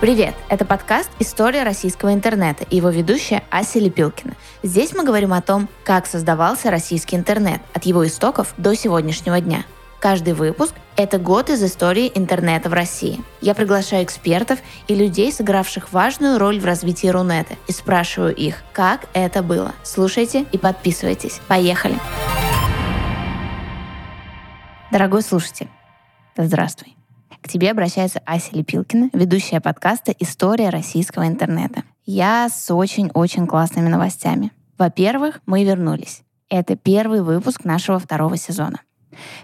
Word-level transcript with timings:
Привет! 0.00 0.34
Это 0.48 0.64
подкаст 0.64 1.10
«История 1.18 1.62
российского 1.62 2.14
интернета» 2.14 2.64
и 2.70 2.76
его 2.76 2.88
ведущая 2.88 3.42
Ася 3.50 3.80
Лепилкина. 3.80 4.32
Здесь 4.62 4.94
мы 4.94 5.04
говорим 5.04 5.34
о 5.34 5.42
том, 5.42 5.68
как 5.84 6.06
создавался 6.06 6.70
российский 6.70 7.16
интернет 7.16 7.60
от 7.74 7.84
его 7.84 8.06
истоков 8.06 8.54
до 8.56 8.74
сегодняшнего 8.74 9.38
дня. 9.42 9.66
Каждый 9.98 10.32
выпуск– 10.32 10.72
это 10.96 11.18
год 11.18 11.50
из 11.50 11.62
истории 11.62 12.10
интернета 12.14 12.70
в 12.70 12.72
России. 12.72 13.22
Я 13.42 13.54
приглашаю 13.54 14.02
экспертов 14.04 14.60
и 14.88 14.94
людей, 14.94 15.30
сыгравших 15.30 15.92
важную 15.92 16.38
роль 16.38 16.60
в 16.60 16.64
развитии 16.64 17.08
Рунета, 17.08 17.56
и 17.66 17.72
спрашиваю 17.72 18.34
их, 18.34 18.62
как 18.72 19.06
это 19.12 19.42
было. 19.42 19.74
Слушайте 19.82 20.46
и 20.50 20.56
подписывайтесь. 20.56 21.42
Поехали! 21.46 21.98
Дорогой 24.90 25.20
слушатель, 25.20 25.68
здравствуй. 26.38 26.96
К 27.42 27.48
тебе 27.48 27.70
обращается 27.70 28.20
Ася 28.26 28.54
Лепилкина, 28.54 29.10
ведущая 29.12 29.60
подкаста 29.60 30.12
«История 30.18 30.68
российского 30.68 31.26
интернета». 31.26 31.84
Я 32.04 32.48
с 32.48 32.72
очень-очень 32.72 33.46
классными 33.46 33.88
новостями. 33.88 34.52
Во-первых, 34.76 35.40
мы 35.46 35.64
вернулись. 35.64 36.22
Это 36.50 36.76
первый 36.76 37.22
выпуск 37.22 37.64
нашего 37.64 37.98
второго 37.98 38.36
сезона. 38.36 38.82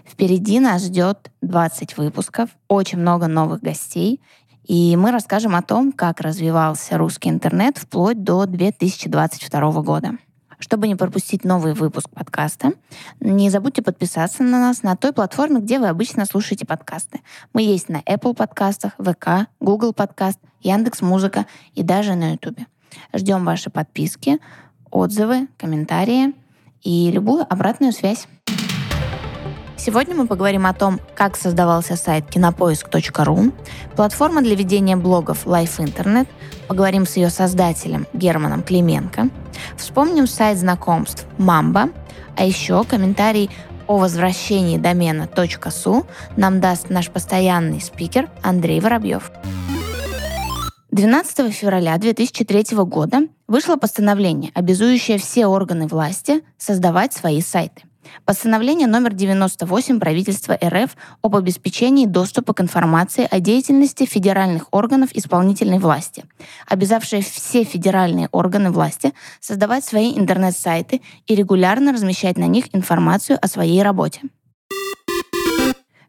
Впереди 0.05 0.59
нас 0.59 0.85
ждет 0.85 1.31
20 1.41 1.97
выпусков, 1.97 2.49
очень 2.67 2.99
много 2.99 3.27
новых 3.27 3.61
гостей, 3.61 4.21
и 4.63 4.95
мы 4.95 5.11
расскажем 5.11 5.55
о 5.55 5.61
том, 5.61 5.91
как 5.91 6.21
развивался 6.21 6.97
русский 6.97 7.29
интернет 7.29 7.77
вплоть 7.77 8.23
до 8.23 8.45
2022 8.45 9.81
года. 9.81 10.17
Чтобы 10.59 10.87
не 10.87 10.95
пропустить 10.95 11.43
новый 11.43 11.73
выпуск 11.73 12.09
подкаста, 12.09 12.73
не 13.19 13.49
забудьте 13.49 13.83
подписаться 13.83 14.41
на 14.43 14.59
нас 14.59 14.81
на 14.81 14.95
той 14.95 15.13
платформе, 15.13 15.59
где 15.59 15.79
вы 15.79 15.87
обычно 15.87 16.25
слушаете 16.25 16.65
подкасты. 16.65 17.21
Мы 17.53 17.61
есть 17.61 17.89
на 17.89 18.01
Apple 18.01 18.33
подкастах, 18.33 18.93
ВК, 18.97 19.49
Google 19.59 19.93
подкаст, 19.93 20.39
Яндекс 20.61 21.01
Музыка 21.01 21.45
и 21.75 21.83
даже 21.83 22.15
на 22.15 22.31
YouTube. 22.31 22.59
Ждем 23.13 23.45
ваши 23.45 23.69
подписки, 23.69 24.39
отзывы, 24.89 25.47
комментарии 25.57 26.33
и 26.81 27.11
любую 27.11 27.45
обратную 27.51 27.91
связь. 27.91 28.27
Сегодня 29.77 30.15
мы 30.15 30.25
поговорим 30.27 30.65
о 30.65 30.73
том, 30.73 30.99
как 31.15 31.37
создавался 31.37 31.95
сайт 31.95 32.25
кинопоиск.ру, 32.27 33.51
платформа 33.95 34.41
для 34.41 34.55
ведения 34.55 34.95
блогов 34.95 35.45
Life 35.45 35.77
Internet, 35.77 36.27
поговорим 36.67 37.05
с 37.05 37.15
ее 37.15 37.29
создателем 37.29 38.07
Германом 38.11 38.63
Клименко, 38.63 39.29
вспомним 39.77 40.27
сайт 40.27 40.57
знакомств 40.57 41.25
Мамба, 41.37 41.89
а 42.35 42.43
еще 42.43 42.83
комментарий 42.83 43.51
о 43.85 43.97
возвращении 43.97 44.77
домена 44.77 45.29
.су 45.69 46.05
нам 46.35 46.59
даст 46.59 46.89
наш 46.89 47.09
постоянный 47.09 47.79
спикер 47.79 48.29
Андрей 48.41 48.79
Воробьев. 48.79 49.31
12 50.91 51.53
февраля 51.53 51.97
2003 51.97 52.75
года 52.77 53.19
вышло 53.47 53.75
постановление, 53.75 54.51
обязующее 54.55 55.19
все 55.19 55.45
органы 55.45 55.85
власти 55.85 56.41
создавать 56.57 57.13
свои 57.13 57.41
сайты. 57.41 57.86
Постановление 58.25 58.87
номер 58.87 59.13
98 59.13 59.99
правительства 59.99 60.57
РФ 60.63 60.95
об 61.21 61.35
обеспечении 61.35 62.05
доступа 62.05 62.53
к 62.53 62.61
информации 62.61 63.27
о 63.29 63.39
деятельности 63.39 64.05
федеральных 64.05 64.67
органов 64.71 65.09
исполнительной 65.13 65.79
власти, 65.79 66.25
обязавшее 66.67 67.21
все 67.21 67.63
федеральные 67.63 68.29
органы 68.31 68.71
власти 68.71 69.13
создавать 69.39 69.85
свои 69.85 70.17
интернет-сайты 70.17 71.01
и 71.25 71.35
регулярно 71.35 71.93
размещать 71.93 72.37
на 72.37 72.47
них 72.47 72.73
информацию 72.75 73.37
о 73.41 73.47
своей 73.47 73.81
работе. 73.83 74.21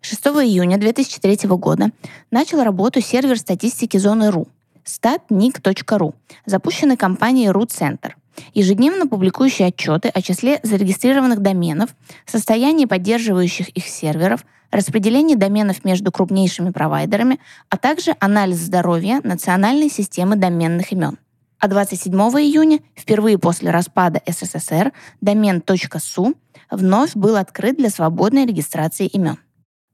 6 0.01 0.27
июня 0.27 0.79
2003 0.79 1.49
года 1.49 1.91
начал 2.31 2.63
работу 2.63 3.01
сервер 3.01 3.39
статистики 3.39 3.97
зоны 3.97 4.31
РУ 4.31 4.49
statnik.ru, 4.85 6.15
запущенный 6.47 6.97
компанией 6.97 7.49
RU-центр– 7.51 8.17
ежедневно 8.55 9.07
публикующий 9.07 9.67
отчеты 9.67 10.09
о 10.09 10.23
числе 10.23 10.61
зарегистрированных 10.63 11.41
доменов, 11.41 11.91
состоянии 12.27 12.85
поддерживающих 12.85 13.69
их 13.71 13.87
серверов, 13.87 14.45
распределении 14.71 15.35
доменов 15.35 15.85
между 15.85 16.13
крупнейшими 16.13 16.71
провайдерами, 16.71 17.39
а 17.71 17.77
также 17.77 18.15
анализ 18.21 18.59
здоровья 18.59 19.21
национальной 19.25 19.91
системы 19.91 20.37
доменных 20.37 20.93
имен. 20.93 21.19
А 21.59 21.67
27 21.67 22.15
июня, 22.15 22.79
впервые 22.95 23.39
после 23.39 23.71
распада 23.71 24.23
СССР, 24.27 24.93
домен 25.21 25.63
.су 25.99 26.35
вновь 26.71 27.15
был 27.15 27.37
открыт 27.37 27.77
для 27.77 27.91
свободной 27.91 28.47
регистрации 28.47 29.07
имен. 29.07 29.39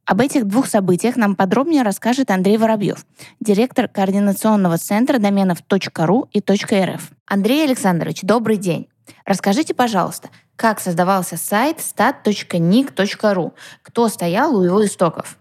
Об 0.07 0.21
этих 0.21 0.47
двух 0.47 0.67
событиях 0.67 1.17
нам 1.17 1.35
подробнее 1.35 1.83
расскажет 1.83 2.31
Андрей 2.31 2.59
Воробьев, 2.59 3.07
директор 3.41 3.89
координационного 3.89 4.77
центра 4.77 5.19
доменов 5.19 5.59
.ру 5.97 6.29
и 6.33 6.41
.рф. 6.41 7.11
Андрей 7.27 7.65
Александрович, 7.65 8.21
добрый 8.23 8.59
день. 8.59 8.89
Расскажите, 9.25 9.73
пожалуйста, 9.73 10.29
как 10.57 10.81
создавался 10.81 11.37
сайт 11.37 11.79
stat.nik.ru? 11.79 13.53
Кто 13.83 14.09
стоял 14.09 14.57
у 14.57 14.63
его 14.63 14.85
истоков? 14.85 15.39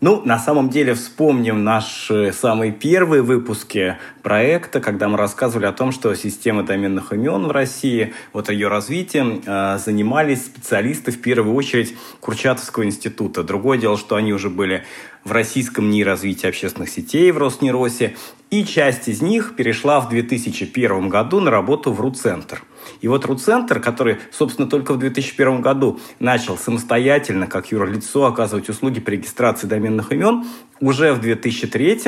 Ну, 0.00 0.22
на 0.24 0.38
самом 0.38 0.70
деле, 0.70 0.94
вспомним 0.94 1.64
наши 1.64 2.32
самые 2.32 2.70
первые 2.70 3.22
выпуски 3.22 3.96
проекта, 4.22 4.80
когда 4.80 5.08
мы 5.08 5.18
рассказывали 5.18 5.66
о 5.66 5.72
том, 5.72 5.90
что 5.90 6.14
система 6.14 6.62
доменных 6.62 7.12
имен 7.12 7.46
в 7.46 7.50
России, 7.50 8.14
вот 8.32 8.48
ее 8.48 8.68
развитием 8.68 9.42
э, 9.44 9.78
занимались 9.84 10.46
специалисты, 10.46 11.10
в 11.10 11.20
первую 11.20 11.56
очередь, 11.56 11.96
Курчатовского 12.20 12.84
института. 12.84 13.42
Другое 13.42 13.76
дело, 13.76 13.98
что 13.98 14.14
они 14.14 14.32
уже 14.32 14.50
были 14.50 14.84
в 15.24 15.32
Российском 15.32 15.90
НИИ 15.90 16.04
развития 16.04 16.48
общественных 16.48 16.90
сетей 16.90 17.32
в 17.32 17.38
Роснеросе, 17.38 18.14
и 18.50 18.64
часть 18.64 19.08
из 19.08 19.20
них 19.20 19.56
перешла 19.56 19.98
в 19.98 20.08
2001 20.10 21.08
году 21.08 21.40
на 21.40 21.50
работу 21.50 21.92
в 21.92 22.00
РУ-центр. 22.00 22.62
И 23.00 23.08
вот 23.08 23.24
РУ-центр, 23.24 23.80
который, 23.80 24.18
собственно, 24.30 24.68
только 24.68 24.94
в 24.94 24.98
2001 24.98 25.60
году 25.60 26.00
начал 26.18 26.56
самостоятельно, 26.56 27.46
как 27.46 27.70
юрлицо, 27.70 28.24
оказывать 28.24 28.68
услуги 28.68 29.00
по 29.00 29.10
регистрации 29.10 29.66
доменных 29.66 30.12
имен, 30.12 30.44
уже 30.80 31.12
в 31.12 31.20
2003 31.20 32.00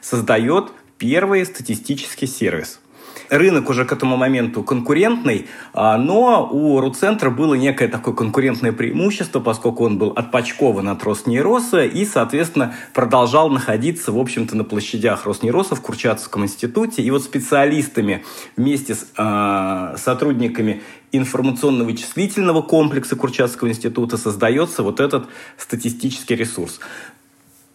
создает 0.00 0.72
первый 0.98 1.44
статистический 1.46 2.26
сервис– 2.26 2.80
рынок 3.30 3.68
уже 3.70 3.84
к 3.84 3.92
этому 3.92 4.16
моменту 4.16 4.62
конкурентный, 4.62 5.46
а, 5.72 5.98
но 5.98 6.48
у 6.50 6.80
Руцентра 6.80 7.30
было 7.30 7.54
некое 7.54 7.88
такое 7.88 8.14
конкурентное 8.14 8.72
преимущество, 8.72 9.40
поскольку 9.40 9.84
он 9.84 9.98
был 9.98 10.10
отпочкован 10.10 10.88
от 10.88 11.02
Роснейроса 11.04 11.84
и, 11.84 12.04
соответственно, 12.04 12.74
продолжал 12.94 13.50
находиться, 13.50 14.12
в 14.12 14.18
общем-то, 14.18 14.56
на 14.56 14.64
площадях 14.64 15.26
Роснейроса 15.26 15.74
в 15.74 15.80
Курчатовском 15.80 16.44
институте. 16.44 17.02
И 17.02 17.10
вот 17.10 17.22
специалистами 17.22 18.24
вместе 18.56 18.94
с 18.94 19.06
э, 19.16 19.96
сотрудниками 19.96 20.82
информационно-вычислительного 21.12 22.62
комплекса 22.62 23.16
Курчатовского 23.16 23.68
института 23.68 24.16
создается 24.16 24.82
вот 24.82 25.00
этот 25.00 25.26
статистический 25.56 26.36
ресурс 26.36 26.80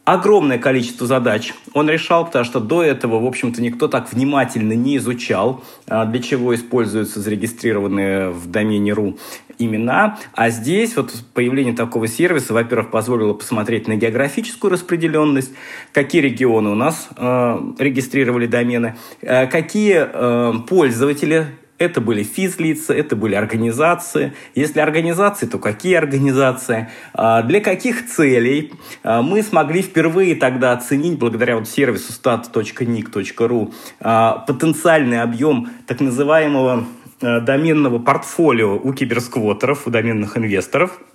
огромное 0.05 0.57
количество 0.57 1.07
задач 1.07 1.53
он 1.73 1.89
решал, 1.89 2.25
потому 2.25 2.45
что 2.45 2.59
до 2.59 2.83
этого, 2.83 3.19
в 3.19 3.25
общем-то, 3.25 3.61
никто 3.61 3.87
так 3.87 4.11
внимательно 4.11 4.73
не 4.73 4.97
изучал, 4.97 5.63
а, 5.87 6.05
для 6.05 6.21
чего 6.21 6.53
используются 6.53 7.21
зарегистрированные 7.21 8.29
в 8.29 8.49
домене 8.49 8.93
.ру 8.93 9.17
имена. 9.59 10.17
А 10.33 10.49
здесь 10.49 10.95
вот 10.95 11.13
появление 11.33 11.73
такого 11.73 12.07
сервиса, 12.07 12.53
во-первых, 12.53 12.91
позволило 12.91 13.33
посмотреть 13.33 13.87
на 13.87 13.95
географическую 13.95 14.71
распределенность, 14.71 15.51
какие 15.91 16.21
регионы 16.21 16.69
у 16.69 16.75
нас 16.75 17.09
э, 17.15 17.59
регистрировали 17.79 18.47
домены, 18.47 18.95
э, 19.21 19.47
какие 19.47 20.05
э, 20.05 20.53
пользователи 20.67 21.47
это 21.83 22.01
были 22.01 22.23
физлица, 22.23 22.93
это 22.93 23.15
были 23.15 23.35
организации. 23.35 24.33
Если 24.55 24.79
организации, 24.79 25.45
то 25.45 25.59
какие 25.59 25.95
организации? 25.95 26.89
А, 27.13 27.41
для 27.43 27.59
каких 27.59 28.07
целей? 28.07 28.73
А, 29.03 29.21
мы 29.21 29.43
смогли 29.43 29.81
впервые 29.81 30.35
тогда 30.35 30.73
оценить, 30.73 31.19
благодаря 31.19 31.57
вот 31.57 31.67
сервису 31.67 32.13
stat.nic.ru, 32.13 33.73
а, 33.99 34.39
потенциальный 34.47 35.21
объем 35.21 35.69
так 35.87 35.99
называемого 35.99 36.85
доменного 37.21 37.99
портфолио 37.99 38.75
у 38.75 38.91
киберсквотеров, 38.91 39.87
у 39.87 39.89
доменных 39.89 40.37
инвесторов– 40.37 40.99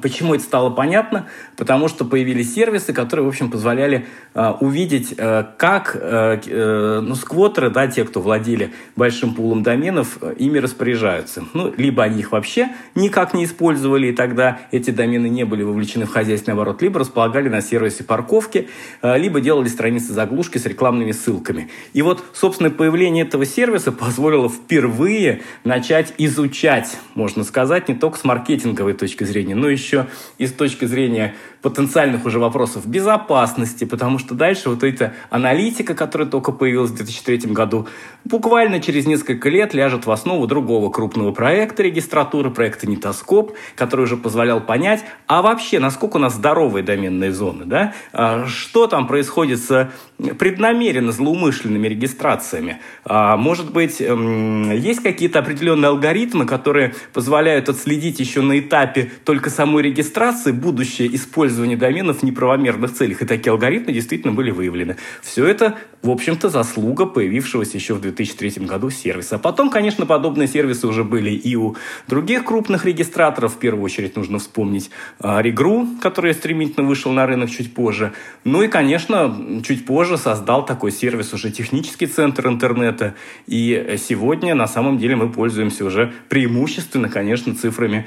Почему 0.00 0.34
это 0.34 0.42
стало 0.42 0.70
понятно? 0.70 1.26
Потому 1.56 1.88
что 1.88 2.06
появились 2.06 2.54
сервисы, 2.54 2.94
которые, 2.94 3.26
в 3.26 3.28
общем, 3.28 3.50
позволяли 3.50 4.06
э, 4.32 4.52
увидеть, 4.60 5.14
э, 5.18 5.44
как 5.58 5.94
э, 5.94 6.40
э, 6.46 7.00
ну, 7.02 7.14
сквотеры, 7.14 7.68
да, 7.68 7.86
те, 7.86 8.04
кто 8.04 8.22
владели 8.22 8.72
большим 8.96 9.34
пулом 9.34 9.62
доменов, 9.62 10.16
э, 10.22 10.34
ими 10.38 10.58
распоряжаются. 10.58 11.44
Ну, 11.52 11.72
либо 11.76 12.02
они 12.04 12.20
их 12.20 12.32
вообще 12.32 12.70
никак 12.94 13.34
не 13.34 13.44
использовали, 13.44 14.06
и 14.06 14.12
тогда 14.12 14.60
эти 14.70 14.90
домены 14.90 15.28
не 15.28 15.44
были 15.44 15.62
вовлечены 15.62 16.06
в 16.06 16.10
хозяйственный 16.10 16.54
оборот, 16.54 16.80
либо 16.80 16.98
располагали 16.98 17.50
на 17.50 17.60
сервисе 17.60 18.02
парковки, 18.02 18.68
э, 19.02 19.18
либо 19.18 19.42
делали 19.42 19.68
страницы 19.68 20.14
заглушки 20.14 20.56
с 20.56 20.64
рекламными 20.64 21.12
ссылками. 21.12 21.68
И 21.92 22.00
вот, 22.00 22.24
собственно, 22.32 22.70
появление 22.70 23.26
этого 23.26 23.44
сервиса 23.44 23.92
позволило 23.92 24.48
впервые 24.48 25.42
начать 25.64 26.14
изучать, 26.16 26.96
можно 27.14 27.44
сказать, 27.44 27.88
не 27.88 27.94
только 27.94 28.16
с 28.16 28.24
маркетинговой 28.24 28.94
точки 28.94 29.24
зрения, 29.24 29.54
но 29.54 29.68
и 29.68 29.81
еще 29.82 30.06
и 30.38 30.46
с 30.46 30.52
точки 30.52 30.84
зрения 30.84 31.34
потенциальных 31.62 32.26
уже 32.26 32.38
вопросов 32.38 32.86
безопасности, 32.86 33.84
потому 33.84 34.18
что 34.18 34.34
дальше 34.34 34.68
вот 34.68 34.82
эта 34.82 35.14
аналитика, 35.30 35.94
которая 35.94 36.28
только 36.28 36.52
появилась 36.52 36.90
в 36.90 36.96
2003 36.96 37.52
году, 37.52 37.86
буквально 38.24 38.80
через 38.80 39.06
несколько 39.06 39.48
лет 39.48 39.72
ляжет 39.72 40.06
в 40.06 40.10
основу 40.10 40.46
другого 40.46 40.90
крупного 40.90 41.32
проекта 41.32 41.84
регистратуры, 41.84 42.50
проекта 42.50 42.88
Нитоскоп, 42.88 43.52
который 43.76 44.02
уже 44.02 44.16
позволял 44.16 44.60
понять, 44.60 45.04
а 45.26 45.40
вообще, 45.40 45.78
насколько 45.78 46.16
у 46.16 46.20
нас 46.20 46.34
здоровые 46.34 46.82
доменные 46.82 47.32
зоны, 47.32 47.64
да? 47.64 47.94
А 48.12 48.46
что 48.46 48.88
там 48.88 49.06
происходит 49.06 49.60
с 49.60 49.90
преднамеренно 50.38 51.12
злоумышленными 51.12 51.88
регистрациями. 51.88 52.78
А, 53.04 53.36
может 53.36 53.72
быть, 53.72 54.00
эм, 54.00 54.70
есть 54.72 55.02
какие-то 55.02 55.40
определенные 55.40 55.88
алгоритмы, 55.88 56.46
которые 56.46 56.94
позволяют 57.12 57.68
отследить 57.68 58.20
еще 58.20 58.40
на 58.40 58.58
этапе 58.58 59.10
только 59.24 59.50
самой 59.50 59.82
регистрации 59.82 60.52
будущее 60.52 61.14
использование 61.14 61.51
доменов 61.76 62.18
в 62.18 62.22
неправомерных 62.22 62.92
целях. 62.92 63.22
И 63.22 63.26
такие 63.26 63.50
алгоритмы 63.50 63.92
действительно 63.92 64.32
были 64.32 64.50
выявлены. 64.50 64.96
Все 65.22 65.46
это, 65.46 65.76
в 66.02 66.10
общем-то, 66.10 66.48
заслуга 66.48 67.06
появившегося 67.06 67.76
еще 67.76 67.94
в 67.94 68.00
2003 68.00 68.66
году 68.66 68.90
сервиса. 68.90 69.36
А 69.36 69.38
потом, 69.38 69.70
конечно, 69.70 70.06
подобные 70.06 70.48
сервисы 70.48 70.86
уже 70.86 71.04
были 71.04 71.30
и 71.30 71.56
у 71.56 71.76
других 72.08 72.44
крупных 72.44 72.84
регистраторов. 72.84 73.54
В 73.54 73.58
первую 73.58 73.84
очередь 73.84 74.16
нужно 74.16 74.38
вспомнить 74.38 74.90
Регру, 75.20 75.86
который 76.00 76.34
стремительно 76.34 76.86
вышел 76.86 77.12
на 77.12 77.26
рынок 77.26 77.50
чуть 77.50 77.74
позже. 77.74 78.12
Ну 78.44 78.62
и, 78.62 78.68
конечно, 78.68 79.62
чуть 79.64 79.86
позже 79.86 80.18
создал 80.18 80.64
такой 80.64 80.92
сервис 80.92 81.32
уже 81.32 81.50
технический 81.50 82.06
центр 82.06 82.48
интернета. 82.48 83.14
И 83.46 83.96
сегодня 83.98 84.54
на 84.54 84.66
самом 84.66 84.98
деле 84.98 85.16
мы 85.16 85.30
пользуемся 85.30 85.84
уже 85.84 86.12
преимущественно, 86.28 87.08
конечно, 87.08 87.54
цифрами 87.54 88.06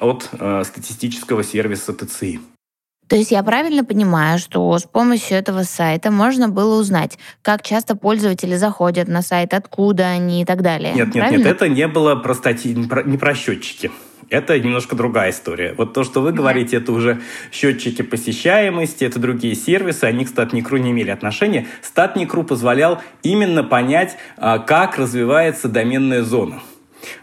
от 0.00 0.28
э, 0.32 0.62
статистического 0.64 1.44
сервиса 1.44 1.92
ТЦИ. 1.92 2.40
То 3.08 3.16
есть 3.16 3.30
я 3.30 3.42
правильно 3.42 3.84
понимаю, 3.84 4.38
что 4.38 4.78
с 4.78 4.84
помощью 4.84 5.38
этого 5.38 5.62
сайта 5.62 6.10
можно 6.10 6.48
было 6.48 6.78
узнать, 6.78 7.18
как 7.42 7.62
часто 7.62 7.96
пользователи 7.96 8.56
заходят 8.56 9.08
на 9.08 9.22
сайт, 9.22 9.54
откуда 9.54 10.08
они 10.08 10.42
и 10.42 10.44
так 10.44 10.62
далее. 10.62 10.92
Нет, 10.92 11.06
нет, 11.06 11.14
правильно? 11.14 11.38
нет, 11.38 11.46
это 11.46 11.68
не 11.68 11.88
было 11.88 12.16
про 12.16 12.34
статьи, 12.34 12.74
не 12.74 13.16
про 13.16 13.34
счетчики. 13.34 13.90
Это 14.30 14.60
немножко 14.60 14.94
другая 14.94 15.30
история. 15.30 15.74
Вот 15.78 15.94
то, 15.94 16.04
что 16.04 16.20
вы 16.20 16.32
говорите, 16.32 16.76
это 16.76 16.92
уже 16.92 17.22
счетчики 17.50 18.02
посещаемости, 18.02 19.04
это 19.04 19.18
другие 19.18 19.54
сервисы, 19.54 20.04
они 20.04 20.26
к 20.26 20.28
Статникру 20.28 20.76
не 20.76 20.90
имели 20.90 21.10
отношения. 21.10 21.66
Статникру 21.80 22.44
позволял 22.44 23.00
именно 23.22 23.64
понять, 23.64 24.18
а, 24.36 24.58
как 24.58 24.98
развивается 24.98 25.68
доменная 25.68 26.22
зона. 26.22 26.60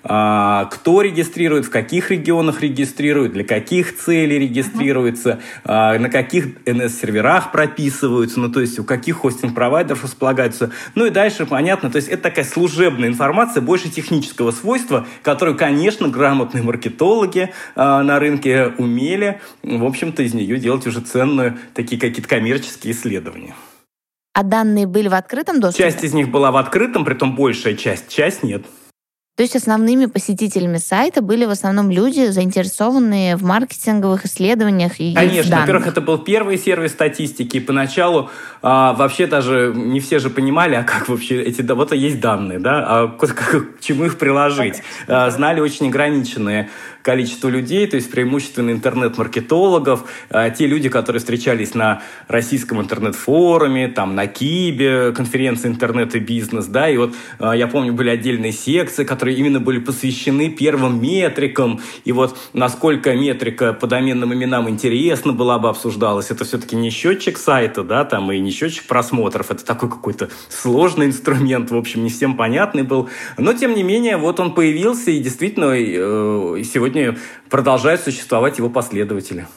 А, 0.03 0.65
кто 0.65 1.01
регистрирует, 1.01 1.65
в 1.65 1.69
каких 1.69 2.11
регионах 2.11 2.61
регистрирует, 2.61 3.33
для 3.33 3.43
каких 3.43 3.97
целей 3.97 4.39
регистрируется, 4.39 5.39
uh-huh. 5.63 5.99
на 5.99 6.09
каких 6.09 6.57
NS-серверах 6.65 7.51
прописываются, 7.51 8.39
ну, 8.39 8.49
то 8.49 8.61
есть 8.61 8.79
у 8.79 8.83
каких 8.83 9.17
хостинг-провайдеров 9.17 10.03
располагаются. 10.03 10.71
Ну 10.95 11.05
и 11.05 11.09
дальше 11.09 11.45
понятно, 11.45 11.89
то 11.89 11.97
есть 11.97 12.07
это 12.07 12.23
такая 12.23 12.45
служебная 12.45 13.09
информация, 13.09 13.61
больше 13.61 13.89
технического 13.89 14.51
свойства, 14.51 15.07
которую, 15.23 15.57
конечно, 15.57 16.07
грамотные 16.07 16.63
маркетологи 16.63 17.51
а, 17.75 18.03
на 18.03 18.19
рынке 18.19 18.73
умели, 18.77 19.41
в 19.63 19.85
общем-то, 19.85 20.23
из 20.23 20.33
нее 20.33 20.57
делать 20.57 20.85
уже 20.87 21.01
ценные 21.01 21.57
такие 21.73 21.99
какие-то 21.99 22.29
коммерческие 22.29 22.93
исследования. 22.93 23.55
А 24.33 24.43
данные 24.43 24.85
были 24.85 25.07
в 25.07 25.13
открытом 25.13 25.61
доступе? 25.61 25.83
Часть 25.83 26.03
из 26.03 26.13
них 26.13 26.29
была 26.29 26.51
в 26.51 26.57
открытом, 26.57 27.05
при 27.05 27.13
том 27.13 27.35
большая 27.35 27.75
часть, 27.75 28.09
часть 28.09 28.43
нет. 28.43 28.65
То 29.35 29.43
есть 29.43 29.53
основными 29.57 30.05
посетителями 30.05 30.77
сайта 30.77 31.21
были 31.21 31.43
в 31.43 31.49
основном 31.49 31.91
люди, 31.91 32.27
заинтересованные 32.27 33.35
в 33.35 33.43
маркетинговых 33.43 34.25
исследованиях 34.25 34.93
и 35.01 35.13
Конечно, 35.13 35.59
во-первых, 35.59 35.87
это 35.87 35.99
был 35.99 36.19
первый 36.19 36.57
сервис 36.57 36.91
статистики. 36.91 37.57
И 37.57 37.59
поначалу 37.59 38.29
а, 38.61 38.93
вообще 38.93 39.27
даже 39.27 39.73
не 39.75 39.99
все 39.99 40.19
же 40.19 40.29
понимали, 40.29 40.75
а 40.75 40.83
как 40.83 41.09
вообще 41.09 41.41
эти 41.41 41.61
да, 41.61 41.75
вот 41.75 41.91
есть 41.93 42.21
данные, 42.21 42.59
да, 42.59 42.85
а 42.87 43.07
к, 43.09 43.27
к, 43.27 43.77
к 43.77 43.81
чему 43.81 44.05
их 44.05 44.17
приложить. 44.17 44.81
А, 45.07 45.29
знали 45.29 45.59
очень 45.59 45.89
ограниченные 45.89 46.69
количество 47.05 47.49
людей, 47.49 47.85
то 47.85 47.97
есть 47.97 48.09
преимущественно 48.09 48.71
интернет-маркетологов, 48.71 50.09
а, 50.31 50.49
те 50.49 50.65
люди, 50.65 50.89
которые 50.89 51.19
встречались 51.19 51.75
на 51.75 52.01
российском 52.27 52.81
интернет-форуме, 52.81 53.89
там 53.89 54.15
на 54.15 54.25
Кибе, 54.25 55.11
конференции 55.11 55.67
интернет 55.67 56.15
и 56.15 56.19
бизнес, 56.19 56.65
да, 56.65 56.89
и 56.89 56.97
вот 56.97 57.13
а, 57.37 57.55
я 57.55 57.67
помню, 57.67 57.93
были 57.93 58.09
отдельные 58.09 58.51
секции, 58.51 59.03
которые 59.03 59.24
именно 59.33 59.59
были 59.59 59.79
посвящены 59.79 60.49
первым 60.49 61.01
метрикам, 61.01 61.81
и 62.03 62.11
вот 62.11 62.37
насколько 62.53 63.13
метрика 63.13 63.73
по 63.73 63.87
доменным 63.87 64.33
именам 64.33 64.69
интересна 64.69 65.33
была 65.33 65.59
бы 65.59 65.69
обсуждалась, 65.69 66.31
это 66.31 66.45
все-таки 66.45 66.75
не 66.75 66.89
счетчик 66.89 67.37
сайта, 67.37 67.83
да, 67.83 68.05
там 68.05 68.31
и 68.31 68.39
не 68.39 68.51
счетчик 68.51 68.85
просмотров, 68.87 69.51
это 69.51 69.65
такой 69.65 69.89
какой-то 69.89 70.29
сложный 70.49 71.07
инструмент, 71.07 71.71
в 71.71 71.75
общем, 71.75 72.03
не 72.03 72.09
всем 72.09 72.37
понятный 72.37 72.83
был, 72.83 73.09
но 73.37 73.53
тем 73.53 73.75
не 73.75 73.83
менее, 73.83 74.17
вот 74.17 74.39
он 74.39 74.53
появился, 74.53 75.11
и 75.11 75.19
действительно 75.19 75.73
э, 75.73 76.63
сегодня 76.63 77.17
продолжают 77.49 78.01
существовать 78.01 78.57
его 78.57 78.69
последователи. 78.69 79.47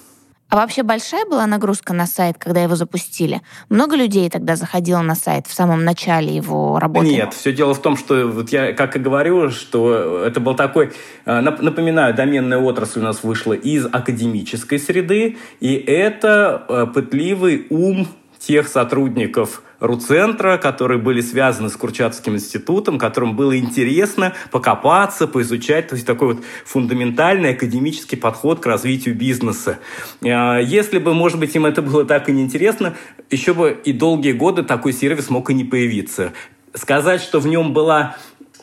А 0.51 0.57
вообще 0.57 0.83
большая 0.83 1.27
была 1.27 1.47
нагрузка 1.47 1.93
на 1.93 2.07
сайт, 2.07 2.39
когда 2.39 2.63
его 2.63 2.75
запустили? 2.75 3.43
Много 3.69 3.97
людей 3.97 4.31
тогда 4.31 4.57
заходило 4.57 5.03
на 5.03 5.15
сайт 5.15 5.47
в 5.47 5.53
самом 5.53 5.85
начале 5.85 6.35
его 6.35 6.79
работы? 6.79 7.07
Нет, 7.07 7.35
все 7.35 7.53
дело 7.53 7.75
в 7.75 7.83
том, 7.83 7.99
что 7.99 8.27
вот 8.27 8.49
я 8.49 8.73
как 8.73 8.97
и 8.97 8.99
говорю, 8.99 9.51
что 9.51 10.25
это 10.25 10.41
был 10.41 10.55
такой, 10.55 10.93
э, 11.27 11.41
напоминаю, 11.41 12.15
доменная 12.15 12.59
отрасль 12.59 13.01
у 13.01 13.03
нас 13.03 13.23
вышла 13.23 13.53
из 13.53 13.85
академической 13.85 14.79
среды, 14.79 15.37
и 15.61 15.75
это 15.75 16.65
э, 16.67 16.87
пытливый 16.95 17.67
ум 17.69 18.09
тех 18.39 18.69
сотрудников 18.69 19.63
РУЦентра, 19.81 20.59
которые 20.59 20.99
были 20.99 21.21
связаны 21.21 21.69
с 21.69 21.77
Курчатовским 21.77 22.35
институтом, 22.35 22.99
которым 22.99 23.37
было 23.37 23.59
интересно 23.59 24.35
покопаться, 24.51 25.27
поизучать, 25.27 25.89
то 25.89 25.95
есть 25.95 26.07
такой 26.07 26.35
вот 26.35 26.45
фундаментальный 26.65 27.51
академический 27.51 28.19
подход 28.19 28.61
к 28.61 28.67
развитию 28.67 29.15
бизнеса. 29.15 29.79
А, 30.23 30.59
если 30.59 30.99
бы, 30.99 31.15
может 31.15 31.39
быть, 31.39 31.55
им 31.55 31.67
это 31.67 31.83
было 31.83 32.05
так 32.05 32.29
и 32.29 32.33
неинтересно, 32.33 32.95
еще 33.31 33.55
бы 33.55 33.79
и 33.85 33.93
долгие 33.93 34.33
годы 34.33 34.63
такой 34.63 34.93
сервис 34.93 35.31
мог 35.31 35.51
и 35.51 35.55
не 35.55 35.65
появиться. 35.65 36.33
Сказать, 36.75 37.23
что 37.23 37.41
в 37.41 37.47
нем 37.47 37.73
была 37.73 38.17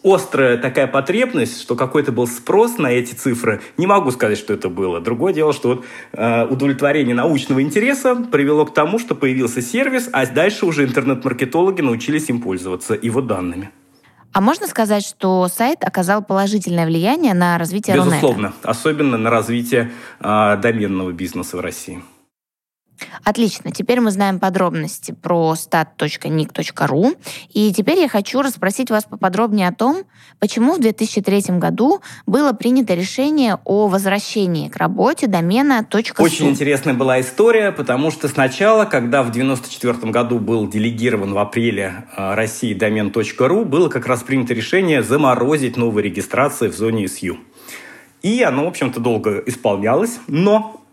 острая 0.06 0.58
такая 0.58 0.86
потребность, 0.86 1.62
что 1.62 1.76
какой-то 1.76 2.12
был 2.12 2.28
спрос 2.28 2.78
на 2.78 2.88
эти 2.88 3.14
цифры, 3.14 3.62
не 3.78 3.88
могу 3.88 4.12
сказать, 4.12 4.38
что 4.38 4.54
это 4.54 4.70
было. 4.70 5.02
Другое 5.02 5.34
дело, 5.34 5.52
что 5.52 5.70
вот, 5.70 5.86
э, 6.14 6.46
удовлетворение 6.46 7.16
научного 7.16 7.62
интереса 7.62 8.16
привело 8.16 8.66
к 8.66 8.74
тому, 8.74 9.00
что 9.00 9.16
появился 9.16 9.62
сервис, 9.62 10.08
а 10.14 10.26
дальше 10.28 10.66
уже 10.66 10.84
интернет-маркетологи 10.86 11.82
научились 11.82 12.30
им 12.30 12.42
пользоваться, 12.42 12.98
его 13.02 13.22
данными. 13.22 13.72
А 14.32 14.42
можно 14.42 14.68
сказать, 14.68 15.06
что 15.06 15.48
сайт 15.48 15.80
оказал 15.82 16.22
положительное 16.22 16.86
влияние 16.86 17.34
на 17.34 17.58
развитие 17.58 17.96
Безусловно, 17.96 18.50
Рунета? 18.50 18.70
особенно 18.70 19.18
на 19.18 19.30
развитие 19.30 19.92
э, 20.20 20.58
доменного 20.62 21.12
бизнеса 21.14 21.58
в 21.58 21.62
России. 21.62 22.04
Отлично. 23.24 23.72
Теперь 23.72 24.00
мы 24.00 24.12
знаем 24.12 24.40
подробности 24.40 25.12
про 25.12 25.54
stat.nic.ru. 25.56 27.18
И 27.54 27.74
теперь 27.74 28.00
я 28.00 28.08
хочу 28.08 28.42
расспросить 28.42 28.90
вас 28.90 29.06
поподробнее 29.06 29.68
о 29.68 29.74
том, 29.74 30.04
почему 30.40 30.74
в 30.74 30.80
2003 30.80 31.58
году 31.58 32.02
было 32.26 32.54
принято 32.54 32.94
решение 32.94 33.60
о 33.66 33.88
возвращении 33.88 34.70
к 34.70 34.78
работе 34.78 35.28
домена 35.28 35.86
.su. 35.90 36.14
Очень 36.20 36.50
интересная 36.50 36.94
была 36.94 37.20
история, 37.22 37.72
потому 37.72 38.12
что 38.12 38.28
сначала, 38.28 38.86
когда 38.86 39.24
в 39.24 39.30
1994 39.30 40.12
году 40.12 40.40
был 40.40 40.68
делегирован 40.68 41.34
в 41.34 41.38
апреле 41.38 42.06
э, 42.16 42.34
России 42.36 42.74
домен 42.74 43.10
.ru, 43.10 43.66
было 43.66 43.90
как 43.90 44.06
раз 44.06 44.24
принято 44.24 44.54
решение 44.54 45.04
заморозить 45.04 45.78
новые 45.78 46.06
регистрации 46.06 46.68
в 46.68 46.76
зоне 46.76 47.06
SU. 47.06 47.38
И 48.22 48.42
оно, 48.42 48.66
в 48.66 48.68
общем-то, 48.70 49.00
долго 49.00 49.44
исполнялось, 49.46 50.20
но 50.28 50.85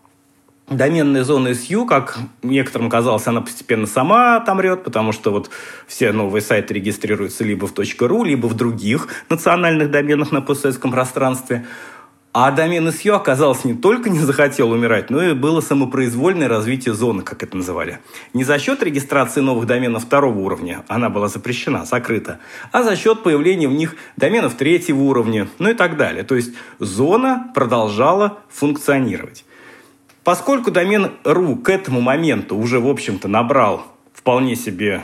доменная 0.77 1.23
зона 1.23 1.49
SU, 1.49 1.87
как 1.87 2.17
некоторым 2.41 2.89
казалось, 2.89 3.27
она 3.27 3.41
постепенно 3.41 3.87
сама 3.87 4.37
отомрет, 4.37 4.83
потому 4.83 5.11
что 5.11 5.31
вот 5.31 5.49
все 5.87 6.11
новые 6.11 6.41
сайты 6.41 6.73
регистрируются 6.73 7.43
либо 7.43 7.65
в 7.67 7.73
.ru, 7.73 8.25
либо 8.25 8.47
в 8.47 8.53
других 8.55 9.07
национальных 9.29 9.91
доменах 9.91 10.31
на 10.31 10.41
постсоветском 10.41 10.91
пространстве. 10.91 11.65
А 12.35 12.49
домен 12.49 12.87
SU, 12.87 13.11
оказалось, 13.11 13.63
не 13.63 13.75
только 13.75 14.09
не 14.09 14.17
захотел 14.17 14.71
умирать, 14.71 15.11
но 15.11 15.23
и 15.23 15.33
было 15.33 15.61
самопроизвольное 15.61 16.47
развитие 16.47 16.95
зоны, 16.95 17.21
как 17.21 17.43
это 17.43 17.55
называли. 17.55 17.99
Не 18.33 18.43
за 18.43 18.57
счет 18.57 18.81
регистрации 18.81 19.39
новых 19.39 19.67
доменов 19.67 20.05
второго 20.05 20.39
уровня, 20.39 20.83
она 20.87 21.11
была 21.11 21.27
запрещена, 21.27 21.85
закрыта, 21.85 22.39
а 22.71 22.81
за 22.81 22.95
счет 22.95 23.21
появления 23.21 23.67
в 23.67 23.73
них 23.73 23.95
доменов 24.17 24.55
третьего 24.55 25.01
уровня, 25.01 25.47
ну 25.59 25.69
и 25.69 25.75
так 25.75 25.95
далее. 25.95 26.23
То 26.23 26.33
есть 26.33 26.53
зона 26.79 27.51
продолжала 27.53 28.39
функционировать. 28.49 29.45
Поскольку 30.23 30.71
домен 30.71 31.11
.ru 31.23 31.61
к 31.61 31.69
этому 31.69 32.01
моменту 32.01 32.55
уже, 32.55 32.79
в 32.79 32.87
общем-то, 32.87 33.27
набрал 33.27 33.85
вполне 34.13 34.55
себе 34.55 35.03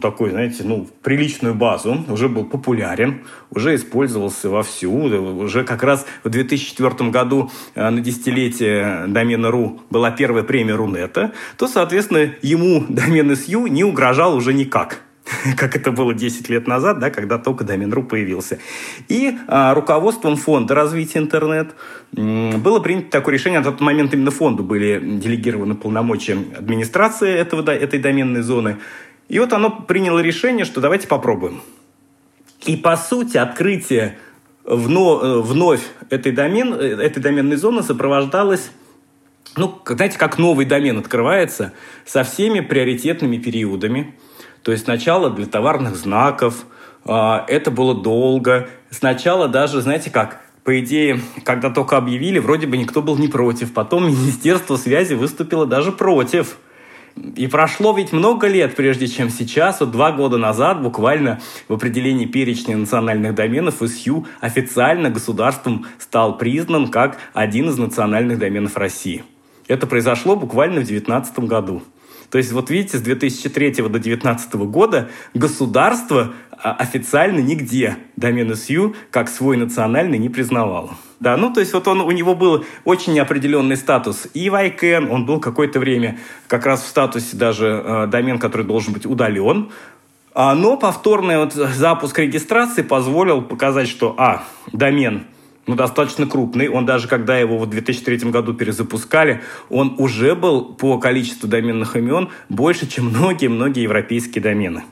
такой, 0.00 0.30
знаете, 0.30 0.64
ну, 0.64 0.86
приличную 1.02 1.54
базу, 1.54 2.04
уже 2.08 2.28
был 2.28 2.44
популярен, 2.44 3.22
уже 3.50 3.74
использовался 3.74 4.50
вовсю. 4.50 4.92
Уже 4.92 5.64
как 5.64 5.82
раз 5.82 6.04
в 6.24 6.28
2004 6.28 7.10
году 7.10 7.50
э, 7.74 7.88
на 7.88 8.00
десятилетие 8.00 9.04
домена 9.08 9.50
.ру 9.50 9.80
была 9.88 10.10
первая 10.10 10.44
премия 10.44 10.74
Рунета, 10.74 11.32
то, 11.56 11.68
соответственно, 11.68 12.34
ему 12.42 12.84
домен 12.88 13.30
SU 13.30 13.68
не 13.68 13.84
угрожал 13.84 14.34
уже 14.34 14.52
никак 14.52 15.00
как 15.56 15.76
это 15.76 15.92
было 15.92 16.14
10 16.14 16.48
лет 16.48 16.66
назад, 16.66 16.98
да, 16.98 17.10
когда 17.10 17.38
только 17.38 17.64
домен.ру 17.64 18.02
появился. 18.02 18.58
И 19.08 19.36
а, 19.48 19.74
руководством 19.74 20.36
фонда 20.36 20.74
развития 20.74 21.18
интернет 21.18 21.74
было 22.12 22.80
принято 22.80 23.10
такое 23.10 23.34
решение, 23.34 23.60
на 23.60 23.64
тот 23.64 23.80
момент 23.80 24.12
именно 24.14 24.30
фонду 24.30 24.62
были 24.62 25.00
делегированы 25.02 25.74
полномочия 25.74 26.34
администрации 26.56 27.32
этого, 27.32 27.62
да, 27.62 27.74
этой 27.74 27.98
доменной 27.98 28.42
зоны. 28.42 28.78
И 29.28 29.38
вот 29.38 29.52
оно 29.52 29.70
приняло 29.70 30.18
решение, 30.18 30.64
что 30.64 30.80
давайте 30.80 31.08
попробуем. 31.08 31.62
И 32.66 32.76
по 32.76 32.96
сути 32.96 33.38
открытие 33.38 34.18
вновь, 34.64 35.22
э, 35.22 35.40
вновь 35.40 35.80
этой, 36.10 36.32
домен, 36.32 36.74
э, 36.74 36.96
этой 37.00 37.20
доменной 37.20 37.56
зоны 37.56 37.82
сопровождалось 37.82 38.70
ну, 39.56 39.82
знаете, 39.84 40.18
как 40.18 40.38
новый 40.38 40.64
домен 40.64 40.98
открывается 40.98 41.74
со 42.06 42.24
всеми 42.24 42.60
приоритетными 42.60 43.36
периодами. 43.36 44.14
То 44.62 44.72
есть 44.72 44.84
сначала 44.84 45.30
для 45.30 45.46
товарных 45.46 45.96
знаков, 45.96 46.66
а, 47.04 47.44
это 47.48 47.70
было 47.70 47.94
долго. 47.94 48.68
Сначала 48.90 49.48
даже, 49.48 49.80
знаете 49.80 50.10
как, 50.10 50.40
по 50.64 50.78
идее, 50.78 51.20
когда 51.44 51.70
только 51.70 51.96
объявили, 51.96 52.38
вроде 52.38 52.66
бы 52.66 52.76
никто 52.76 53.02
был 53.02 53.18
не 53.18 53.28
против. 53.28 53.72
Потом 53.72 54.06
Министерство 54.06 54.76
связи 54.76 55.14
выступило 55.14 55.66
даже 55.66 55.90
против. 55.90 56.56
И 57.36 57.46
прошло 57.46 57.92
ведь 57.94 58.12
много 58.12 58.46
лет, 58.46 58.74
прежде 58.74 59.06
чем 59.06 59.28
сейчас, 59.28 59.80
вот 59.80 59.90
два 59.90 60.12
года 60.12 60.38
назад, 60.38 60.80
буквально 60.80 61.40
в 61.68 61.74
определении 61.74 62.24
перечня 62.24 62.76
национальных 62.76 63.34
доменов 63.34 63.82
ИСЮ 63.82 64.26
официально 64.40 65.10
государством 65.10 65.86
стал 65.98 66.38
признан 66.38 66.88
как 66.88 67.18
один 67.34 67.68
из 67.68 67.76
национальных 67.76 68.38
доменов 68.38 68.76
России. 68.76 69.24
Это 69.68 69.86
произошло 69.86 70.36
буквально 70.36 70.80
в 70.80 70.86
2019 70.86 71.38
году. 71.40 71.82
То 72.32 72.38
есть, 72.38 72.50
вот 72.50 72.70
видите, 72.70 72.96
с 72.96 73.02
2003 73.02 73.72
до 73.72 73.88
2019 73.90 74.54
года 74.54 75.10
государство 75.34 76.32
а, 76.50 76.72
официально 76.72 77.40
нигде 77.40 77.98
домен 78.16 78.50
SU 78.52 78.96
как 79.10 79.28
свой 79.28 79.58
национальный 79.58 80.16
не 80.16 80.30
признавало. 80.30 80.96
Да, 81.20 81.36
ну 81.36 81.52
то 81.52 81.60
есть 81.60 81.74
вот 81.74 81.86
он, 81.86 82.00
у 82.00 82.10
него 82.10 82.34
был 82.34 82.64
очень 82.84 83.12
неопределенный 83.12 83.76
статус 83.76 84.26
и 84.32 84.48
в 84.48 84.54
ICANN, 84.54 85.10
он 85.10 85.26
был 85.26 85.40
какое-то 85.40 85.78
время 85.78 86.18
как 86.48 86.64
раз 86.64 86.82
в 86.82 86.86
статусе 86.86 87.36
даже 87.36 87.82
э, 87.84 88.06
домен, 88.06 88.38
который 88.38 88.64
должен 88.64 88.94
быть 88.94 89.04
удален, 89.04 89.70
а, 90.34 90.54
но 90.54 90.78
повторный 90.78 91.36
вот 91.36 91.52
запуск 91.52 92.18
регистрации 92.18 92.80
позволил 92.80 93.42
показать, 93.42 93.88
что, 93.88 94.14
а, 94.16 94.42
домен 94.72 95.26
ну, 95.66 95.76
достаточно 95.76 96.26
крупный. 96.26 96.68
Он 96.68 96.84
даже, 96.86 97.08
когда 97.08 97.38
его 97.38 97.58
в 97.58 97.68
2003 97.68 98.30
году 98.30 98.52
перезапускали, 98.52 99.42
он 99.70 99.94
уже 99.98 100.34
был 100.34 100.74
по 100.74 100.98
количеству 100.98 101.48
доменных 101.48 101.96
имен 101.96 102.30
больше, 102.48 102.88
чем 102.88 103.06
многие-многие 103.06 103.82
европейские 103.82 104.42
домены. 104.42 104.82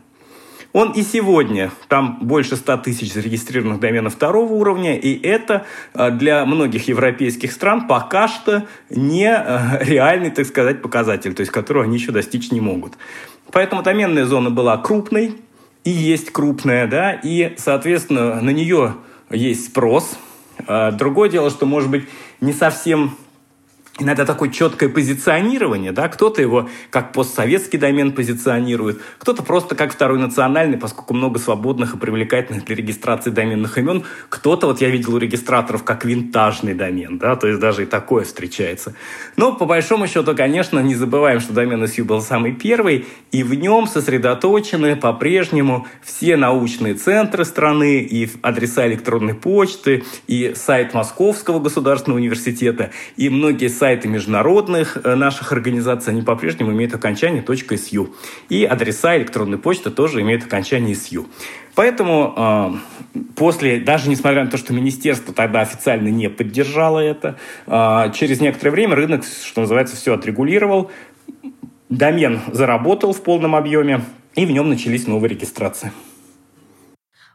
Он 0.72 0.92
и 0.92 1.02
сегодня, 1.02 1.72
там 1.88 2.18
больше 2.22 2.54
100 2.54 2.76
тысяч 2.78 3.12
зарегистрированных 3.12 3.80
доменов 3.80 4.14
второго 4.14 4.52
уровня, 4.52 4.96
и 4.96 5.20
это 5.20 5.66
а, 5.92 6.12
для 6.12 6.44
многих 6.46 6.86
европейских 6.86 7.50
стран 7.50 7.88
пока 7.88 8.28
что 8.28 8.68
не 8.88 9.28
а, 9.28 9.80
реальный, 9.82 10.30
так 10.30 10.46
сказать, 10.46 10.80
показатель, 10.80 11.34
то 11.34 11.40
есть 11.40 11.50
которого 11.50 11.82
они 11.82 11.96
еще 11.96 12.12
достичь 12.12 12.52
не 12.52 12.60
могут. 12.60 12.92
Поэтому 13.50 13.82
доменная 13.82 14.26
зона 14.26 14.50
была 14.50 14.76
крупной, 14.76 15.34
и 15.82 15.90
есть 15.90 16.30
крупная, 16.30 16.86
да, 16.86 17.14
и, 17.14 17.54
соответственно, 17.56 18.40
на 18.40 18.50
нее 18.50 18.94
есть 19.30 19.66
спрос– 19.66 20.16
другое 20.66 21.28
дело, 21.28 21.50
что, 21.50 21.66
может 21.66 21.90
быть, 21.90 22.08
не 22.40 22.52
совсем 22.52 23.16
иногда 24.00 24.25
такое 24.25 24.49
четкое 24.49 24.88
позиционирование, 24.88 25.92
да, 25.92 26.09
кто-то 26.09 26.40
его 26.42 26.69
как 26.90 27.12
постсоветский 27.12 27.78
домен 27.78 28.12
позиционирует, 28.12 29.00
кто-то 29.19 29.42
просто 29.42 29.75
как 29.75 29.92
второй 29.92 30.19
национальный, 30.19 30.78
поскольку 30.78 31.14
много 31.14 31.38
свободных 31.38 31.95
и 31.95 31.99
привлекательных 31.99 32.64
для 32.64 32.76
регистрации 32.76 33.30
доменных 33.30 33.78
имен, 33.78 34.04
кто-то, 34.28 34.66
вот 34.66 34.80
я 34.80 34.88
видел 34.88 35.14
у 35.14 35.19
регистраторов, 35.19 35.85
как 35.85 36.04
винтажный 36.04 36.75
домен, 36.75 37.19
да, 37.19 37.37
то 37.37 37.47
есть 37.47 37.61
даже 37.61 37.83
и 37.83 37.87
такое 37.87 38.25
встречается. 38.25 38.95
Но 39.37 39.52
по 39.52 39.66
большому 39.66 40.07
счету, 40.07 40.35
конечно, 40.35 40.80
не 40.80 40.95
забываем, 40.95 41.40
что 41.40 41.52
домен 41.52 41.85
SU 41.85 42.04
был 42.04 42.23
самый 42.23 42.52
первый, 42.52 43.07
и 43.30 43.42
в 43.42 43.54
нем 43.54 43.87
сосредоточены 43.87 44.97
по-прежнему 44.97 45.87
все 46.02 46.37
научные 46.37 46.95
центры 46.95 47.45
страны, 47.45 48.00
и 48.00 48.28
адреса 48.42 48.87
электронной 48.87 49.35
почты, 49.35 50.04
и 50.26 50.52
сайт 50.54 50.95
Московского 50.95 51.61
государственного 51.61 52.19
университета, 52.19 52.90
и 53.16 53.28
многие 53.28 53.69
сайты 53.69 53.89
сайты 53.90 54.06
международных 54.06 54.99
э, 55.02 55.16
наших 55.16 55.50
организаций, 55.50 56.12
они 56.12 56.23
по-прежнему 56.23 56.70
имеют 56.70 56.94
окончание 56.94 57.42
.su. 57.42 58.09
И 58.49 58.64
адреса 58.64 59.16
электронной 59.16 59.59
почты 59.59 59.90
тоже 59.90 60.20
имеют 60.20 60.44
окончание 60.44 60.94
.su. 60.94 61.26
Поэтому 61.75 62.80
э, 63.14 63.18
после, 63.35 63.80
даже 63.80 64.09
несмотря 64.09 64.44
на 64.44 64.50
то, 64.50 64.59
что 64.59 64.73
министерство 64.73 65.35
тогда 65.35 65.61
официально 65.61 66.09
не 66.09 66.30
поддержало 66.30 67.00
это, 67.00 67.37
э, 67.66 68.12
через 68.14 68.40
некоторое 68.40 68.70
время 68.70 68.94
рынок, 68.94 69.25
что 69.25 69.62
называется, 69.62 69.97
все 69.97 70.14
отрегулировал, 70.14 70.92
домен 71.88 72.40
заработал 72.52 73.12
в 73.12 73.23
полном 73.23 73.56
объеме, 73.56 74.02
и 74.37 74.47
в 74.47 74.52
нем 74.52 74.68
начались 74.68 75.09
новые 75.09 75.30
регистрации 75.30 75.90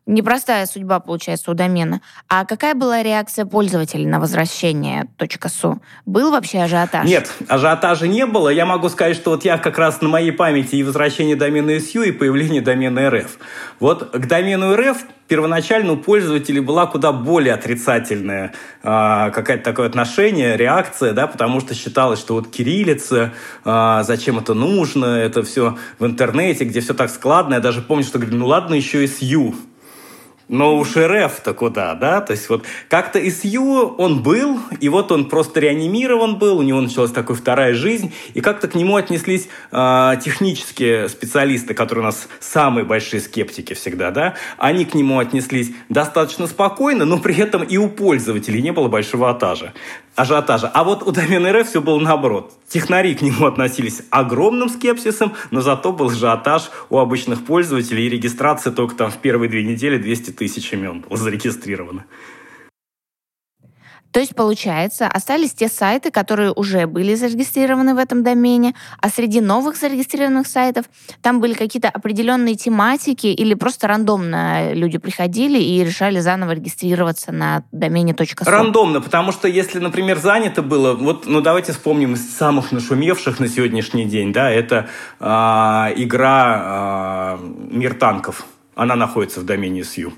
непростая 0.06 0.66
судьба, 0.66 1.00
получается, 1.00 1.52
у 1.52 1.54
домена. 1.54 2.02
А 2.30 2.46
какая 2.46 2.76
была 2.76 3.04
реакция 3.04 3.46
пользователей 3.46 4.06
на 4.06 4.20
возвращение 4.20 5.08
.su? 5.18 5.80
Был 6.06 6.32
вообще 6.32 6.60
ажиотаж? 6.60 7.08
Нет, 7.08 7.32
ажиотажа 7.48 8.08
не 8.08 8.26
было. 8.26 8.50
Я 8.50 8.66
могу 8.66 8.90
сказать, 8.90 9.16
что 9.16 9.32
вот 9.32 9.46
я 9.46 9.58
как 9.58 9.78
раз 9.78 10.02
на 10.02 10.10
моей 10.10 10.32
памяти 10.32 10.76
и 10.76 10.84
возвращение 10.84 11.36
домена 11.36 11.72
SU, 11.78 12.08
и 12.08 12.12
появление 12.12 12.62
домена 12.62 13.00
RF. 13.00 13.30
Вот 13.80 14.12
к 14.12 14.28
домену 14.28 14.74
RF 14.76 14.98
первоначально 15.28 15.94
у 15.94 15.98
пользователей 15.98 16.60
была 16.60 16.86
куда 16.86 17.12
более 17.12 17.56
отрицательная 17.56 18.54
э, 18.84 19.32
какое-то 19.34 19.64
такое 19.64 19.88
отношение, 19.88 20.56
реакция, 20.56 21.14
да, 21.14 21.26
потому 21.28 21.62
что 21.62 21.74
считалось, 21.74 22.20
что 22.20 22.36
вот 22.36 22.50
кириллица, 22.50 23.34
э, 23.64 24.02
зачем 24.04 24.38
это 24.38 24.54
нужно, 24.54 25.06
это 25.06 25.42
все 25.44 25.78
в 25.98 26.06
интернете, 26.06 26.66
где 26.66 26.80
все 26.80 26.94
так 26.94 27.10
складно. 27.10 27.56
Я 27.56 27.60
даже 27.60 27.82
помню, 27.82 28.04
что 28.04 28.20
говорю, 28.20 28.38
ну 28.38 28.48
ладно, 28.48 28.76
еще 28.76 29.04
и 29.04 29.08
SU. 29.08 29.56
Но 30.48 30.78
уж 30.78 30.96
РФ-то 30.96 31.54
куда, 31.54 31.96
да? 31.96 32.22
То 32.22 32.32
есть 32.32 32.50
вот 32.50 32.66
как-то 32.88 33.20
ИСЮ 33.20 33.96
он 33.98 34.22
был, 34.22 34.60
и 34.80 34.90
вот 34.90 35.12
он 35.12 35.26
просто 35.28 35.60
реанимирован 35.60 36.38
был, 36.38 36.60
у 36.60 36.62
него 36.62 36.82
началась 36.82 37.12
такая 37.12 37.36
вторая 37.36 37.74
жизнь, 37.74 38.14
и 38.34 38.42
как-то 38.42 38.68
к 38.68 38.76
нему 38.76 38.96
отнеслись 38.96 39.48
э, 39.72 40.14
технические 40.24 41.10
специалисты, 41.10 41.74
которые 41.74 42.04
у 42.04 42.06
нас 42.06 42.28
самые 42.40 42.86
большие 42.86 43.22
скептики 43.22 43.74
всегда, 43.74 44.12
да? 44.12 44.36
Они 44.58 44.86
к 44.86 44.94
нему 44.94 45.18
отнеслись 45.18 45.72
достаточно 45.90 46.46
спокойно, 46.46 47.06
но 47.06 47.18
при 47.18 47.36
этом 47.38 47.64
и 47.64 47.78
у 47.78 47.90
пользователей 47.90 48.62
не 48.62 48.72
было 48.72 48.88
большого 48.88 49.32
атажа 49.32 49.74
ажиотажа. 50.16 50.68
А 50.68 50.84
вот 50.84 51.04
у 51.04 51.12
домена 51.12 51.52
РФ 51.52 51.68
все 51.68 51.82
было 51.82 52.00
наоборот. 52.00 52.54
Технари 52.68 53.16
к 53.16 53.22
нему 53.22 53.46
относились 53.46 54.02
огромным 54.10 54.70
скепсисом, 54.70 55.34
но 55.52 55.62
зато 55.62 55.92
был 55.92 56.10
ажиотаж 56.10 56.72
у 56.90 56.98
обычных 56.98 57.46
пользователей 57.46 58.08
и 58.08 58.10
регистрация 58.10 58.72
только 58.72 58.96
там 58.96 59.12
в 59.12 59.18
первые 59.18 59.50
две 59.50 59.64
недели 59.64 59.98
200 59.98 60.32
тысяч 60.32 60.74
имен 60.74 61.02
было 61.02 61.18
зарегистрировано. 61.18 62.06
То 64.16 64.22
есть, 64.22 64.34
получается, 64.34 65.10
остались 65.10 65.54
те 65.54 65.68
сайты, 65.68 66.10
которые 66.10 66.54
уже 66.54 66.88
были 66.88 67.16
зарегистрированы 67.16 67.96
в 67.96 67.98
этом 67.98 68.24
домене, 68.24 68.74
а 69.02 69.10
среди 69.10 69.42
новых 69.42 69.76
зарегистрированных 69.76 70.48
сайтов 70.48 70.86
там 71.22 71.42
были 71.42 71.54
какие-то 71.54 71.90
определенные 71.90 72.56
тематики 72.56 73.28
или 73.28 73.56
просто 73.56 73.88
рандомно 73.88 74.72
люди 74.74 75.00
приходили 75.00 75.60
и 75.60 75.84
решали 75.84 76.22
заново 76.22 76.52
регистрироваться 76.52 77.34
на 77.34 77.64
домене 77.74 78.14
.su? 78.14 78.50
Рандомно, 78.50 79.02
потому 79.02 79.34
что 79.34 79.50
если, 79.50 79.80
например, 79.80 80.18
занято 80.20 80.62
было, 80.62 80.94
вот, 80.94 81.26
ну 81.26 81.42
давайте 81.42 81.74
вспомним 81.74 82.14
из 82.14 82.38
самых 82.38 82.72
нашумевших 82.72 83.42
на 83.42 83.50
сегодняшний 83.50 84.06
день, 84.06 84.32
да, 84.32 84.50
это 84.50 84.88
э, 85.20 85.26
игра 85.98 87.38
э, 87.42 87.46
«Мир 87.70 87.94
танков». 87.96 88.46
Она 88.76 88.96
находится 88.96 89.42
в 89.42 89.44
домене 89.44 89.82
SU. 89.82 90.14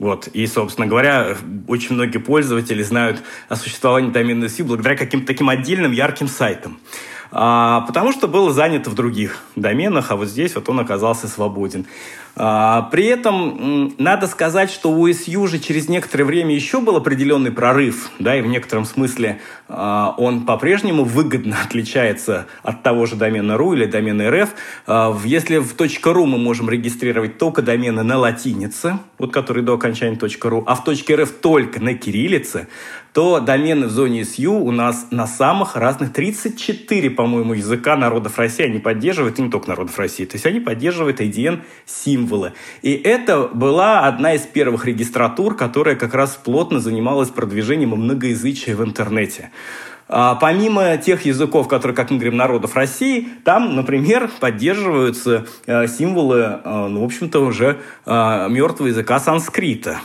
Вот. 0.00 0.28
И, 0.28 0.46
собственно 0.46 0.86
говоря, 0.86 1.36
очень 1.68 1.94
многие 1.94 2.18
пользователи 2.18 2.82
знают 2.82 3.22
о 3.50 3.56
существовании 3.56 4.10
домена 4.10 4.46
SU 4.46 4.64
благодаря 4.64 4.96
каким-то 4.96 5.26
таким 5.26 5.50
отдельным 5.50 5.92
ярким 5.92 6.26
сайтам. 6.26 6.80
А, 7.32 7.82
потому 7.82 8.12
что 8.12 8.26
был 8.28 8.50
занят 8.50 8.86
в 8.86 8.94
других 8.94 9.42
доменах, 9.56 10.10
а 10.10 10.16
вот 10.16 10.28
здесь 10.28 10.54
вот 10.54 10.68
он 10.68 10.80
оказался 10.80 11.28
свободен. 11.28 11.86
А, 12.36 12.88
при 12.90 13.06
этом 13.06 13.94
надо 13.98 14.26
сказать, 14.26 14.70
что 14.70 14.90
у 14.90 15.08
SU 15.08 15.46
же 15.46 15.58
через 15.58 15.88
некоторое 15.88 16.24
время 16.24 16.54
еще 16.54 16.80
был 16.80 16.96
определенный 16.96 17.50
прорыв, 17.50 18.10
да, 18.18 18.36
и 18.36 18.40
в 18.40 18.46
некотором 18.46 18.84
смысле 18.84 19.40
а, 19.68 20.14
он 20.16 20.46
по-прежнему 20.46 21.04
выгодно 21.04 21.56
отличается 21.64 22.46
от 22.62 22.82
того 22.82 23.06
же 23.06 23.16
домена 23.16 23.52
.ru 23.52 23.74
или 23.74 23.84
домена 23.84 24.22
.rf. 24.22 24.48
А, 24.86 25.16
если 25.24 25.58
в 25.58 25.74
.ru 25.76 26.26
мы 26.26 26.38
можем 26.38 26.70
регистрировать 26.70 27.38
только 27.38 27.62
домены 27.62 28.02
на 28.02 28.18
латинице, 28.18 28.98
вот 29.18 29.32
которые 29.32 29.64
до 29.64 29.74
окончания 29.74 30.16
.ru, 30.16 30.64
а 30.66 30.74
в 30.74 30.86
.rf 30.86 31.28
только 31.40 31.80
на 31.80 31.94
кириллице, 31.94 32.68
то 33.12 33.40
домены 33.40 33.86
в 33.86 33.90
зоне 33.90 34.22
SU 34.22 34.48
у 34.48 34.70
нас 34.70 35.08
на 35.10 35.26
самых 35.26 35.76
разных 35.76 36.12
34, 36.12 37.10
по-моему, 37.10 37.54
языка 37.54 37.96
народов 37.96 38.38
России 38.38 38.64
они 38.64 38.78
поддерживают, 38.78 39.38
и 39.38 39.42
не 39.42 39.50
только 39.50 39.68
народов 39.68 39.98
России, 39.98 40.24
то 40.24 40.36
есть 40.36 40.46
они 40.46 40.60
поддерживают 40.60 41.20
IDN-символы. 41.20 42.52
И 42.82 42.92
это 42.92 43.48
была 43.48 44.06
одна 44.06 44.34
из 44.34 44.42
первых 44.42 44.86
регистратур, 44.86 45.56
которая 45.56 45.96
как 45.96 46.14
раз 46.14 46.36
плотно 46.36 46.80
занималась 46.80 47.30
продвижением 47.30 47.90
многоязычия 47.90 48.76
в 48.76 48.84
интернете. 48.84 49.50
А, 50.12 50.34
помимо 50.34 50.96
тех 50.96 51.24
языков, 51.24 51.68
которые, 51.68 51.94
как 51.94 52.10
мы 52.10 52.16
говорим, 52.16 52.36
народов 52.36 52.74
России, 52.74 53.28
там, 53.44 53.76
например, 53.76 54.28
поддерживаются 54.40 55.46
э, 55.66 55.86
символы, 55.86 56.60
э, 56.64 56.86
ну, 56.88 57.02
в 57.02 57.04
общем-то, 57.04 57.38
уже 57.38 57.78
э, 58.06 58.48
мертвого 58.50 58.88
языка 58.88 59.20
санскрита. 59.20 60.00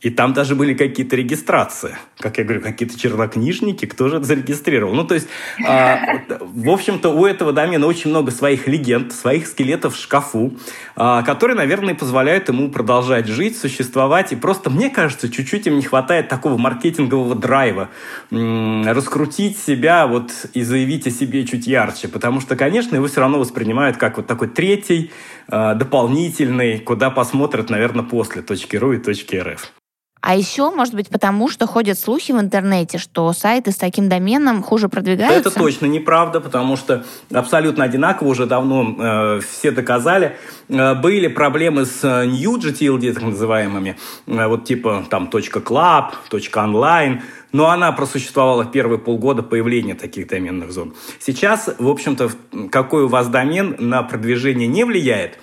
И 0.00 0.08
там 0.08 0.32
даже 0.32 0.54
были 0.54 0.72
какие-то 0.72 1.14
регистрации. 1.14 1.96
Как 2.18 2.38
я 2.38 2.44
говорю, 2.44 2.62
какие-то 2.62 2.98
чернокнижники, 2.98 3.84
кто 3.84 4.08
же 4.08 4.16
это 4.16 4.24
зарегистрировал. 4.24 4.94
Ну, 4.94 5.04
то 5.04 5.14
есть, 5.14 5.28
э, 5.58 5.96
в 6.40 6.70
общем-то, 6.70 7.10
у 7.10 7.26
этого 7.26 7.52
домена 7.52 7.86
очень 7.86 8.08
много 8.08 8.30
своих 8.30 8.66
легенд, 8.66 9.12
своих 9.12 9.46
скелетов 9.46 9.94
в 9.94 10.00
шкафу, 10.00 10.54
э, 10.96 11.22
которые, 11.26 11.56
наверное, 11.56 11.94
позволяют 11.94 12.48
ему 12.48 12.70
продолжать 12.70 13.26
жить, 13.26 13.58
существовать. 13.58 14.32
И 14.32 14.36
просто, 14.36 14.70
мне 14.70 14.88
кажется, 14.88 15.28
чуть-чуть 15.28 15.66
им 15.66 15.76
не 15.76 15.82
хватает 15.82 16.28
такого 16.28 16.56
маркетингового 16.56 17.34
драйва. 17.34 17.90
М- 18.30 18.86
раскрутить 18.86 19.58
себя 19.58 20.06
вот 20.06 20.30
и 20.54 20.62
заявить 20.62 21.06
о 21.06 21.10
себе 21.10 21.46
чуть 21.46 21.66
ярче. 21.66 22.08
Потому 22.08 22.40
что, 22.40 22.56
конечно, 22.56 22.96
его 22.96 23.06
все 23.06 23.20
равно 23.20 23.38
воспринимают 23.38 23.98
как 23.98 24.16
вот 24.16 24.26
такой 24.26 24.48
третий, 24.48 25.10
э, 25.48 25.74
дополнительный, 25.74 26.78
куда 26.78 27.10
посмотрят, 27.10 27.68
наверное, 27.68 28.04
после 28.04 28.40
точки 28.40 28.76
.ру 28.76 28.94
и 28.94 28.98
точки 28.98 29.36
.рф. 29.36 29.72
А 30.20 30.36
еще, 30.36 30.70
может 30.70 30.94
быть, 30.94 31.08
потому 31.08 31.48
что 31.48 31.66
ходят 31.66 31.98
слухи 31.98 32.32
в 32.32 32.38
интернете, 32.38 32.98
что 32.98 33.32
сайты 33.32 33.72
с 33.72 33.76
таким 33.76 34.08
доменом 34.08 34.62
хуже 34.62 34.88
продвигаются? 34.88 35.48
Это 35.48 35.50
точно 35.50 35.86
неправда, 35.86 36.40
потому 36.40 36.76
что 36.76 37.04
абсолютно 37.32 37.84
одинаково 37.84 38.28
уже 38.28 38.46
давно 38.46 38.96
э, 38.98 39.40
все 39.40 39.70
доказали. 39.70 40.36
Э, 40.68 40.94
были 40.94 41.28
проблемы 41.28 41.86
с 41.86 42.04
э, 42.04 42.26
new 42.26 42.58
GTLD, 42.58 43.14
так 43.14 43.22
называемыми, 43.22 43.96
э, 44.26 44.46
вот 44.46 44.64
типа 44.64 45.06
там 45.08 45.30
.club, 45.32 46.12
.online, 46.30 47.22
но 47.52 47.70
она 47.70 47.90
просуществовала 47.92 48.66
первые 48.66 48.98
полгода 48.98 49.42
появления 49.42 49.94
таких 49.94 50.28
доменных 50.28 50.70
зон. 50.72 50.94
Сейчас, 51.18 51.70
в 51.78 51.88
общем-то, 51.88 52.30
какой 52.70 53.04
у 53.04 53.08
вас 53.08 53.28
домен 53.28 53.76
на 53.78 54.02
продвижение 54.02 54.68
не 54.68 54.84
влияет. 54.84 55.38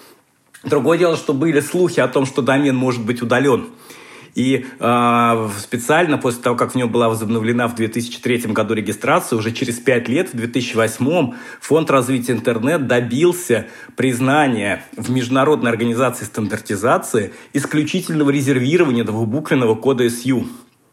Другое 0.64 0.98
дело, 0.98 1.16
что 1.16 1.34
были 1.34 1.60
слухи 1.62 2.00
о 2.00 2.08
том, 2.08 2.26
что 2.26 2.42
домен 2.42 2.76
может 2.76 3.04
быть 3.06 3.22
удален. 3.22 3.68
И 4.38 4.68
э, 4.80 5.50
специально 5.58 6.20
после 6.20 6.44
того, 6.44 6.56
как 6.56 6.74
в 6.74 6.76
нем 6.76 6.92
была 6.92 7.10
возобновлена 7.10 7.68
в 7.68 7.74
2003 7.74 8.54
году 8.54 8.76
регистрация, 8.76 9.36
уже 9.36 9.52
через 9.52 9.80
пять 9.80 10.08
лет, 10.08 10.32
в 10.32 10.38
2008 10.38 11.34
Фонд 11.60 11.90
развития 11.90 12.34
интернет 12.34 12.86
добился 12.86 13.66
признания 13.96 14.86
в 14.96 15.10
Международной 15.10 15.72
организации 15.72 16.26
стандартизации 16.26 17.34
исключительного 17.54 18.30
резервирования 18.30 19.04
двухбуквенного 19.04 19.74
кода 19.74 20.06
SU. 20.06 20.46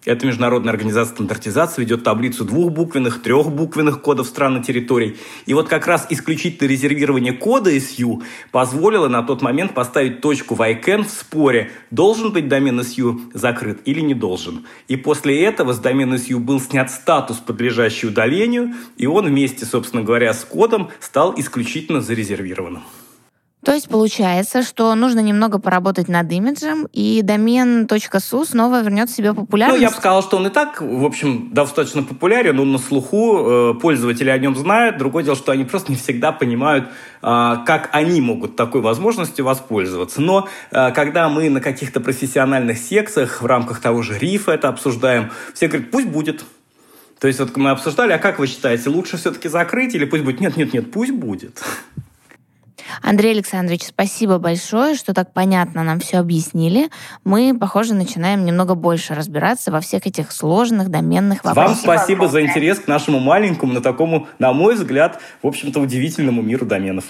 Эта 0.04 0.26
международная 0.26 0.70
организация 0.70 1.14
стандартизации 1.14 1.80
ведет 1.80 2.04
таблицу 2.04 2.44
двухбуквенных, 2.44 3.22
трехбуквенных 3.22 4.02
кодов 4.02 4.26
стран 4.26 4.58
и 4.58 4.62
территорий. 4.62 5.16
И 5.46 5.54
вот 5.54 5.68
как 5.68 5.86
раз 5.86 6.06
исключительное 6.10 6.70
резервирование 6.70 7.32
кода 7.32 7.74
SU 7.74 8.22
позволило 8.52 9.08
на 9.08 9.22
тот 9.22 9.40
момент 9.40 9.72
поставить 9.72 10.20
точку 10.20 10.56
в 10.56 10.60
ICANN 10.60 11.04
в 11.04 11.10
споре, 11.10 11.70
должен 11.90 12.32
быть 12.32 12.48
домен 12.48 12.80
SU 12.80 13.30
закрыт 13.32 13.80
или 13.86 14.00
не 14.00 14.14
должен. 14.14 14.66
И 14.88 14.96
после 14.96 15.42
этого 15.42 15.72
с 15.72 15.78
домена 15.78 16.16
SU 16.16 16.38
был 16.38 16.60
снят 16.60 16.90
статус, 16.90 17.38
подлежащий 17.38 18.08
удалению, 18.08 18.74
и 18.98 19.06
он 19.06 19.24
вместе, 19.24 19.64
собственно 19.64 20.02
говоря, 20.02 20.34
с 20.34 20.44
кодом 20.44 20.90
стал 21.00 21.34
исключительно 21.38 22.02
зарезервированным. 22.02 22.82
То 23.64 23.72
есть 23.72 23.88
получается, 23.88 24.62
что 24.62 24.94
нужно 24.94 25.20
немного 25.20 25.58
поработать 25.58 26.08
над 26.08 26.30
имиджем, 26.30 26.86
и 26.92 27.22
домен 27.22 27.86
.su 27.86 28.44
снова 28.44 28.82
вернет 28.82 29.08
себе 29.08 29.32
популярность? 29.32 29.78
Ну, 29.78 29.82
я 29.82 29.90
бы 29.90 29.96
сказал, 29.96 30.22
что 30.22 30.36
он 30.36 30.46
и 30.46 30.50
так, 30.50 30.82
в 30.82 31.04
общем, 31.04 31.48
достаточно 31.52 32.02
популярен, 32.02 32.60
он 32.60 32.72
на 32.72 32.78
слуху, 32.78 33.72
э, 33.72 33.74
пользователи 33.80 34.28
о 34.28 34.36
нем 34.36 34.54
знают. 34.54 34.98
Другое 34.98 35.24
дело, 35.24 35.36
что 35.36 35.50
они 35.52 35.64
просто 35.64 35.92
не 35.92 35.96
всегда 35.96 36.30
понимают, 36.30 36.88
э, 37.22 37.56
как 37.66 37.88
они 37.92 38.20
могут 38.20 38.54
такой 38.54 38.82
возможностью 38.82 39.46
воспользоваться. 39.46 40.20
Но 40.20 40.46
э, 40.70 40.92
когда 40.92 41.30
мы 41.30 41.48
на 41.48 41.62
каких-то 41.62 42.00
профессиональных 42.00 42.76
секциях 42.76 43.40
в 43.40 43.46
рамках 43.46 43.80
того 43.80 44.02
же 44.02 44.18
РИФа 44.18 44.52
это 44.52 44.68
обсуждаем, 44.68 45.30
все 45.54 45.68
говорят, 45.68 45.90
пусть 45.90 46.08
будет. 46.08 46.44
То 47.18 47.28
есть 47.28 47.40
вот 47.40 47.56
мы 47.56 47.70
обсуждали, 47.70 48.12
а 48.12 48.18
как 48.18 48.38
вы 48.38 48.46
считаете, 48.46 48.90
лучше 48.90 49.16
все-таки 49.16 49.48
закрыть 49.48 49.94
или 49.94 50.04
пусть 50.04 50.22
будет? 50.22 50.40
Нет, 50.40 50.58
нет, 50.58 50.74
нет, 50.74 50.92
пусть 50.92 51.12
будет. 51.12 51.62
Андрей 53.02 53.32
Александрович, 53.32 53.84
спасибо 53.84 54.38
большое, 54.38 54.94
что 54.94 55.14
так 55.14 55.32
понятно 55.32 55.82
нам 55.82 56.00
все 56.00 56.18
объяснили. 56.18 56.90
Мы, 57.24 57.56
похоже, 57.58 57.94
начинаем 57.94 58.44
немного 58.44 58.74
больше 58.74 59.14
разбираться 59.14 59.70
во 59.70 59.80
всех 59.80 60.06
этих 60.06 60.32
сложных 60.32 60.88
доменных 60.88 61.44
вопросах. 61.44 61.84
Вам 61.84 61.96
спасибо 61.96 62.28
за 62.28 62.42
интерес 62.42 62.78
к 62.78 62.88
нашему 62.88 63.20
маленькому, 63.20 63.72
но 63.72 63.80
такому, 63.80 64.28
на 64.38 64.52
мой 64.52 64.74
взгляд, 64.74 65.20
в 65.42 65.46
общем-то, 65.46 65.80
удивительному 65.80 66.42
миру 66.42 66.66
доменов. 66.66 67.04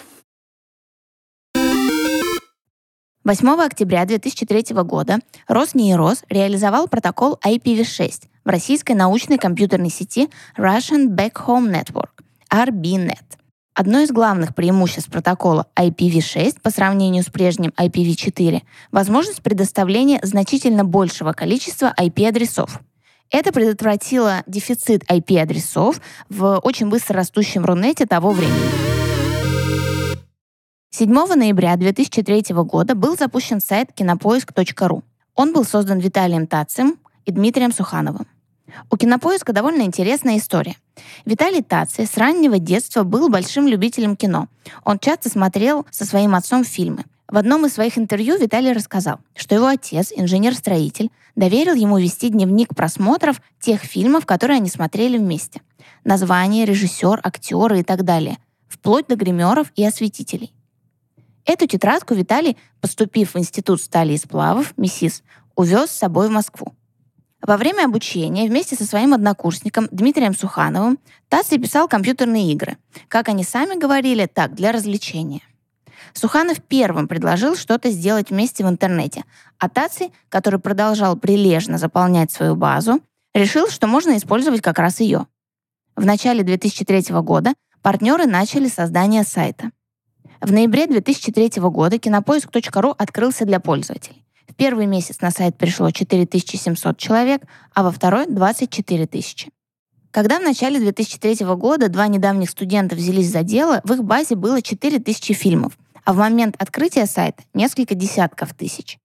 8 3.24 3.48
октября 3.64 4.04
2003 4.04 4.74
года 4.82 5.18
Роснейрос 5.48 6.24
реализовал 6.28 6.88
протокол 6.88 7.38
IPv6 7.42 8.24
в 8.44 8.48
российской 8.50 8.92
научной 8.92 9.38
компьютерной 9.38 9.88
сети 9.88 10.28
Russian 10.58 11.08
Backhome 11.08 11.70
Network, 11.70 12.10
RBNet– 12.52 13.38
Одно 13.76 14.02
из 14.02 14.12
главных 14.12 14.54
преимуществ 14.54 15.10
протокола 15.10 15.66
IPv6 15.74 16.60
по 16.62 16.70
сравнению 16.70 17.24
с 17.24 17.26
прежним 17.26 17.72
IPv4— 17.76 18.62
возможность 18.92 19.42
предоставления 19.42 20.20
значительно 20.22 20.84
большего 20.84 21.32
количества 21.32 21.92
IP-адресов. 21.98 22.80
Это 23.32 23.50
предотвратило 23.50 24.44
дефицит 24.46 25.02
IP-адресов 25.10 26.00
в 26.28 26.60
очень 26.62 26.88
быстро 26.88 27.16
растущем 27.16 27.64
Рунете 27.64 28.06
того 28.06 28.30
времени. 28.30 28.70
7 30.90 31.12
ноября 31.34 31.74
2003 31.74 32.54
года 32.62 32.94
был 32.94 33.16
запущен 33.16 33.60
сайт 33.60 33.92
кинопоиск.ру. 33.92 35.02
Он 35.34 35.52
был 35.52 35.64
создан 35.64 35.98
Виталием 35.98 36.46
Тацем 36.46 36.96
и 37.24 37.32
Дмитрием 37.32 37.72
Сухановым. 37.72 38.28
У 38.90 38.96
Кинопоиска 38.96 39.52
довольно 39.52 39.82
интересная 39.82 40.38
история. 40.38 40.76
Виталий 41.24 41.62
Таци 41.62 42.06
с 42.06 42.16
раннего 42.16 42.58
детства 42.58 43.02
был 43.02 43.28
большим 43.28 43.66
любителем 43.66 44.16
кино. 44.16 44.48
Он 44.84 44.98
часто 44.98 45.28
смотрел 45.28 45.86
со 45.90 46.04
своим 46.04 46.34
отцом 46.34 46.64
фильмы. 46.64 47.04
В 47.28 47.36
одном 47.36 47.66
из 47.66 47.74
своих 47.74 47.98
интервью 47.98 48.38
Виталий 48.38 48.72
рассказал, 48.72 49.18
что 49.34 49.54
его 49.54 49.66
отец, 49.66 50.12
инженер-строитель, 50.14 51.10
доверил 51.34 51.74
ему 51.74 51.98
вести 51.98 52.28
дневник 52.28 52.74
просмотров 52.74 53.40
тех 53.58 53.80
фильмов, 53.80 54.26
которые 54.26 54.58
они 54.58 54.68
смотрели 54.68 55.18
вместе. 55.18 55.60
Название, 56.04 56.66
режиссер, 56.66 57.20
актеры 57.22 57.80
и 57.80 57.82
так 57.82 58.04
далее, 58.04 58.38
вплоть 58.68 59.06
до 59.08 59.16
гримеров 59.16 59.72
и 59.74 59.84
осветителей. 59.84 60.52
Эту 61.46 61.66
тетрадку 61.66 62.14
Виталий, 62.14 62.56
поступив 62.80 63.34
в 63.34 63.38
Институт 63.38 63.80
стали 63.80 64.12
и 64.12 64.18
сплавов, 64.18 64.72
МИСИС, 64.76 65.22
увез 65.56 65.90
с 65.90 65.98
собой 65.98 66.28
в 66.28 66.32
Москву. 66.32 66.74
Во 67.46 67.58
время 67.58 67.84
обучения 67.84 68.48
вместе 68.48 68.74
со 68.74 68.86
своим 68.86 69.12
однокурсником 69.12 69.86
Дмитрием 69.90 70.34
Сухановым 70.34 70.98
Таций 71.28 71.58
писал 71.58 71.88
компьютерные 71.88 72.50
игры. 72.52 72.78
Как 73.08 73.28
они 73.28 73.44
сами 73.44 73.78
говорили, 73.78 74.24
так, 74.24 74.54
для 74.54 74.72
развлечения. 74.72 75.42
Суханов 76.14 76.62
первым 76.62 77.06
предложил 77.06 77.54
что-то 77.54 77.90
сделать 77.90 78.30
вместе 78.30 78.64
в 78.64 78.68
интернете, 78.68 79.24
а 79.58 79.68
Таций, 79.68 80.10
который 80.30 80.58
продолжал 80.58 81.16
прилежно 81.16 81.76
заполнять 81.76 82.32
свою 82.32 82.56
базу, 82.56 83.00
решил, 83.34 83.68
что 83.68 83.86
можно 83.86 84.16
использовать 84.16 84.62
как 84.62 84.78
раз 84.78 85.00
ее. 85.00 85.26
В 85.96 86.06
начале 86.06 86.44
2003 86.44 87.14
года 87.20 87.52
партнеры 87.82 88.24
начали 88.24 88.68
создание 88.68 89.22
сайта. 89.22 89.70
В 90.40 90.50
ноябре 90.50 90.86
2003 90.86 91.60
года 91.60 91.98
кинопоиск.ру 91.98 92.94
открылся 92.96 93.44
для 93.44 93.60
пользователей. 93.60 94.23
В 94.54 94.56
первый 94.56 94.86
месяц 94.86 95.20
на 95.20 95.32
сайт 95.32 95.58
пришло 95.58 95.90
4700 95.90 96.96
человек, 96.96 97.42
а 97.74 97.82
во 97.82 97.90
второй— 97.90 98.26
24 98.28 99.06
тысячи. 99.08 99.50
Когда 100.12 100.38
в 100.38 100.42
начале 100.42 100.78
2003 100.78 101.44
года 101.56 101.88
два 101.88 102.06
недавних 102.06 102.50
студента 102.50 102.94
взялись 102.94 103.32
за 103.32 103.42
дело, 103.42 103.80
в 103.82 103.92
их 103.92 104.04
базе 104.04 104.36
было 104.36 104.62
4000 104.62 105.32
фильмов, 105.32 105.76
а 106.04 106.12
в 106.12 106.18
момент 106.18 106.54
открытия 106.60 107.06
сайта 107.06 107.42
несколько 107.52 107.96
десятков 107.96 108.54
тысяч. 108.54 109.00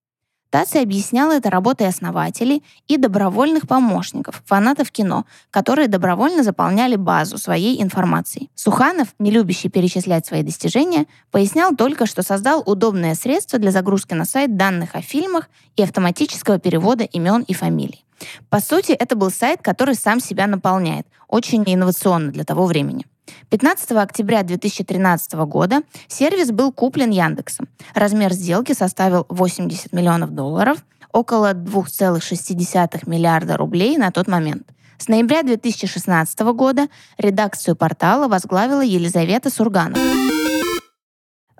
Таци 0.50 0.78
объясняла 0.78 1.34
это 1.34 1.52
работой 1.52 1.88
основателей 1.88 2.64
и 2.88 2.98
добровольных 2.98 3.68
помощников, 3.68 4.42
фанатов 4.46 4.90
кино, 4.90 5.26
которые 5.52 5.88
добровольно 5.88 6.44
заполняли 6.44 6.96
базу 6.96 7.38
своей 7.38 7.82
информацией. 7.84 8.50
Суханов, 8.56 9.10
не 9.20 9.30
любящий 9.30 9.70
перечислять 9.70 10.26
свои 10.26 10.42
достижения, 10.42 11.06
пояснял 11.30 11.76
только, 11.76 12.08
что 12.08 12.24
создал 12.24 12.64
удобное 12.66 13.14
средство 13.14 13.60
для 13.60 13.70
загрузки 13.70 14.16
на 14.16 14.26
сайт 14.26 14.58
данных 14.58 14.96
о 14.96 15.02
фильмах 15.02 15.50
и 15.76 15.84
автоматического 15.84 16.58
перевода 16.58 17.04
имен 17.04 17.44
и 17.44 17.54
фамилий. 17.54 18.04
По 18.50 18.60
сути, 18.60 18.92
это 18.92 19.16
был 19.16 19.30
сайт, 19.30 19.62
который 19.62 19.96
сам 19.96 20.20
себя 20.20 20.48
наполняет. 20.48 21.06
Очень 21.28 21.64
инновационно 21.66 22.32
для 22.32 22.44
того 22.44 22.66
времени. 22.66 23.06
15 23.50 23.92
октября 23.92 24.44
2013 24.44 25.34
года 25.46 25.82
сервис 26.08 26.52
был 26.52 26.72
куплен 26.72 27.10
Яндексом. 27.10 27.68
Размер 27.94 28.34
сделки 28.34 28.74
составил 28.74 29.26
80 29.30 29.94
миллионов 29.94 30.32
долларов, 30.32 30.84
около 31.12 31.54
2,6 31.54 33.10
миллиарда 33.10 33.58
рублей 33.58 33.98
на 33.98 34.12
тот 34.12 34.28
момент. 34.28 34.68
С 34.98 35.08
ноября 35.08 35.44
2016 35.44 36.40
года 36.54 36.88
редакцию 37.18 37.76
портала 37.76 38.28
возглавила 38.28 38.82
Елизавета 38.82 39.50
Сурганова. 39.50 40.20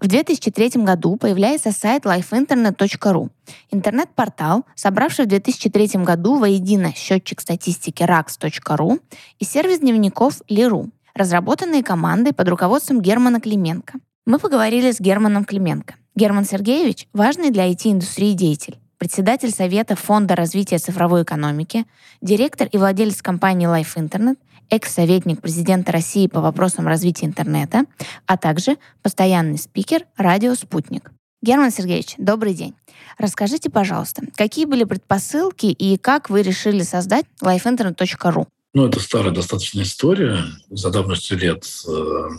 В 0.02 0.08
2003 0.08 0.82
году 0.84 1.18
появляется 1.18 1.72
сайт 1.72 2.06
lifeinternet.ru. 2.06 3.30
Интернет-портал, 3.70 4.66
собравший 4.76 5.26
в 5.26 5.28
2003 5.28 6.04
году 6.04 6.38
воедино 6.38 6.94
счетчик 6.96 7.42
статистики 7.42 8.04
rax.ru 8.04 9.02
и 9.40 9.46
сервис 9.46 9.80
дневников 9.80 10.42
Liru, 10.50 10.90
разработанные 11.20 11.84
командой 11.84 12.34
под 12.34 12.48
руководством 12.50 13.02
Германа 13.02 13.40
Клименко. 13.42 14.00
Мы 14.26 14.40
поговорили 14.40 14.92
с 14.92 15.00
Германом 15.00 15.44
Клименко. 15.44 15.96
Герман 16.16 16.46
Сергеевич– 16.46 17.08
важный 17.14 17.52
для 17.52 17.70
IT-индустрии 17.70 18.34
деятель, 18.34 18.80
председатель 18.98 19.52
Совета 19.52 19.96
Фонда 19.96 20.36
развития 20.36 20.78
цифровой 20.78 21.24
экономики, 21.24 21.86
директор 22.22 22.68
и 22.72 22.78
владелец 22.78 23.22
компании 23.22 23.68
Life 23.68 23.96
Internet, 23.96 24.38
экс-советник 24.70 25.42
президента 25.42 25.92
России 25.92 26.28
по 26.28 26.42
вопросам 26.42 26.88
развития 26.88 27.26
интернета, 27.26 27.84
а 28.26 28.38
также 28.38 28.78
постоянный 29.02 29.58
спикер 29.58 30.06
«Радио 30.16 30.56
Спутник». 30.56 31.12
Герман 31.42 31.72
Сергеевич, 31.72 32.16
добрый 32.18 32.54
день. 32.54 32.76
Расскажите, 33.18 33.70
пожалуйста, 33.70 34.24
какие 34.36 34.66
были 34.66 34.84
предпосылки 34.84 35.68
и 35.68 35.98
как 35.98 36.30
вы 36.30 36.42
решили 36.42 36.84
создать 36.84 37.26
lifeinternet.ru? 37.42 38.48
Ну, 38.74 38.86
это 38.86 39.00
старая 39.00 39.34
достаточно 39.34 39.82
история, 39.82 40.44
за 40.70 40.92
давностью 40.92 41.40
лет. 41.40 41.66
Э, 41.88 42.30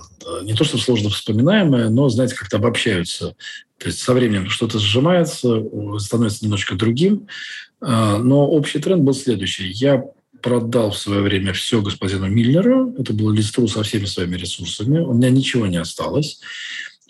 не 0.42 0.54
то, 0.54 0.62
что 0.62 0.78
сложно 0.78 1.10
вспоминаемая, 1.10 1.88
но, 1.88 2.08
знаете, 2.08 2.36
как-то 2.36 2.58
обобщаются. 2.58 3.34
То 3.78 3.86
есть 3.86 4.00
со 4.00 4.14
временем 4.14 4.48
что-то 4.48 4.78
сжимается, 4.78 5.60
становится 5.98 6.44
немножко 6.44 6.76
другим. 6.76 7.26
Э, 7.80 8.18
но 8.18 8.46
общий 8.46 8.78
тренд 8.78 9.02
был 9.02 9.14
следующий. 9.14 9.70
Я 9.70 10.04
продал 10.40 10.92
в 10.92 10.98
свое 10.98 11.20
время 11.20 11.52
все 11.52 11.82
господину 11.82 12.28
Миллеру. 12.28 12.94
Это 12.96 13.12
было 13.12 13.32
листру 13.32 13.66
со 13.66 13.82
всеми 13.82 14.04
своими 14.04 14.36
ресурсами. 14.36 15.00
У 15.00 15.12
меня 15.12 15.30
ничего 15.30 15.66
не 15.66 15.78
осталось. 15.78 16.40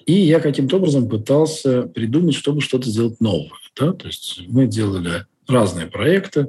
И 0.07 0.15
я 0.15 0.41
каким-то 0.41 0.79
образом 0.79 1.09
пытался 1.09 1.83
придумать, 1.83 2.35
чтобы 2.35 2.63
что-то 2.63 2.89
сделать 2.89 3.21
новое. 3.21 3.53
Да? 3.79 3.93
То 3.93 4.07
есть 4.07 4.41
мы 4.49 4.67
делали 4.67 5.27
разные 5.47 5.87
проекты. 5.87 6.49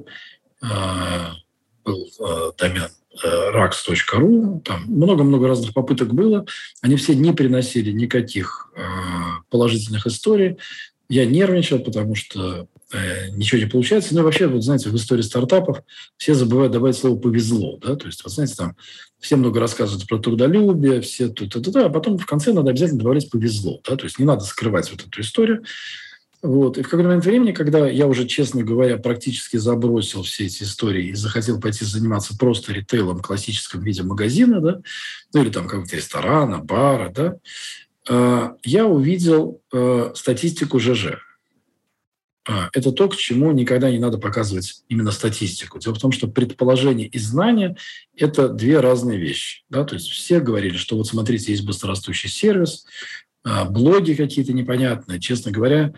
Был 1.84 2.10
а, 2.20 2.52
домен 2.58 2.89
э, 3.24 3.52
rax.ru, 3.54 4.62
там 4.62 4.84
много-много 4.86 5.48
разных 5.48 5.74
попыток 5.74 6.13
было. 6.13 6.46
Они 6.82 6.96
все 6.96 7.15
не 7.15 7.34
приносили 7.34 7.91
никаких 7.91 8.72
а, 8.76 9.41
положительных 9.50 10.08
историй. 10.08 10.58
Я 11.10 11.26
нервничал, 11.26 11.80
потому 11.80 12.15
что 12.15 12.67
Э, 12.94 13.30
ничего 13.30 13.60
не 13.60 13.67
получается. 13.67 14.13
Ну 14.13 14.22
и 14.22 14.24
вообще, 14.24 14.48
вот 14.48 14.63
знаете, 14.63 14.89
в 14.89 14.96
истории 14.96 15.22
стартапов 15.22 15.82
все 16.17 16.34
забывают 16.34 16.74
добавить 16.74 16.98
слово 16.98 17.17
«повезло». 17.17 17.78
Да? 17.78 17.96
То 17.96 18.08
есть, 18.08 18.24
вот 18.24 18.34
знаете, 18.34 18.56
там 18.56 18.76
все 19.20 19.36
много 19.36 19.60
рассказывают 19.60 20.08
про 20.08 20.17
трудолюбие, 20.17 21.02
все 21.02 21.30
тут, 21.30 21.76
а 21.76 21.89
потом 21.89 22.17
в 22.17 22.26
конце 22.26 22.52
надо 22.52 22.72
обязательно 22.72 23.00
добавлять 23.00 23.30
«повезло». 23.30 23.82
Да? 23.88 23.96
То 23.96 24.06
есть 24.06 24.20
не 24.20 24.26
надо 24.26 24.44
скрывать 24.44 24.91
вот 24.91 25.06
эту 25.06 25.22
историю. 25.22 25.63
Вот. 26.41 26.77
И 26.77 26.82
в 26.82 26.86
какой-то 26.86 27.08
момент 27.08 27.25
времени, 27.25 27.51
когда 27.51 27.88
я 27.88 28.08
уже, 28.08 28.27
честно 28.27 28.63
говоря, 28.63 28.97
практически 28.97 29.58
забросил 29.58 30.23
все 30.23 30.45
эти 30.45 30.63
истории 30.63 31.08
и 31.08 31.13
захотел 31.13 31.60
пойти 31.60 31.86
заниматься 31.86 32.36
просто 32.38 32.73
ритейлом 32.73 33.19
в 33.19 33.21
классическом 33.21 33.82
виде 33.82 34.01
магазина, 34.01 34.60
да, 34.60 34.82
ну 35.34 35.43
или 35.43 35.51
там 35.51 35.67
какого-то 35.67 35.95
ресторана, 35.95 36.58
бара, 36.58 37.12
да, 37.13 37.36
э, 38.10 38.49
я 38.63 38.88
увидел 38.88 39.62
э, 39.71 40.12
статистику 40.15 40.80
ЖЖ. 40.80 41.19
А, 42.49 42.69
это 42.73 42.91
то, 42.91 43.08
к 43.08 43.15
чему 43.15 43.51
никогда 43.51 43.91
не 43.91 43.99
надо 43.99 44.17
показывать 44.17 44.84
именно 44.89 45.12
статистику. 45.12 45.77
Дело 45.77 45.93
в 45.93 45.99
том, 45.99 46.12
что 46.12 46.27
предположение 46.27 47.08
и 47.08 47.19
знание– 47.19 47.75
это 48.15 48.49
две 48.49 48.80
разные 48.80 49.19
вещи. 49.19 49.63
Да? 49.69 49.84
То 49.84 49.93
есть 49.93 50.10
все 50.10 50.39
говорили, 50.39 50.75
что 50.75 50.97
вот 50.97 51.08
смотрите, 51.08 51.51
есть 51.51 51.65
быстрорастущий 51.65 52.30
сервис, 52.30 52.86
а, 53.43 53.65
блоги 53.65 54.13
какие-то 54.13 54.54
непонятные. 54.54 55.19
Честно 55.19 55.51
говоря, 55.51 55.93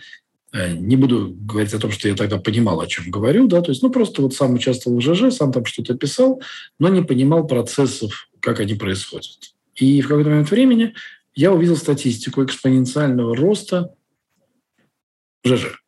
не 0.53 0.95
буду 0.95 1.35
говорить 1.35 1.73
о 1.73 1.79
том, 1.79 1.91
что 1.91 2.07
я 2.07 2.15
тогда 2.15 2.37
понимал, 2.37 2.79
о 2.79 2.87
чем 2.87 3.09
говорю, 3.09 3.47
да, 3.47 3.61
то 3.61 3.71
есть, 3.71 3.81
ну, 3.81 3.89
просто 3.89 4.21
вот 4.21 4.33
сам 4.33 4.53
участвовал 4.53 4.97
в 4.97 5.01
ЖЖ, 5.01 5.33
сам 5.35 5.51
там 5.51 5.65
что-то 5.65 5.95
писал, 5.95 6.41
но 6.79 6.89
не 6.89 7.01
понимал 7.01 7.47
процессов, 7.47 8.29
как 8.39 8.59
они 8.59 8.75
происходят. 8.75 9.55
И 9.75 10.01
в 10.01 10.07
какой-то 10.07 10.29
момент 10.29 10.51
времени 10.51 10.93
я 11.35 11.51
увидел 11.51 11.75
статистику 11.75 12.43
экспоненциального 12.43 13.35
роста 13.35 13.93
ЖЖ. 15.43 15.79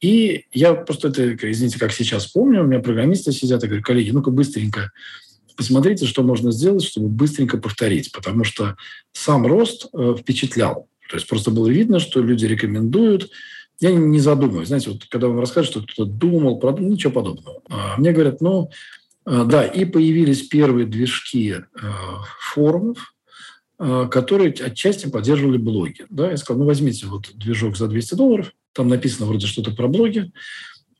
И 0.00 0.44
я 0.52 0.74
просто 0.74 1.08
это, 1.08 1.50
извините, 1.50 1.78
как 1.78 1.92
сейчас 1.92 2.26
помню, 2.26 2.62
у 2.62 2.66
меня 2.66 2.80
программисты 2.80 3.32
сидят 3.32 3.64
и 3.64 3.66
говорят, 3.66 3.84
коллеги, 3.84 4.10
ну-ка 4.10 4.30
быстренько 4.30 4.92
посмотрите, 5.56 6.06
что 6.06 6.22
можно 6.22 6.52
сделать, 6.52 6.84
чтобы 6.84 7.08
быстренько 7.08 7.56
повторить, 7.56 8.12
потому 8.12 8.44
что 8.44 8.76
сам 9.12 9.46
рост 9.46 9.88
э, 9.92 10.14
впечатлял. 10.18 10.88
То 11.08 11.16
есть 11.16 11.26
просто 11.26 11.50
было 11.50 11.68
видно, 11.68 11.98
что 11.98 12.20
люди 12.20 12.44
рекомендуют. 12.46 13.30
Я 13.80 13.92
не 13.92 14.20
задумываюсь. 14.20 14.68
Знаете, 14.68 14.90
вот 14.90 15.04
когда 15.06 15.28
вам 15.28 15.40
расскажут, 15.40 15.70
что 15.70 15.82
кто-то 15.82 16.10
думал, 16.10 16.58
продумал, 16.58 16.90
ничего 16.90 17.12
подобного. 17.12 17.62
А 17.68 17.96
мне 17.98 18.12
говорят, 18.12 18.40
ну, 18.40 18.70
э, 19.26 19.44
да, 19.46 19.64
и 19.64 19.84
появились 19.84 20.42
первые 20.42 20.86
движки 20.86 21.52
э, 21.52 21.62
форумов, 22.40 23.12
которые 23.78 24.52
отчасти 24.52 25.06
поддерживали 25.06 25.58
блоги. 25.58 26.06
Да, 26.08 26.30
я 26.30 26.38
сказал, 26.38 26.60
ну, 26.60 26.66
возьмите 26.66 27.06
вот 27.06 27.30
движок 27.34 27.76
за 27.76 27.88
200 27.88 28.14
долларов– 28.14 28.52
там 28.76 28.88
написано 28.88 29.26
вроде 29.26 29.46
что-то 29.46 29.72
про 29.72 29.88
блоги. 29.88 30.30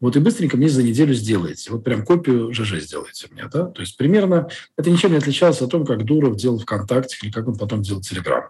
Вот 0.00 0.16
и 0.16 0.20
быстренько 0.20 0.56
мне 0.56 0.68
за 0.68 0.82
неделю 0.82 1.14
сделаете. 1.14 1.70
Вот 1.70 1.84
прям 1.84 2.04
копию 2.04 2.52
ЖЖ 2.52 2.80
сделайте 2.80 3.28
мне. 3.30 3.44
Да? 3.52 3.66
То 3.66 3.82
есть 3.82 3.96
примерно 3.96 4.48
это 4.76 4.90
ничем 4.90 5.12
не 5.12 5.18
отличалось 5.18 5.62
от 5.62 5.70
того, 5.70 5.84
как 5.84 6.04
Дуров 6.04 6.36
делал 6.36 6.58
ВКонтакте 6.58 7.16
или 7.22 7.30
как 7.30 7.48
он 7.48 7.56
потом 7.56 7.82
делал 7.82 8.02
Телеграм. 8.02 8.48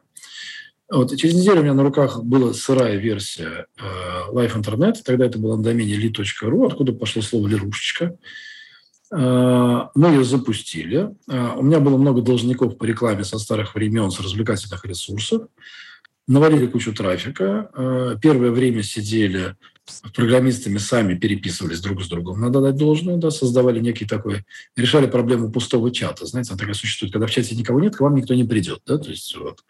Вот, 0.89 1.17
через 1.17 1.35
неделю 1.35 1.61
у 1.61 1.63
меня 1.65 1.75
на 1.75 1.83
руках 1.83 2.23
была 2.23 2.53
сырая 2.53 2.97
версия 2.97 3.67
э, 3.77 4.33
Life 4.33 4.57
Internet. 4.57 5.03
Тогда 5.05 5.27
это 5.27 5.39
было 5.39 5.57
на 5.57 5.63
домене 5.63 5.95
li.ru, 5.95 6.67
откуда 6.67 6.93
пошло 6.93 7.23
слово 7.23 7.49
«лирушечка». 7.49 8.17
Э, 9.13 9.89
мы 9.95 10.09
ее 10.09 10.25
запустили. 10.25 11.15
Э, 11.29 11.55
у 11.57 11.63
меня 11.63 11.81
было 11.81 11.97
много 11.97 12.23
должников 12.23 12.79
по 12.79 12.85
рекламе 12.85 13.25
со 13.25 13.39
старых 13.39 13.75
времен, 13.75 14.11
с 14.11 14.21
развлекательных 14.21 14.85
ресурсов 14.85 15.49
навалили 16.27 16.67
кучу 16.67 16.93
трафика. 16.93 17.71
Э, 17.75 18.17
первое 18.21 18.51
время 18.51 18.83
сидели 18.83 19.57
программистами 20.15 20.79
сами 20.79 21.15
переписывались 21.15 21.81
друг 21.81 22.03
с 22.03 22.09
другом, 22.09 22.41
надо 22.41 22.61
дать 22.61 22.77
должное, 22.77 23.17
да, 23.17 23.31
создавали 23.31 23.81
некий 23.81 24.05
такой, 24.05 24.45
решали 24.77 25.07
проблему 25.07 25.51
пустого 25.51 25.91
чата. 25.91 26.27
Знаете, 26.27 26.51
она 26.51 26.59
такая 26.59 26.75
существует, 26.75 27.13
когда 27.13 27.27
в 27.27 27.31
чате 27.31 27.55
никого 27.55 27.81
нет, 27.81 27.97
к 27.97 28.01
вам 28.01 28.15
никто 28.15 28.35
не 28.35 28.45
придет. 28.45 28.81
Да, 28.87 28.99
то 28.99 29.11
есть, 29.11 29.37
вот. 29.37 29.65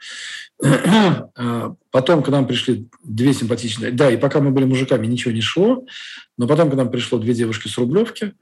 Э, 0.63 1.71
потом 1.91 2.23
к 2.23 2.29
нам 2.29 2.47
пришли 2.47 2.89
две 3.05 3.35
симпатичные, 3.35 3.93
да, 3.93 4.11
и 4.11 4.17
пока 4.17 4.41
мы 4.41 4.51
были 4.51 4.65
мужиками, 4.65 5.07
ничего 5.07 5.33
не 5.33 5.43
шло, 5.43 5.85
но 6.39 6.47
потом 6.47 6.71
к 6.71 6.75
нам 6.75 6.91
пришло 6.91 7.19
две 7.19 7.35
девушки 7.35 7.69
с 7.69 7.77
Рублевки, 7.79 8.33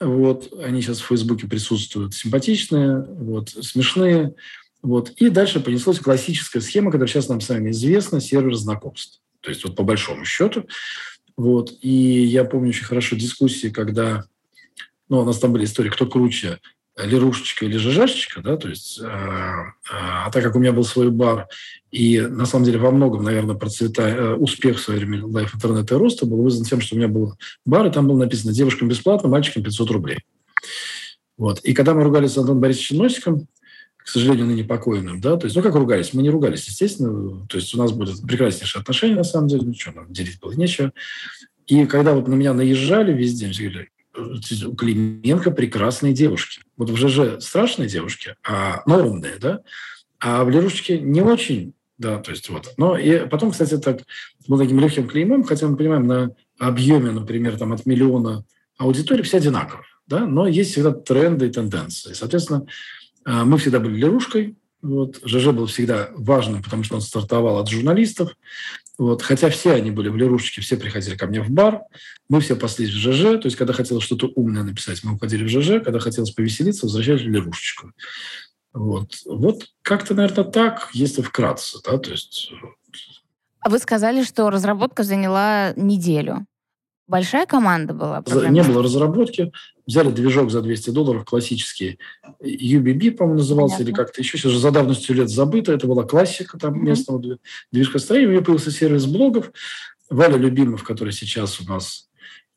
вот, 0.00 0.52
они 0.62 0.80
сейчас 0.80 1.00
в 1.00 1.06
Фейсбуке 1.06 1.48
присутствуют, 1.48 2.14
симпатичные, 2.14 3.02
вот, 3.02 3.50
смешные, 3.50 4.34
вот. 4.82 5.10
И 5.16 5.28
дальше 5.28 5.58
понеслась 5.58 5.98
классическая 5.98 6.60
схема, 6.60 6.92
которая 6.92 7.08
сейчас 7.08 7.28
нам 7.28 7.40
с 7.40 7.48
вами 7.48 7.70
известна, 7.70 8.20
сервер 8.20 8.54
знакомств. 8.54 9.20
То 9.40 9.50
есть 9.50 9.64
вот 9.64 9.76
по 9.76 9.82
большому 9.82 10.24
счету. 10.24 10.66
Вот. 11.36 11.72
И 11.80 11.90
я 11.90 12.44
помню 12.44 12.70
очень 12.70 12.84
хорошо 12.84 13.16
дискуссии, 13.16 13.68
когда 13.68 14.24
ну, 15.08 15.20
у 15.20 15.24
нас 15.24 15.38
там 15.38 15.52
были 15.52 15.64
истории, 15.64 15.90
кто 15.90 16.06
круче, 16.06 16.58
Лерушечка 17.04 17.64
или 17.64 17.76
ЖЖшечка, 17.76 18.40
да, 18.42 18.56
то 18.56 18.68
есть, 18.68 18.98
э, 19.00 19.04
э, 19.04 19.06
а 19.90 20.30
так 20.30 20.42
как 20.42 20.56
у 20.56 20.58
меня 20.58 20.72
был 20.72 20.82
свой 20.84 21.10
бар, 21.10 21.46
и 21.92 22.20
на 22.20 22.44
самом 22.44 22.64
деле 22.64 22.78
во 22.78 22.90
многом, 22.90 23.22
наверное, 23.22 23.54
процвета, 23.54 24.02
э, 24.02 24.34
успех 24.34 24.78
в 24.78 24.80
свое 24.80 24.98
время 24.98 25.24
лайф 25.24 25.54
интернета 25.54 25.94
и 25.94 25.98
роста 25.98 26.26
был 26.26 26.42
вызван 26.42 26.64
тем, 26.64 26.80
что 26.80 26.96
у 26.96 26.98
меня 26.98 27.06
был 27.06 27.34
бар, 27.64 27.86
и 27.86 27.92
там 27.92 28.08
было 28.08 28.18
написано 28.18 28.52
девушкам 28.52 28.88
бесплатно, 28.88 29.28
мальчикам 29.28 29.62
500 29.62 29.90
рублей. 29.90 30.18
Вот. 31.36 31.60
И 31.60 31.72
когда 31.72 31.94
мы 31.94 32.02
ругались 32.02 32.32
с 32.32 32.38
Антоном 32.38 32.60
Борисовичем 32.60 32.98
Носиком, 32.98 33.46
к 34.08 34.10
сожалению, 34.10 34.46
ныне 34.46 34.64
покойным, 34.64 35.20
да, 35.20 35.36
то 35.36 35.44
есть, 35.44 35.54
ну, 35.54 35.60
как 35.60 35.74
ругались? 35.74 36.14
Мы 36.14 36.22
не 36.22 36.30
ругались, 36.30 36.66
естественно, 36.66 37.46
то 37.46 37.58
есть 37.58 37.74
у 37.74 37.78
нас 37.78 37.92
были 37.92 38.10
прекраснейшие 38.26 38.80
отношения, 38.80 39.16
на 39.16 39.22
самом 39.22 39.48
деле, 39.48 39.66
ну, 39.66 39.74
что, 39.74 39.92
нам 39.92 40.10
делить 40.10 40.40
было 40.40 40.52
нечего. 40.52 40.94
И 41.66 41.84
когда 41.84 42.14
вот 42.14 42.26
на 42.26 42.32
меня 42.32 42.54
наезжали 42.54 43.12
везде, 43.12 43.50
все 43.50 43.68
говорили, 43.68 43.90
у 44.64 44.74
Клименко 44.74 45.50
прекрасные 45.50 46.14
девушки. 46.14 46.62
Вот 46.78 46.88
в 46.88 46.96
ЖЖ 46.96 47.44
страшные 47.44 47.86
девушки, 47.86 48.34
а 48.42 48.82
нормные, 48.86 49.34
да, 49.38 49.60
а 50.20 50.42
в 50.42 50.48
Лерушечке 50.48 50.98
не 50.98 51.20
очень, 51.20 51.74
да, 51.98 52.16
то 52.16 52.30
есть 52.30 52.48
вот. 52.48 52.72
Но 52.78 52.96
и 52.96 53.28
потом, 53.28 53.50
кстати, 53.50 53.76
так 53.76 54.00
был 54.46 54.56
таким 54.56 54.80
легким 54.80 55.06
клеймом, 55.06 55.44
хотя 55.44 55.68
мы 55.68 55.76
понимаем, 55.76 56.06
на 56.06 56.30
объеме, 56.58 57.10
например, 57.10 57.58
там 57.58 57.74
от 57.74 57.84
миллиона 57.84 58.46
аудитории 58.78 59.20
все 59.20 59.36
одинаковые, 59.36 59.84
да, 60.06 60.24
но 60.24 60.46
есть 60.46 60.70
всегда 60.70 60.92
тренды 60.92 61.48
и 61.48 61.52
тенденции. 61.52 62.14
Соответственно, 62.14 62.66
мы 63.28 63.58
всегда 63.58 63.78
были 63.78 63.96
лерушкой. 63.96 64.56
Вот. 64.80 65.20
ЖЖ 65.24 65.48
был 65.48 65.66
всегда 65.66 66.10
важным, 66.14 66.62
потому 66.62 66.84
что 66.84 66.94
он 66.94 67.00
стартовал 67.00 67.58
от 67.58 67.68
журналистов. 67.68 68.36
Вот. 68.96 69.22
Хотя 69.22 69.50
все 69.50 69.72
они 69.72 69.90
были 69.90 70.08
в 70.08 70.16
лерушечке, 70.16 70.60
все 70.60 70.76
приходили 70.76 71.16
ко 71.16 71.26
мне 71.26 71.40
в 71.40 71.50
бар. 71.50 71.82
Мы 72.28 72.40
все 72.40 72.56
паслись 72.56 72.90
в 72.90 72.96
ЖЖ. 72.96 73.40
То 73.40 73.46
есть, 73.46 73.56
когда 73.56 73.72
хотелось 73.72 74.04
что-то 74.04 74.28
умное 74.34 74.62
написать, 74.62 75.02
мы 75.04 75.14
уходили 75.14 75.44
в 75.44 75.48
ЖЖ. 75.48 75.84
Когда 75.84 75.98
хотелось 75.98 76.30
повеселиться, 76.30 76.86
возвращались 76.86 77.22
в 77.22 77.28
лерушечку. 77.28 77.92
Вот, 78.72 79.14
вот 79.24 79.66
как-то, 79.82 80.14
наверное, 80.14 80.44
так, 80.44 80.90
если 80.92 81.22
вкратце. 81.22 81.78
Да? 81.84 81.98
То 81.98 82.10
есть... 82.10 82.52
А 83.60 83.70
вы 83.70 83.78
сказали, 83.78 84.22
что 84.22 84.50
разработка 84.50 85.02
заняла 85.02 85.72
неделю. 85.74 86.46
Большая 87.08 87.46
команда 87.46 87.94
была? 87.94 88.22
Не 88.50 88.62
было 88.62 88.82
разработки. 88.82 89.50
Взяли 89.86 90.10
движок 90.10 90.50
за 90.50 90.60
200 90.60 90.90
долларов, 90.90 91.24
классический. 91.24 91.98
UBB, 92.42 93.12
по-моему, 93.12 93.38
назывался, 93.38 93.78
Понятно. 93.78 93.90
или 93.90 93.96
как-то 93.96 94.20
еще. 94.20 94.36
Сейчас 94.36 94.52
уже 94.52 94.58
за 94.60 94.70
давностью 94.70 95.16
лет 95.16 95.30
забыто. 95.30 95.72
Это 95.72 95.86
была 95.86 96.04
классика 96.04 96.58
там 96.58 96.74
mm-hmm. 96.74 96.86
местного 96.86 97.38
движка 97.72 97.98
строения. 97.98 98.28
У 98.28 98.30
меня 98.32 98.42
появился 98.42 98.70
сервис 98.70 99.06
блогов. 99.06 99.50
Валя 100.10 100.36
Любимов, 100.36 100.84
который 100.84 101.14
сейчас 101.14 101.60
у 101.60 101.64
нас 101.64 102.10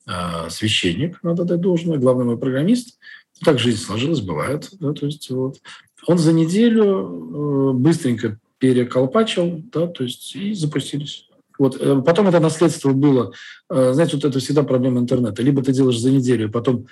э, 0.05 0.49
священник, 0.49 1.23
надо 1.23 1.45
дать 1.45 1.61
должное, 1.61 1.97
главный 1.97 2.25
мой 2.25 2.37
программист. 2.37 2.99
Так 3.45 3.57
жизнь 3.57 3.81
сложилась, 3.81 4.19
бывает. 4.19 4.69
Да, 4.79 4.91
то 4.91 5.05
есть, 5.05 5.29
вот. 5.29 5.61
Он 6.07 6.17
за 6.17 6.33
неделю 6.33 7.71
э, 7.71 7.73
быстренько 7.73 8.37
переколпачил, 8.57 9.63
да, 9.71 9.87
то 9.87 10.03
есть 10.03 10.35
и 10.35 10.53
запустились. 10.53 11.29
Вот. 11.61 11.77
Э, 11.79 12.01
потом 12.03 12.27
это 12.27 12.39
наследство 12.39 12.91
было. 12.91 13.33
Э, 13.69 13.91
знаете, 13.93 14.15
вот 14.15 14.25
это 14.25 14.39
всегда 14.39 14.63
проблема 14.63 14.99
интернета. 14.99 15.43
Либо 15.43 15.61
ты 15.61 15.71
делаешь 15.71 15.99
за 15.99 16.09
неделю, 16.09 16.47
и 16.47 16.51
потом 16.51 16.87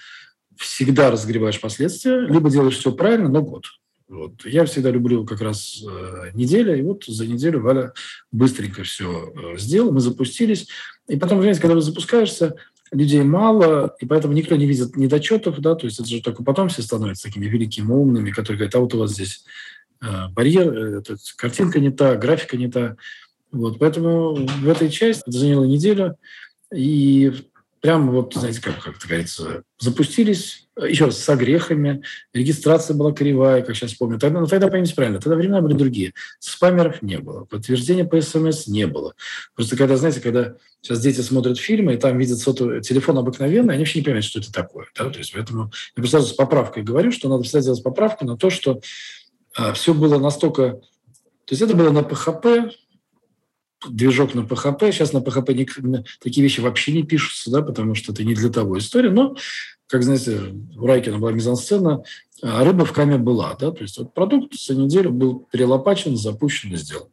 всегда 0.58 1.10
разгребаешь 1.10 1.60
последствия, 1.60 2.19
либо 2.27 2.51
делаешь 2.51 2.77
все 2.77 2.91
правильно, 2.91 3.29
но 3.29 3.41
год. 3.41 3.65
Вот. 4.08 4.45
Я 4.45 4.65
всегда 4.65 4.91
люблю 4.91 5.25
как 5.25 5.41
раз 5.41 5.84
э, 5.84 6.29
неделя, 6.36 6.75
и 6.75 6.84
вот 6.84 7.03
за 7.05 7.25
неделю 7.25 7.62
Валя 7.62 7.93
быстренько 8.32 8.84
все 8.84 9.34
э, 9.36 9.58
сделал, 9.58 9.91
мы 9.91 10.01
запустились. 10.01 10.67
И 11.08 11.17
потом, 11.17 11.39
знаете, 11.39 11.62
когда 11.62 11.73
вы 11.73 11.82
запускаешься, 11.82 12.53
людей 12.91 13.23
мало, 13.23 13.95
и 13.99 14.05
поэтому 14.05 14.36
никто 14.36 14.55
не 14.55 14.67
видит 14.67 14.95
недочетов, 14.95 15.60
да, 15.62 15.73
то 15.73 15.88
есть 15.88 15.99
это 15.99 16.08
же 16.08 16.21
только 16.21 16.43
потом 16.43 16.69
все 16.69 16.84
становятся 16.84 17.23
такими 17.23 17.47
великими 17.47 17.91
умными, 17.91 18.29
которые 18.29 18.58
говорят, 18.60 18.75
а 18.75 18.79
вот 18.82 18.93
у 18.93 18.99
вас 18.99 19.13
здесь 19.13 19.45
э, 20.03 20.27
барьер, 20.29 20.99
э, 20.99 21.01
картинка 21.38 21.79
не 21.79 21.89
та, 21.89 22.15
графика 22.17 22.55
не 22.55 22.69
та. 22.69 22.97
Вот, 23.51 23.79
поэтому 23.79 24.35
в 24.35 24.69
этой 24.69 24.89
части 24.89 25.23
это 25.27 25.38
заняло 25.38 25.63
неделю. 25.63 26.17
И 26.73 27.33
прямо 27.81 28.12
вот, 28.12 28.33
знаете, 28.33 28.62
как, 28.62 28.83
как 28.83 28.95
говорится, 28.97 29.63
запустились, 29.79 30.67
еще 30.88 31.05
раз, 31.05 31.17
с 31.17 31.29
огрехами, 31.29 32.03
регистрация 32.33 32.95
была 32.95 33.12
кривая, 33.12 33.62
как 33.62 33.75
сейчас 33.75 33.93
помню. 33.93 34.19
Тогда, 34.19 34.39
ну, 34.39 34.47
тогда 34.47 34.67
поймите 34.67 34.95
правильно, 34.95 35.19
тогда 35.19 35.35
времена 35.35 35.62
были 35.62 35.73
другие. 35.73 36.13
Спамеров 36.39 37.01
не 37.01 37.17
было, 37.17 37.45
подтверждения 37.45 38.05
по 38.05 38.19
СМС 38.21 38.67
не 38.67 38.88
было. 38.88 39.13
Просто 39.55 39.77
когда, 39.77 39.97
знаете, 39.97 40.21
когда 40.21 40.55
сейчас 40.81 41.01
дети 41.01 41.21
смотрят 41.21 41.57
фильмы, 41.57 41.95
и 41.95 41.97
там 41.97 42.17
видят 42.17 42.39
сотовый, 42.39 42.81
телефон 42.81 43.17
обыкновенный, 43.17 43.73
они 43.73 43.83
вообще 43.83 43.99
не 43.99 44.03
понимают, 44.03 44.25
что 44.25 44.39
это 44.39 44.51
такое. 44.51 44.88
Да? 44.97 45.09
То 45.09 45.19
есть 45.19 45.33
поэтому 45.33 45.71
я 45.95 46.01
просто 46.03 46.21
с 46.21 46.33
поправкой 46.33 46.83
говорю, 46.83 47.12
что 47.12 47.29
надо 47.29 47.43
всегда 47.43 47.62
делать 47.62 47.83
поправку 47.83 48.25
на 48.25 48.38
то, 48.38 48.49
что 48.49 48.81
а, 49.55 49.73
все 49.73 49.93
было 49.93 50.19
настолько... 50.19 50.81
То 51.45 51.55
есть 51.55 51.62
это 51.62 51.75
было 51.75 51.89
на 51.89 52.03
ПХП, 52.03 52.71
движок 53.87 54.33
на 54.35 54.41
PHP. 54.41 54.91
Сейчас 54.91 55.13
на 55.13 55.19
PHP 55.19 55.53
не, 55.53 56.03
такие 56.21 56.43
вещи 56.43 56.59
вообще 56.59 56.91
не 56.91 57.03
пишутся, 57.03 57.51
да, 57.51 57.61
потому 57.61 57.95
что 57.95 58.11
это 58.11 58.23
не 58.23 58.33
для 58.33 58.49
того 58.49 58.77
история. 58.77 59.09
Но, 59.09 59.35
как 59.87 60.03
знаете, 60.03 60.53
у 60.77 60.85
Райкина 60.85 61.19
была 61.19 61.31
мизансцена, 61.31 62.03
а 62.41 62.63
рыба 62.63 62.85
в 62.85 62.93
каме 62.93 63.17
была. 63.17 63.55
Да? 63.59 63.71
То 63.71 63.83
есть 63.83 63.97
вот 63.97 64.13
продукт 64.13 64.53
за 64.53 64.75
неделю 64.75 65.11
был 65.11 65.47
перелопачен, 65.51 66.17
запущен 66.17 66.73
и 66.73 66.75
сделан. 66.77 67.07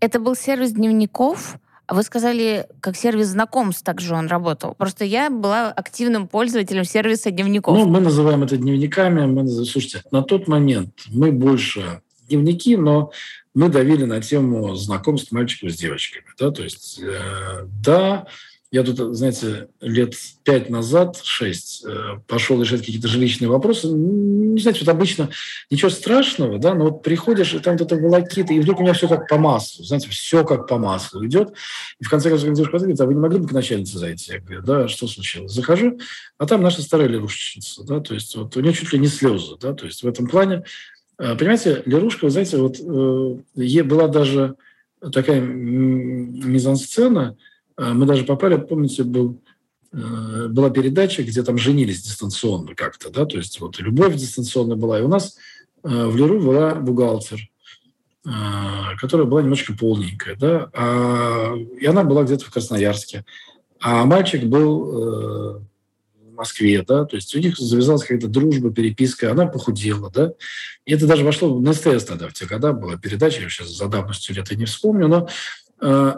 Это 0.00 0.18
был 0.18 0.34
сервис 0.34 0.72
дневников, 0.72 1.58
вы 1.88 2.02
сказали, 2.02 2.66
как 2.80 2.96
сервис 2.96 3.28
знакомств 3.28 3.82
также 3.82 4.14
он 4.14 4.26
работал. 4.26 4.74
Просто 4.74 5.04
я 5.04 5.30
была 5.30 5.70
активным 5.70 6.26
пользователем 6.26 6.84
сервиса 6.84 7.30
дневников. 7.30 7.76
Ну, 7.76 7.86
мы 7.86 8.00
называем 8.00 8.42
это 8.42 8.56
дневниками. 8.56 9.26
Мы, 9.26 9.46
слушайте, 9.46 10.02
на 10.10 10.22
тот 10.22 10.48
момент 10.48 10.92
мы 11.08 11.32
больше 11.32 12.00
дневники, 12.28 12.76
но 12.76 13.10
мы 13.54 13.68
давили 13.68 14.04
на 14.04 14.20
тему 14.20 14.74
знакомств 14.74 15.32
мальчиков 15.32 15.72
с 15.72 15.76
девочками. 15.76 16.24
Да? 16.38 16.50
То 16.50 16.62
есть, 16.62 17.00
э, 17.02 17.66
да, 17.84 18.26
я 18.72 18.82
тут, 18.84 19.14
знаете, 19.14 19.68
лет 19.82 20.14
пять 20.44 20.70
назад, 20.70 21.20
шесть, 21.22 21.84
э, 21.86 22.16
пошел 22.26 22.60
решать 22.62 22.80
какие-то 22.80 23.06
жилищные 23.06 23.50
вопросы. 23.50 23.88
Не 23.88 24.58
знаете, 24.58 24.80
вот 24.80 24.88
обычно 24.88 25.28
ничего 25.70 25.90
страшного, 25.90 26.58
да, 26.58 26.74
но 26.74 26.84
вот 26.84 27.02
приходишь, 27.02 27.52
и 27.52 27.58
там 27.58 27.76
где-то 27.76 27.96
волокит, 27.96 28.50
и 28.50 28.58
вдруг 28.60 28.80
у 28.80 28.82
меня 28.82 28.94
все 28.94 29.08
как 29.08 29.28
по 29.28 29.36
маслу, 29.36 29.84
знаете, 29.84 30.08
все 30.08 30.42
как 30.42 30.66
по 30.66 30.78
маслу 30.78 31.24
идет. 31.26 31.52
И 32.00 32.04
в 32.04 32.08
конце 32.08 32.30
концов, 32.30 32.50
девушка 32.54 32.78
говорит, 32.78 32.98
а 32.98 33.04
вы 33.04 33.12
не 33.12 33.20
могли 33.20 33.40
бы 33.40 33.46
к 33.46 33.52
начальнице 33.52 33.98
зайти? 33.98 34.32
Я 34.32 34.40
говорю, 34.40 34.62
да, 34.62 34.88
что 34.88 35.06
случилось? 35.06 35.52
Захожу, 35.52 35.98
а 36.38 36.46
там 36.46 36.62
наша 36.62 36.80
старая 36.80 37.08
лягушечница, 37.08 37.84
да, 37.84 38.00
то 38.00 38.14
есть 38.14 38.34
вот 38.36 38.56
у 38.56 38.60
нее 38.60 38.72
чуть 38.72 38.90
ли 38.94 38.98
не 38.98 39.08
слезы, 39.08 39.56
да, 39.60 39.74
то 39.74 39.84
есть 39.84 40.02
в 40.02 40.08
этом 40.08 40.26
плане 40.26 40.64
понимаете, 41.16 41.82
Лерушка, 41.86 42.24
вы 42.24 42.30
знаете, 42.30 42.56
вот 42.56 42.78
э, 42.80 43.82
была 43.82 44.08
даже 44.08 44.56
такая 45.12 45.40
мизансцена, 45.40 47.36
а, 47.76 47.94
мы 47.94 48.06
даже 48.06 48.24
попали, 48.24 48.56
помните, 48.56 49.02
был, 49.02 49.40
э, 49.92 50.48
была 50.48 50.70
передача, 50.70 51.22
где 51.22 51.42
там 51.42 51.58
женились 51.58 52.02
дистанционно 52.02 52.74
как-то, 52.74 53.10
да, 53.10 53.26
то 53.26 53.36
есть 53.36 53.60
вот 53.60 53.78
любовь 53.78 54.14
дистанционно 54.16 54.76
была, 54.76 55.00
и 55.00 55.02
у 55.02 55.08
нас 55.08 55.36
э, 55.82 56.06
в 56.06 56.16
Леру 56.16 56.40
была 56.40 56.74
бухгалтер, 56.74 57.40
которая 59.00 59.26
была 59.26 59.42
немножко 59.42 59.72
полненькая, 59.72 60.36
да, 60.36 60.70
а, 60.74 61.56
и 61.56 61.84
она 61.86 62.04
была 62.04 62.22
где-то 62.22 62.44
в 62.44 62.52
Красноярске, 62.52 63.24
а 63.80 64.04
мальчик 64.04 64.44
был 64.44 65.64
Москве, 66.42 66.84
да, 66.86 67.04
то 67.04 67.14
есть 67.14 67.32
у 67.36 67.38
них 67.38 67.56
завязалась 67.56 68.02
какая-то 68.02 68.26
дружба, 68.26 68.72
переписка, 68.72 69.30
она 69.30 69.46
похудела, 69.46 70.10
да, 70.10 70.32
и 70.84 70.92
это 70.92 71.06
даже 71.06 71.24
вошло 71.24 71.60
на 71.60 71.72
СТС 71.72 72.04
тогда, 72.04 72.28
в 72.28 72.32
те 72.32 72.46
года 72.46 72.72
была 72.72 72.96
передача, 72.96 73.40
я 73.40 73.48
сейчас 73.48 73.68
за 73.68 73.86
давностью 73.86 74.34
лет 74.34 74.50
и 74.50 74.56
не 74.56 74.64
вспомню, 74.64 75.06
но 75.06 75.28
э, 75.80 76.14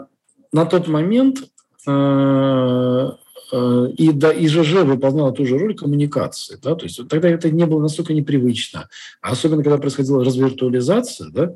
на 0.51 0.65
тот 0.65 0.87
момент 0.87 1.43
э, 1.85 3.09
э, 3.51 3.87
и, 3.97 4.11
да, 4.13 4.31
и 4.31 4.47
ЖЖ 4.47 4.81
выполняла 4.81 5.31
ту 5.31 5.45
же 5.45 5.59
роль 5.59 5.75
коммуникации, 5.75 6.57
да, 6.59 6.73
то 6.73 6.85
есть 6.85 7.07
тогда 7.07 7.29
это 7.29 7.51
не 7.51 7.67
было 7.67 7.79
настолько 7.79 8.15
непривычно, 8.15 8.89
а 9.21 9.29
особенно 9.29 9.61
когда 9.61 9.77
происходила 9.77 10.25
развиртуализация, 10.25 11.29
да, 11.29 11.51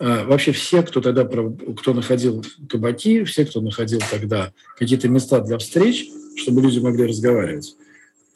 э, 0.00 0.24
вообще 0.26 0.52
все, 0.52 0.82
кто 0.82 1.00
тогда, 1.00 1.24
кто 1.24 1.94
находил 1.94 2.44
кабаки, 2.68 3.24
все, 3.24 3.46
кто 3.46 3.62
находил 3.62 4.00
тогда 4.10 4.52
какие-то 4.76 5.08
места 5.08 5.40
для 5.40 5.56
встреч, 5.56 6.08
чтобы 6.36 6.60
люди 6.60 6.78
могли 6.78 7.06
разговаривать, 7.06 7.74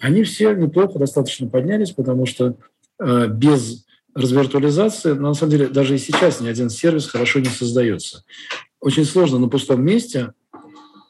они 0.01 0.23
все 0.25 0.55
неплохо 0.55 0.99
достаточно 0.99 1.49
поднялись, 1.49 1.93
потому 1.93 2.27
что 2.27 2.57
э, 2.99 3.29
без 3.29 3.85
развиртуализации, 4.15 5.13
на 5.13 5.35
самом 5.35 5.51
деле, 5.53 5.69
даже 5.69 5.95
и 5.95 5.99
сейчас 5.99 6.41
ни 6.41 6.49
один 6.49 6.71
сервис 6.71 7.07
хорошо 7.07 7.41
не 7.41 7.47
создается. 7.47 8.25
Очень 8.81 9.05
сложно 9.05 9.39
на 9.39 9.49
пустом 9.49 9.85
месте 9.85 10.33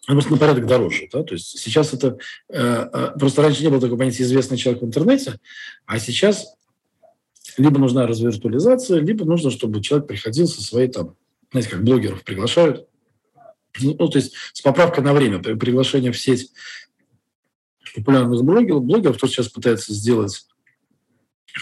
просто 0.07 0.33
на 0.33 0.39
порядок 0.39 0.67
дороже. 0.67 1.09
Да? 1.13 1.23
То 1.23 1.35
есть 1.35 1.59
сейчас 1.59 1.93
это... 1.93 2.19
Э, 2.49 2.89
э, 2.93 3.19
просто 3.19 3.43
раньше 3.43 3.63
не 3.63 3.69
было 3.69 3.81
такого 3.81 3.99
понятия 3.99 4.23
«известный 4.23 4.57
человек 4.57 4.83
в 4.83 4.87
интернете», 4.87 5.39
а 5.85 5.99
сейчас 5.99 6.47
либо 7.59 7.79
нужна 7.79 8.07
развиртуализация, 8.07 9.01
либо 9.01 9.25
нужно, 9.25 9.51
чтобы 9.51 9.81
человек 9.83 10.07
приходил 10.07 10.47
со 10.47 10.63
своей 10.63 10.89
там... 10.89 11.17
Знаете, 11.51 11.71
как 11.71 11.85
блогеров 11.85 12.23
приглашают. 12.23 12.87
Ну, 13.81 14.09
то 14.09 14.19
есть 14.19 14.35
с 14.53 14.61
поправкой 14.63 15.05
на 15.05 15.13
время. 15.13 15.39
Приглашение 15.39 16.13
в 16.13 16.19
сеть 16.19 16.51
популярных 17.97 18.43
блогеров, 18.43 18.85
блогеров, 18.85 19.17
кто 19.17 19.27
сейчас 19.27 19.49
пытается 19.49 19.93
сделать 19.93 20.47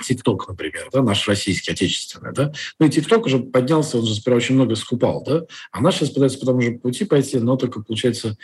ТикТок, 0.02 0.48
например, 0.48 0.88
да, 0.92 1.02
наш 1.02 1.26
российский, 1.28 1.72
отечественный, 1.72 2.32
да. 2.32 2.52
Ну 2.78 2.86
и 2.86 2.90
ТикТок 2.90 3.26
уже 3.26 3.38
поднялся, 3.38 3.98
он 3.98 4.06
же 4.06 4.14
сперва 4.14 4.38
очень 4.38 4.54
много 4.54 4.74
скупал, 4.74 5.22
да. 5.24 5.44
А 5.70 5.80
наш 5.80 5.96
сейчас 5.96 6.10
пытается 6.10 6.38
по 6.38 6.46
тому 6.46 6.60
же 6.60 6.72
пути 6.72 7.04
пойти, 7.04 7.38
но 7.38 7.56
только, 7.56 7.80
получается, 7.80 8.36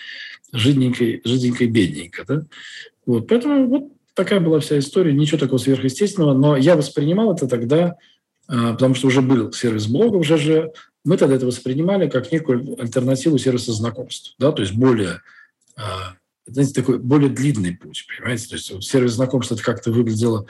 жидненько, 0.53 1.05
жиденько 1.25 1.65
и 1.65 1.69
бедненько, 1.69 2.25
да. 2.27 2.43
Вот, 3.07 3.27
поэтому 3.27 3.67
вот 3.67 3.93
такая 4.15 4.41
была 4.41 4.61
вся 4.61 4.79
история, 4.79 5.13
ничего 5.13 5.39
такого 5.39 5.59
сверхъестественного, 5.59 6.35
но 6.35 6.57
я 6.57 6.77
воспринимал 6.77 7.35
это 7.35 7.49
тогда, 7.49 7.97
а, 8.47 8.73
потому 8.73 8.95
что 8.95 9.09
уже 9.09 9.23
был 9.23 9.53
сервис 9.53 9.87
блогов, 9.87 10.21
уже 10.21 10.37
же 10.37 10.73
мы 11.05 11.17
тогда 11.17 11.37
это 11.37 11.47
воспринимали 11.47 12.09
как 12.09 12.31
некую 12.31 12.81
альтернативу 12.81 13.39
сервиса 13.39 13.73
знакомств, 13.73 14.35
да, 14.39 14.53
то 14.53 14.63
есть 14.63 14.75
более 14.75 15.23
а, 15.77 16.15
знаете, 16.53 16.75
такой 16.75 16.99
более 16.99 17.31
длинный 17.31 17.77
путь, 17.77 18.07
понимаете? 18.09 18.49
То 18.49 18.55
есть 18.57 18.83
сервис 18.83 19.13
знакомств 19.13 19.53
это 19.53 19.63
как-то 19.63 19.93
выглядело, 19.93 20.47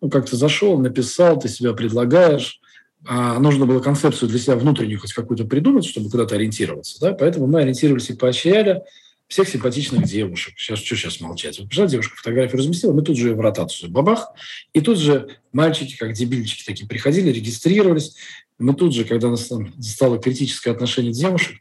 ну, 0.00 0.10
как 0.10 0.28
то 0.28 0.36
зашел, 0.36 0.78
написал, 0.78 1.38
ты 1.38 1.48
себя 1.48 1.72
предлагаешь, 1.72 2.60
а 3.06 3.38
нужно 3.38 3.66
было 3.66 3.80
концепцию 3.80 4.28
для 4.28 4.38
себя 4.38 4.56
внутреннюю 4.56 5.00
хоть 5.00 5.12
какую-то 5.12 5.44
придумать, 5.44 5.84
чтобы 5.84 6.10
куда-то 6.10 6.34
ориентироваться, 6.34 7.00
да, 7.00 7.12
поэтому 7.12 7.46
мы 7.46 7.60
ориентировались 7.60 8.10
и 8.10 8.14
поощряли 8.14 8.82
всех 9.28 9.48
симпатичных 9.48 10.04
девушек. 10.04 10.54
Сейчас 10.56 10.78
что 10.78 10.96
сейчас 10.96 11.20
молчать? 11.20 11.58
Вот 11.58 11.68
пришла 11.68 11.86
девушка, 11.86 12.16
фотографию 12.16 12.58
разместила, 12.58 12.92
мы 12.92 13.02
тут 13.02 13.16
же 13.16 13.28
ее 13.28 13.34
в 13.34 13.40
ротацию 13.40 13.90
бабах, 13.90 14.32
и 14.72 14.80
тут 14.80 14.98
же 14.98 15.28
мальчики, 15.52 15.96
как 15.96 16.14
дебильчики 16.14 16.64
такие, 16.64 16.88
приходили, 16.88 17.30
регистрировались. 17.30 18.16
Мы 18.58 18.74
тут 18.74 18.94
же, 18.94 19.04
когда 19.04 19.28
нас 19.28 19.46
там 19.46 19.72
стало 19.80 20.18
критическое 20.18 20.70
отношение 20.70 21.12
девушек, 21.12 21.58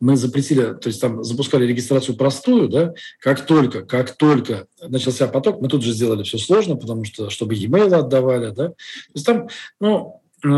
мы 0.00 0.16
запретили, 0.16 0.74
то 0.74 0.88
есть 0.88 1.00
там 1.00 1.22
запускали 1.24 1.66
регистрацию 1.66 2.16
простую, 2.16 2.68
да, 2.68 2.94
как 3.20 3.46
только, 3.46 3.82
как 3.82 4.16
только 4.16 4.66
начался 4.86 5.26
поток, 5.28 5.60
мы 5.60 5.68
тут 5.68 5.82
же 5.82 5.92
сделали 5.92 6.22
все 6.22 6.38
сложно, 6.38 6.76
потому 6.76 7.04
что, 7.04 7.30
чтобы 7.30 7.54
e-mail 7.54 7.94
отдавали, 7.94 8.50
да, 8.50 8.68
то 8.68 8.74
есть 9.14 9.26
там, 9.26 9.48
ну, 9.80 10.20
э, 10.44 10.48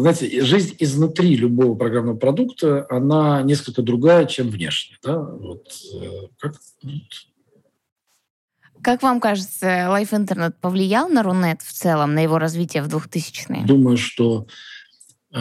знаете, 0.00 0.44
жизнь 0.44 0.76
изнутри 0.78 1.36
любого 1.36 1.76
программного 1.76 2.16
продукта, 2.16 2.86
она 2.90 3.42
несколько 3.42 3.82
другая, 3.82 4.26
чем 4.26 4.48
внешне, 4.48 4.96
да, 5.02 5.18
вот, 5.18 5.68
э, 5.94 6.28
как, 6.38 6.54
как 8.82 9.02
вам 9.02 9.20
кажется, 9.20 9.66
Life 9.66 10.10
Internet 10.12 10.54
повлиял 10.60 11.08
на 11.08 11.22
Рунет 11.22 11.62
в 11.62 11.72
целом, 11.72 12.14
на 12.14 12.20
его 12.20 12.38
развитие 12.38 12.82
в 12.82 12.88
2000-е? 12.88 13.66
Думаю, 13.66 13.96
что 13.96 14.46
э, 15.34 15.40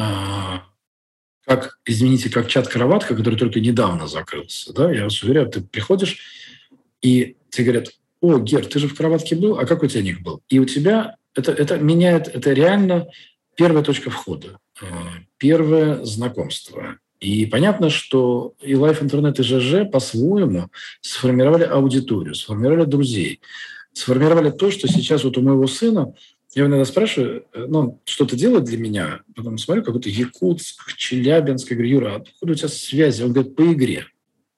как, 1.45 1.79
извините, 1.85 2.29
как 2.29 2.47
чат-кроватка, 2.47 3.15
который 3.15 3.37
только 3.37 3.59
недавно 3.59 4.07
закрылся. 4.07 4.73
Да? 4.73 4.91
Я 4.91 5.03
вас 5.03 5.21
уверяю, 5.21 5.47
ты 5.47 5.61
приходишь, 5.61 6.17
и 7.01 7.37
тебе 7.49 7.65
говорят, 7.65 7.89
о, 8.21 8.39
Гер, 8.39 8.65
ты 8.65 8.79
же 8.79 8.87
в 8.87 8.95
кроватке 8.95 9.35
был, 9.35 9.59
а 9.59 9.65
как 9.65 9.83
у 9.83 9.87
тебя 9.87 10.01
ник 10.01 10.21
был? 10.21 10.41
И 10.49 10.59
у 10.59 10.65
тебя 10.65 11.15
это, 11.35 11.51
это 11.51 11.77
меняет, 11.77 12.27
это 12.27 12.53
реально 12.53 13.07
первая 13.55 13.83
точка 13.83 14.09
входа, 14.09 14.57
э, 14.81 14.85
первое 15.37 16.03
знакомство. 16.03 16.97
И 17.19 17.45
понятно, 17.45 17.89
что 17.89 18.53
и 18.61 18.73
Life 18.73 19.03
Интернет, 19.03 19.39
и 19.39 19.43
ЖЖ 19.43 19.89
по-своему 19.89 20.69
сформировали 21.01 21.63
аудиторию, 21.63 22.35
сформировали 22.35 22.85
друзей, 22.85 23.41
сформировали 23.93 24.49
то, 24.49 24.71
что 24.71 24.87
сейчас 24.87 25.23
вот 25.23 25.37
у 25.37 25.41
моего 25.41 25.67
сына– 25.67 26.13
я 26.55 26.65
иногда 26.65 26.85
спрашиваю, 26.85 27.45
э, 27.53 27.65
ну, 27.67 28.01
что-то 28.05 28.37
делает 28.37 28.63
для 28.63 28.77
меня, 28.77 29.21
потом 29.35 29.57
смотрю, 29.57 29.83
какой-то 29.83 30.09
Якутск, 30.09 30.95
Челябинск, 30.95 31.69
я 31.69 31.75
говорю, 31.75 31.91
Юра, 31.91 32.15
откуда 32.15 32.53
у 32.53 32.55
тебя 32.55 32.69
связи? 32.69 33.23
Он 33.23 33.33
говорит, 33.33 33.55
по 33.55 33.73
игре. 33.73 34.05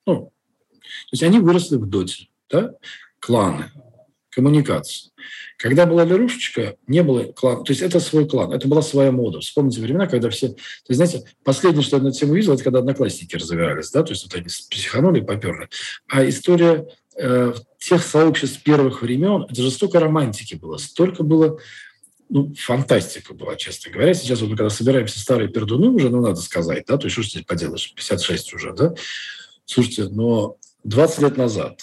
Ну, 0.06 0.32
то 0.72 1.14
есть 1.14 1.24
они 1.24 1.40
выросли 1.40 1.78
в 1.78 1.88
доте, 1.88 2.28
да? 2.50 2.76
кланы, 3.20 3.72
коммуникация. 4.30 5.12
Когда 5.58 5.88
была 5.88 6.06
Лерушечка, 6.06 6.76
не 6.86 7.02
было 7.02 7.24
клана. 7.24 7.64
То 7.64 7.72
есть 7.72 7.82
это 7.82 8.00
свой 8.00 8.30
клан, 8.30 8.54
это 8.54 8.68
была 8.68 8.84
своя 8.84 9.12
мода. 9.12 9.40
Вспомните 9.40 9.82
времена, 9.82 10.06
когда 10.06 10.30
все... 10.30 10.50
То 10.50 10.56
есть, 10.90 10.98
знаете, 10.98 11.24
последнее, 11.44 11.84
что 11.84 11.98
я 11.98 12.04
на 12.04 12.12
тему 12.12 12.36
видел, 12.36 12.54
это 12.54 12.64
когда 12.64 12.80
одноклассники 12.80 13.36
разыгрались, 13.36 13.90
да, 13.90 14.04
то 14.04 14.12
есть 14.12 14.24
вот 14.24 14.36
они 14.36 14.46
психанули, 14.46 15.22
поперли. 15.22 15.68
А 16.08 16.28
история 16.30 16.88
э, 17.18 17.54
тех 17.80 18.04
сообществ 18.04 18.62
первых 18.62 19.02
времен, 19.02 19.48
это 19.50 19.62
же 19.62 19.72
столько 19.72 20.00
романтики 20.00 20.54
было, 20.54 20.78
столько 20.78 21.24
было 21.24 21.60
ну, 22.30 22.54
фантастика 22.56 23.34
была, 23.34 23.56
честно 23.56 23.92
говоря. 23.92 24.14
Сейчас 24.14 24.42
вот 24.42 24.50
мы 24.50 24.58
когда 24.58 24.70
собираемся 24.70 25.20
старые 25.20 25.50
пердуны 25.50 25.90
уже, 25.90 26.10
ну, 26.10 26.22
надо 26.22 26.42
сказать, 26.42 26.86
да, 26.88 26.98
то 26.98 27.06
есть 27.06 27.14
что 27.14 27.24
ж 27.24 27.30
здесь 27.30 27.46
поделаешь, 27.46 27.94
56 27.94 28.54
уже, 28.54 28.74
да. 28.74 28.94
Слушайте, 29.66 30.06
но 30.06 30.58
20 30.84 31.20
лет 31.20 31.38
назад 31.38 31.82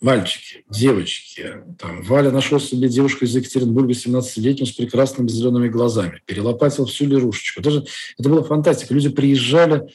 мальчики, 0.00 0.64
девочки, 0.68 1.62
там, 1.78 2.02
Валя 2.02 2.30
нашел 2.30 2.60
себе 2.60 2.88
девушку 2.88 3.24
из 3.24 3.34
Екатеринбурга 3.34 3.92
17-летнюю 3.92 4.66
с 4.66 4.72
прекрасными 4.72 5.28
зелеными 5.28 5.68
глазами, 5.68 6.20
перелопатил 6.26 6.84
всю 6.86 7.06
лирушечку. 7.06 7.62
Даже 7.62 7.86
это 8.18 8.28
была 8.28 8.42
фантастика. 8.42 8.92
Люди 8.92 9.08
приезжали 9.08 9.88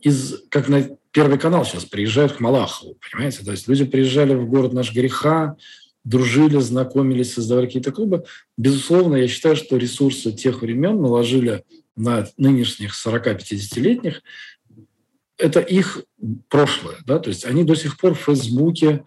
из, 0.00 0.42
как 0.50 0.68
на 0.68 0.98
Первый 1.18 1.38
канал 1.38 1.64
сейчас 1.64 1.84
приезжают 1.84 2.34
к 2.34 2.40
Малахову, 2.40 2.96
понимаете? 3.10 3.42
То 3.42 3.52
есть 3.52 3.66
люди 3.66 3.84
приезжали 3.84 4.34
в 4.34 4.46
город 4.46 4.72
наш 4.72 4.92
греха, 4.92 5.56
дружили, 6.04 6.58
знакомились, 6.58 7.34
создавали 7.34 7.66
какие-то 7.66 7.92
клубы. 7.92 8.24
Безусловно, 8.56 9.16
я 9.16 9.28
считаю, 9.28 9.56
что 9.56 9.76
ресурсы 9.76 10.32
тех 10.32 10.62
времен 10.62 11.00
наложили 11.00 11.64
на 11.96 12.26
нынешних 12.36 12.94
40-50-летних. 12.94 14.22
Это 15.36 15.60
их 15.60 16.02
прошлое. 16.48 16.96
Да? 17.06 17.18
То 17.18 17.28
есть 17.28 17.44
они 17.44 17.64
до 17.64 17.74
сих 17.74 17.98
пор 17.98 18.14
в 18.14 18.20
Фейсбуке 18.20 19.04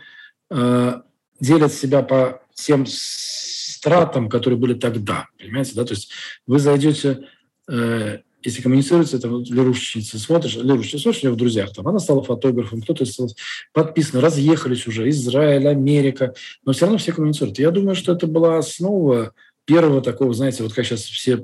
э, 0.49 1.01
делят 1.39 1.73
себя 1.73 2.03
по 2.03 2.41
тем 2.53 2.85
стратам, 2.87 4.29
которые 4.29 4.59
были 4.59 4.73
тогда. 4.73 5.27
Понимаете? 5.39 5.73
Да? 5.75 5.85
То 5.85 5.93
есть 5.93 6.11
вы 6.45 6.59
зайдете 6.59 7.27
э, 7.69 8.19
если 8.43 8.61
коммуницируется, 8.61 9.17
это 9.17 9.29
вот 9.29 9.49
Лерушечница, 9.49 10.17
смотришь, 10.19 10.55
Лерушечница, 10.55 11.03
смотришь, 11.03 11.23
у 11.23 11.27
нее 11.27 11.33
в 11.33 11.37
друзьях, 11.37 11.73
там, 11.73 11.87
она 11.87 11.99
стала 11.99 12.23
фотографом, 12.23 12.81
кто-то 12.81 13.05
стал 13.05 13.29
подписан, 13.73 14.19
разъехались 14.19 14.87
уже, 14.87 15.09
Израиль, 15.09 15.67
Америка, 15.67 16.33
но 16.65 16.73
все 16.73 16.85
равно 16.85 16.97
все 16.97 17.13
коммуницируют. 17.13 17.59
Я 17.59 17.71
думаю, 17.71 17.95
что 17.95 18.13
это 18.13 18.27
была 18.27 18.57
основа 18.57 19.33
первого 19.65 20.01
такого, 20.01 20.33
знаете, 20.33 20.63
вот 20.63 20.73
как 20.73 20.85
сейчас 20.85 21.03
все 21.03 21.37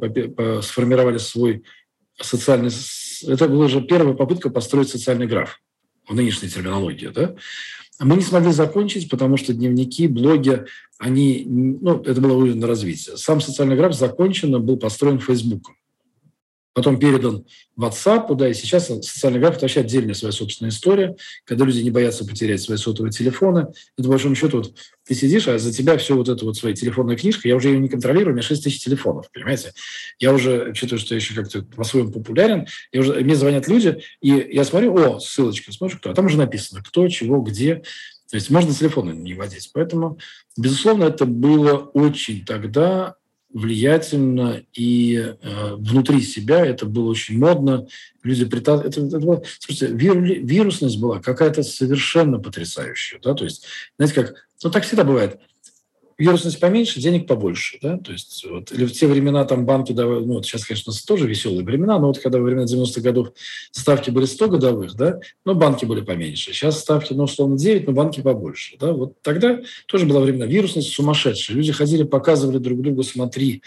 сформировали 0.62 1.18
свой 1.18 1.64
социальный... 2.20 2.72
Это 3.28 3.48
была 3.48 3.66
уже 3.66 3.82
первая 3.82 4.16
попытка 4.16 4.50
построить 4.50 4.90
социальный 4.90 5.28
граф 5.28 5.60
в 6.08 6.16
нынешней 6.16 6.50
терминологии, 6.50 7.08
да? 7.08 7.36
Мы 8.00 8.16
не 8.16 8.22
смогли 8.22 8.52
закончить, 8.52 9.10
потому 9.10 9.38
что 9.38 9.54
дневники, 9.54 10.08
блоги, 10.08 10.66
они, 11.00 11.46
ну, 11.48 12.00
это 12.02 12.22
было 12.22 12.34
уровень 12.34 12.60
на 12.60 12.68
развитие. 12.68 13.18
Сам 13.18 13.42
социальный 13.42 13.76
граф 13.76 13.96
закончен, 13.96 14.62
был 14.64 14.78
построен 14.78 15.20
Фейсбуком 15.20 15.77
потом 16.78 17.00
передан 17.00 17.44
WhatsApp, 17.76 18.36
да, 18.36 18.50
и 18.50 18.54
сейчас 18.54 18.86
социальный 18.86 19.40
график– 19.40 19.56
это 19.58 19.64
вообще 19.66 19.80
отдельная 19.80 20.14
своя 20.14 20.32
собственная 20.32 20.70
история, 20.70 21.16
когда 21.44 21.66
люди 21.66 21.80
не 21.80 21.90
боятся 21.90 22.24
потерять 22.24 22.62
свои 22.62 22.78
сотовые 22.78 23.12
телефоны. 23.12 23.70
Это, 23.98 24.04
по 24.04 24.10
большому 24.10 24.36
счету, 24.36 24.58
вот, 24.58 24.76
ты 25.04 25.16
сидишь, 25.16 25.48
а 25.48 25.58
за 25.58 25.74
тебя 25.74 25.98
все 25.98 26.16
вот 26.16 26.30
это 26.30 26.46
вот 26.46 26.56
своя 26.56 26.76
телефонная 26.76 27.16
книжка, 27.16 27.48
я 27.48 27.56
уже 27.56 27.70
ее 27.70 27.80
не 27.80 27.90
контролирую, 27.90 28.30
у 28.30 28.34
меня 28.34 28.44
6 28.44 28.64
тысяч 28.64 28.84
телефонов, 28.84 29.26
понимаете? 29.34 29.74
Я 30.20 30.32
уже 30.32 30.72
считаю, 30.76 31.00
что 31.00 31.16
я 31.16 31.20
еще 31.20 31.34
как-то 31.34 31.64
по-своему 31.64 32.12
популярен, 32.12 32.68
я 32.92 33.00
уже, 33.00 33.14
мне 33.22 33.36
звонят 33.36 33.68
люди, 33.68 34.00
и 34.22 34.30
я 34.52 34.64
смотрю, 34.64 34.96
о, 34.96 35.20
ссылочка, 35.20 35.72
смотрю, 35.72 35.98
кто, 35.98 36.12
а 36.12 36.14
там 36.14 36.28
уже 36.28 36.38
написано, 36.38 36.84
кто, 36.84 37.08
чего, 37.08 37.42
где, 37.42 37.82
то 38.30 38.36
есть 38.36 38.52
можно 38.52 38.72
телефоны 38.72 39.14
не 39.14 39.34
водить. 39.34 39.72
Поэтому, 39.74 40.20
безусловно, 40.56 41.06
это 41.06 41.26
было 41.26 41.78
очень 41.78 42.46
тогда 42.46 43.16
влиятельно, 43.58 44.62
и 44.74 45.16
э, 45.18 45.76
внутри 45.76 46.22
себя 46.22 46.64
это 46.64 46.86
было 46.86 47.10
очень 47.10 47.40
модно. 47.40 47.88
Люди 48.22 48.46
притал... 48.46 48.82
это, 48.82 49.02
это 49.02 49.20
было... 49.20 49.42
Слушайте, 49.60 49.96
вир... 49.96 50.22
вирусность 50.22 51.00
была 51.00 51.20
какая-то 51.20 51.64
совершенно 51.64 52.38
потрясающая. 52.40 53.20
Да? 53.24 53.34
То 53.34 53.46
есть, 53.46 53.66
знаете, 53.98 54.14
как... 54.22 54.48
Ну, 54.64 54.70
так 54.70 54.84
всегда 54.84 55.04
бывает 55.04 55.40
вирусность 56.18 56.60
поменьше, 56.60 57.00
денег 57.00 57.28
побольше. 57.28 57.78
Да? 57.82 57.98
То 57.98 58.12
есть, 58.12 58.46
вот, 58.50 58.72
или 58.72 58.86
в 58.86 58.92
те 58.92 59.08
времена 59.08 59.46
там 59.46 59.66
банки 59.66 59.92
давали, 59.92 60.26
ну, 60.26 60.34
вот 60.36 60.46
сейчас, 60.46 60.66
конечно, 60.66 60.92
тоже 61.06 61.28
веселые 61.28 61.64
времена, 61.64 62.00
но 62.00 62.08
вот 62.08 62.20
когда 62.20 62.40
во 62.40 62.46
времена 62.46 62.66
90-х 62.66 63.02
годов 63.02 63.34
ставки 63.72 64.10
были 64.10 64.26
100 64.26 64.48
годовых, 64.48 64.96
да, 64.96 65.20
но 65.46 65.54
банки 65.54 65.86
были 65.86 66.02
поменьше. 66.02 66.54
Сейчас 66.54 66.80
ставки, 66.80 67.14
ну, 67.14 67.24
условно, 67.24 67.58
9, 67.58 67.88
но 67.88 67.94
банки 67.94 68.22
побольше. 68.22 68.78
Да? 68.80 68.94
Вот 68.94 69.22
тогда 69.22 69.62
тоже 69.86 70.06
была 70.06 70.22
времена 70.22 70.46
вирусность 70.46 70.90
сумасшедшая. 70.94 71.56
Люди 71.56 71.72
ходили, 71.72 72.04
показывали 72.04 72.58
друг 72.58 72.82
другу, 72.82 73.04
смотри. 73.04 73.62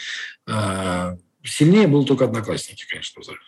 А, 0.47 1.17
сильнее 1.45 1.87
был 1.87 2.05
только 2.05 2.25
одноклассники, 2.25 2.85
конечно, 2.89 3.21
взрыв. 3.21 3.41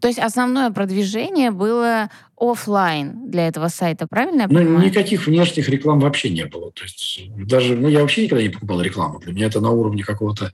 То 0.00 0.08
есть 0.08 0.18
основное 0.18 0.70
продвижение 0.70 1.50
было 1.50 2.10
офлайн 2.36 3.30
для 3.30 3.48
этого 3.48 3.68
сайта, 3.68 4.06
правильно 4.08 4.42
я 4.42 4.48
ну, 4.48 4.54
понимаю? 4.54 4.78
Ну, 4.78 4.84
никаких 4.84 5.26
внешних 5.26 5.68
реклам 5.68 6.00
вообще 6.00 6.30
не 6.30 6.46
было. 6.46 6.70
То 6.72 6.84
есть 6.84 7.20
даже, 7.36 7.76
ну, 7.76 7.88
я 7.88 8.00
вообще 8.00 8.24
никогда 8.24 8.42
не 8.42 8.50
покупал 8.50 8.80
рекламу. 8.80 9.18
Для 9.20 9.32
меня 9.32 9.46
это 9.46 9.60
на 9.60 9.70
уровне 9.70 10.04
какого-то 10.04 10.52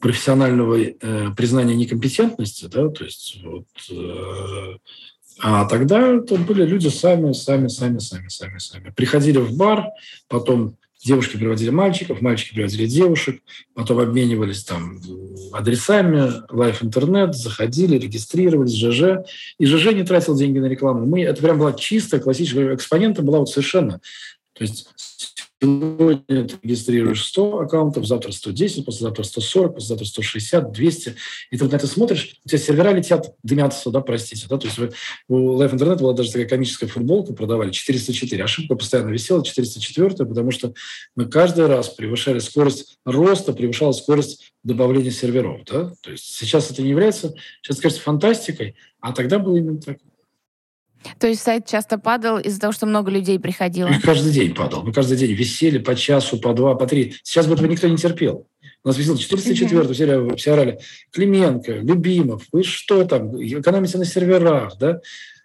профессионального 0.00 0.78
э, 0.78 1.30
признания 1.34 1.74
некомпетентности, 1.74 2.66
да, 2.66 2.88
то 2.88 3.04
есть 3.04 3.40
вот, 3.42 3.66
э, 3.90 4.76
а 5.40 5.64
тогда 5.64 6.16
это 6.16 6.36
были 6.36 6.64
люди 6.64 6.88
сами, 6.88 7.32
сами, 7.32 7.68
сами, 7.68 7.98
сами, 7.98 8.28
сами, 8.28 8.58
сами. 8.58 8.92
Приходили 8.94 9.38
в 9.38 9.56
бар, 9.56 9.86
потом 10.28 10.76
Девушки 11.04 11.36
приводили 11.36 11.68
мальчиков, 11.68 12.22
мальчики 12.22 12.54
приводили 12.54 12.86
девушек, 12.86 13.42
потом 13.74 13.98
обменивались 13.98 14.64
там 14.64 15.00
адресами, 15.52 16.32
лайф 16.48 16.82
интернет, 16.82 17.34
заходили, 17.34 17.98
регистрировались, 17.98 18.74
ЖЖ. 18.74 19.26
И 19.58 19.66
ЖЖ 19.66 19.92
не 19.92 20.02
тратил 20.02 20.34
деньги 20.34 20.58
на 20.58 20.66
рекламу. 20.66 21.04
Мы, 21.04 21.22
это 21.22 21.42
прям 21.42 21.58
была 21.58 21.74
чистая 21.74 22.22
классическая 22.22 22.74
экспонента 22.74 23.20
была 23.20 23.40
вот 23.40 23.50
совершенно. 23.50 24.00
То 24.54 24.62
есть 24.62 24.88
Сегодня 25.64 26.46
ты 26.46 26.56
регистрируешь 26.62 27.24
100 27.24 27.60
аккаунтов, 27.60 28.06
завтра 28.06 28.32
110, 28.32 28.84
послезавтра 28.84 29.22
140, 29.22 29.74
послезавтра 29.74 30.04
160, 30.04 30.72
200. 30.72 31.14
И 31.50 31.56
ты 31.56 31.64
вот 31.64 31.72
на 31.72 31.76
это 31.76 31.86
смотришь, 31.86 32.38
у 32.44 32.48
тебя 32.48 32.58
сервера 32.58 32.90
летят, 32.90 33.34
дымятся, 33.42 33.90
да, 33.90 34.00
простите. 34.00 34.46
Да? 34.48 34.58
То 34.58 34.66
есть 34.66 34.78
у 35.28 35.58
Life 35.58 35.74
Internet 35.74 36.00
была 36.00 36.12
даже 36.12 36.32
такая 36.32 36.48
комическая 36.48 36.88
футболка, 36.88 37.32
продавали 37.32 37.70
404. 37.70 38.44
Ошибка 38.44 38.74
постоянно 38.74 39.10
висела, 39.10 39.42
404, 39.42 40.26
потому 40.26 40.50
что 40.50 40.74
мы 41.16 41.26
каждый 41.26 41.66
раз 41.66 41.88
превышали 41.88 42.40
скорость 42.40 42.98
роста, 43.06 43.54
превышала 43.54 43.92
скорость 43.92 44.52
добавления 44.64 45.10
серверов. 45.10 45.62
Да? 45.64 45.94
То 46.02 46.10
есть 46.10 46.24
сейчас 46.34 46.70
это 46.70 46.82
не 46.82 46.90
является, 46.90 47.34
сейчас 47.62 47.78
кажется, 47.78 48.02
фантастикой, 48.02 48.76
а 49.00 49.12
тогда 49.12 49.38
было 49.38 49.56
именно 49.56 49.80
так. 49.80 49.96
То 51.18 51.26
есть 51.26 51.42
сайт 51.42 51.66
часто 51.66 51.98
падал 51.98 52.38
из-за 52.38 52.60
того, 52.60 52.72
что 52.72 52.86
много 52.86 53.10
людей 53.10 53.38
приходило? 53.38 53.88
И 53.88 54.00
каждый 54.00 54.32
день 54.32 54.54
падал. 54.54 54.82
Мы 54.82 54.92
каждый 54.92 55.16
день 55.16 55.32
висели 55.32 55.78
по 55.78 55.94
часу, 55.94 56.38
по 56.38 56.52
два, 56.52 56.74
по 56.74 56.86
три. 56.86 57.14
Сейчас 57.22 57.46
бы 57.46 57.54
этого 57.54 57.66
никто 57.66 57.88
не 57.88 57.96
терпел. 57.96 58.46
У 58.82 58.88
нас 58.88 58.98
висел 58.98 59.16
404 59.16 59.80
mm-hmm. 59.80 60.36
все, 60.36 60.52
орали, 60.52 60.78
Клименко, 61.10 61.72
Любимов, 61.72 62.44
вы 62.52 62.64
что 62.64 63.04
там, 63.04 63.34
экономите 63.42 63.96
на 63.96 64.04
серверах, 64.04 64.76
да? 64.78 65.00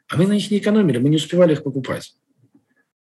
А 0.09 0.17
мы 0.17 0.27
на 0.27 0.33
них 0.33 0.51
не 0.51 0.57
экономили, 0.57 0.97
мы 0.97 1.07
не 1.07 1.15
успевали 1.15 1.53
их 1.53 1.63
покупать. 1.63 2.13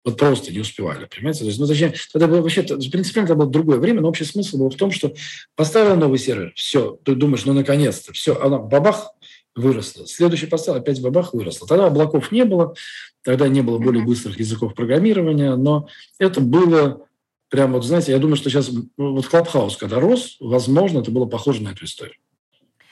Вот 0.05 0.19
просто 0.19 0.53
не 0.53 0.61
успевали, 0.61 1.07
понимаете? 1.07 1.41
То 1.41 1.47
есть, 1.47 1.59
ну, 1.59 1.67
зачем? 1.67 1.93
Тогда 2.13 2.29
было 2.29 2.41
вообще, 2.41 2.63
принципиально 2.63 3.27
это 3.27 3.35
было 3.35 3.51
другое 3.51 3.79
время, 3.79 4.01
но 4.01 4.09
общий 4.09 4.25
смысл 4.25 4.59
был 4.59 4.71
в 4.71 4.77
том, 4.77 4.91
что 4.91 5.15
поставил 5.55 5.97
новый 5.97 6.19
сервер, 6.19 6.53
все, 6.57 6.99
ты 7.05 7.15
думаешь, 7.15 7.45
ну, 7.45 7.53
наконец-то, 7.53 8.13
все, 8.13 8.39
она 8.41 8.59
бабах, 8.59 9.13
выросла. 9.59 10.07
Следующий 10.07 10.47
поставил, 10.47 10.81
опять 10.81 11.03
бабах 11.03 11.35
выросла. 11.35 11.67
Тогда 11.69 11.87
облаков 11.87 12.33
не 12.33 12.45
было, 12.45 12.75
тогда 13.23 13.49
не 13.49 13.61
было 13.61 13.79
более 13.79 14.05
быстрых 14.05 14.39
языков 14.39 14.75
программирования, 14.75 15.57
но 15.57 15.89
это 16.19 16.41
было 16.41 17.07
прямо, 17.49 17.75
вот 17.75 17.85
знаете, 17.85 18.13
я 18.13 18.19
думаю, 18.19 18.37
что 18.37 18.51
сейчас 18.51 18.71
вот 18.97 19.27
Клабхаус, 19.27 19.77
когда 19.77 20.01
рос, 20.01 20.37
возможно, 20.41 21.01
это 21.01 21.11
было 21.11 21.27
похоже 21.27 21.63
на 21.63 21.71
эту 21.71 21.85
историю. 21.85 22.17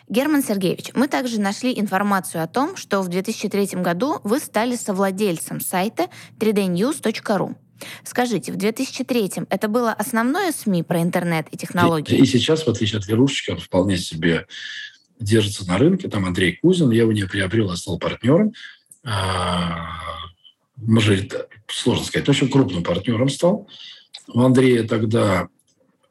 Герман 0.09 0.43
Сергеевич, 0.43 0.93
мы 0.95 1.09
также 1.09 1.41
нашли 1.41 1.79
информацию 1.79 2.43
о 2.43 2.47
том, 2.47 2.77
что 2.77 3.03
в 3.03 3.09
2003 3.09 3.81
году 3.83 4.21
вы 4.23 4.39
стали 4.39 4.77
совладельцем 4.77 5.61
сайта 5.61 6.09
3dnews.ru. 6.39 7.57
Скажите, 8.05 8.53
в 8.53 8.57
2003 8.57 9.33
это 9.51 9.69
было 9.69 9.93
основное 9.93 10.53
СМИ 10.53 10.83
про 10.83 11.03
интернет 11.03 11.47
и 11.51 11.57
технологии? 11.57 12.15
И, 12.15 12.23
и 12.23 12.27
сейчас, 12.27 12.63
в 12.63 12.69
отличие 12.69 12.99
от 12.99 13.07
Верушечки, 13.07 13.51
он 13.51 13.59
вполне 13.59 13.99
себе 13.99 14.47
держится 15.19 15.67
на 15.67 15.79
рынке. 15.79 16.09
Там 16.09 16.25
Андрей 16.25 16.59
Кузин, 16.61 16.91
я 16.91 17.03
его 17.03 17.13
не 17.13 17.25
приобрел, 17.25 17.71
а 17.71 17.77
стал 17.77 17.99
партнером. 17.99 18.53
А, 19.05 19.99
мажорит, 20.77 21.35
сложно 21.69 22.05
сказать, 22.05 22.29
очень 22.29 22.51
крупным 22.51 22.83
партнером 22.83 23.29
стал. 23.29 23.69
У 24.29 24.41
Андрея 24.41 24.85
тогда 24.85 25.49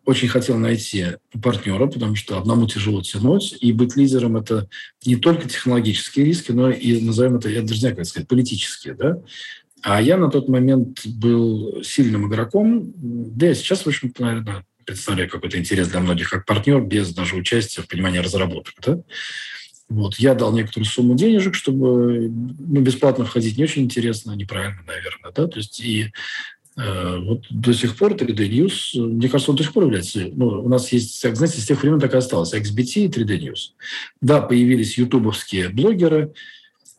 очень 0.05 0.27
хотел 0.27 0.57
найти 0.57 1.17
партнера, 1.41 1.87
потому 1.87 2.15
что 2.15 2.37
одному 2.37 2.67
тяжело 2.67 3.01
тянуть, 3.01 3.57
и 3.59 3.73
быть 3.73 3.95
лидером– 3.95 4.37
это 4.37 4.69
не 5.05 5.15
только 5.15 5.49
технологические 5.49 6.25
риски, 6.25 6.51
но 6.51 6.69
и, 6.69 7.01
назовем 7.01 7.37
это, 7.37 7.49
я 7.49 7.61
даже 7.61 7.73
не 7.73 7.79
знаю, 7.79 7.95
как 7.95 8.05
сказать, 8.05 8.27
политические. 8.27 8.93
Да? 8.93 9.21
А 9.81 10.01
я 10.01 10.17
на 10.17 10.29
тот 10.29 10.47
момент 10.47 11.05
был 11.05 11.83
сильным 11.83 12.27
игроком, 12.27 12.93
да 12.95 13.51
и 13.51 13.55
сейчас, 13.55 13.81
в 13.81 13.87
общем-то, 13.87 14.21
наверное, 14.21 14.65
представляю 14.85 15.29
какой-то 15.29 15.57
интерес 15.57 15.87
для 15.87 15.99
многих 15.99 16.29
как 16.29 16.45
партнер, 16.45 16.81
без 16.81 17.13
даже 17.13 17.35
участия 17.35 17.81
в 17.81 17.87
понимании 17.87 18.19
разработок. 18.19 18.73
Да? 18.85 18.99
Вот. 19.89 20.15
Я 20.15 20.33
дал 20.33 20.53
некоторую 20.53 20.85
сумму 20.85 21.15
денежек, 21.15 21.55
чтобы 21.55 22.29
ну, 22.29 22.81
бесплатно 22.81 23.25
входить 23.25 23.57
не 23.57 23.63
очень 23.63 23.83
интересно, 23.83 24.33
неправильно, 24.33 24.81
наверное. 24.87 25.31
Да? 25.31 25.47
То 25.47 25.57
есть 25.57 25.79
и 25.79 26.11
э, 26.77 27.17
вот 27.19 27.45
до 27.49 27.73
сих 27.73 27.95
пор 27.95 28.13
3D 28.13 28.49
News, 28.49 28.99
мне 28.99 29.29
кажется, 29.29 29.51
он 29.51 29.57
до 29.57 29.63
сих 29.63 29.73
пор 29.73 29.83
является... 29.83 30.27
Ну, 30.33 30.47
у 30.47 30.69
нас 30.69 30.91
есть, 30.91 31.21
знаете, 31.21 31.61
с 31.61 31.65
тех 31.65 31.81
времен 31.81 31.99
так 31.99 32.13
и 32.13 32.17
осталось, 32.17 32.53
XBT 32.53 33.05
и 33.05 33.07
3D 33.07 33.39
News. 33.39 33.71
Да, 34.21 34.41
появились 34.41 34.97
ютубовские 34.97 35.69
блогеры, 35.69 36.33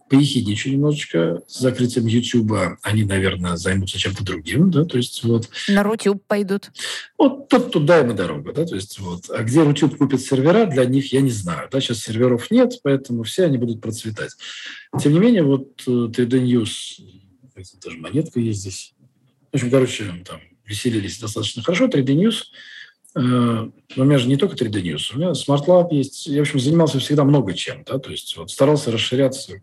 поехидничаю 0.08 0.74
немножечко 0.74 1.42
с 1.46 1.58
закрытием 1.58 2.06
YouTube, 2.06 2.78
они, 2.82 3.04
наверное, 3.04 3.56
займутся 3.56 3.98
чем-то 3.98 4.24
другим, 4.24 4.70
да, 4.70 4.84
то 4.84 4.96
есть 4.96 5.22
вот... 5.24 5.48
На 5.68 5.82
Рутюб 5.82 6.22
пойдут. 6.26 6.70
Вот 7.18 7.48
тут 7.48 7.72
туда 7.72 8.00
им 8.00 8.10
и 8.12 8.14
дорога, 8.14 8.52
да, 8.52 8.64
то 8.64 8.74
есть 8.74 8.98
вот. 8.98 9.30
А 9.30 9.42
где 9.42 9.62
Рутюб 9.62 9.96
купит 9.96 10.20
сервера, 10.20 10.66
для 10.66 10.84
них 10.84 11.12
я 11.12 11.20
не 11.20 11.30
знаю, 11.30 11.68
да, 11.70 11.80
сейчас 11.80 12.00
серверов 12.00 12.50
нет, 12.50 12.74
поэтому 12.82 13.24
все 13.24 13.44
они 13.44 13.58
будут 13.58 13.80
процветать. 13.80 14.32
Тем 15.00 15.12
не 15.12 15.18
менее, 15.18 15.42
вот 15.42 15.82
3D 15.86 16.34
э, 16.34 16.44
News, 16.44 16.70
даже 17.82 17.98
монетка 17.98 18.40
есть 18.40 18.60
здесь. 18.60 18.94
В 19.52 19.56
общем, 19.56 19.70
короче, 19.70 20.12
там 20.24 20.40
веселились 20.64 21.18
достаточно 21.18 21.62
хорошо. 21.62 21.86
3D 21.86 22.14
News 22.14 22.44
э, 23.16 23.20
у 23.20 24.04
меня 24.04 24.18
же 24.18 24.28
не 24.28 24.36
только 24.36 24.56
3D 24.56 24.82
News, 24.82 25.14
у 25.14 25.18
меня 25.18 25.30
Smart 25.30 25.66
Lab 25.66 25.88
есть. 25.92 26.26
Я, 26.26 26.38
в 26.38 26.42
общем, 26.42 26.60
занимался 26.60 26.98
всегда 26.98 27.24
много 27.24 27.54
чем. 27.54 27.82
Да? 27.84 27.98
То 27.98 28.10
есть 28.10 28.36
вот 28.36 28.50
старался 28.50 28.90
расширяться 28.90 29.60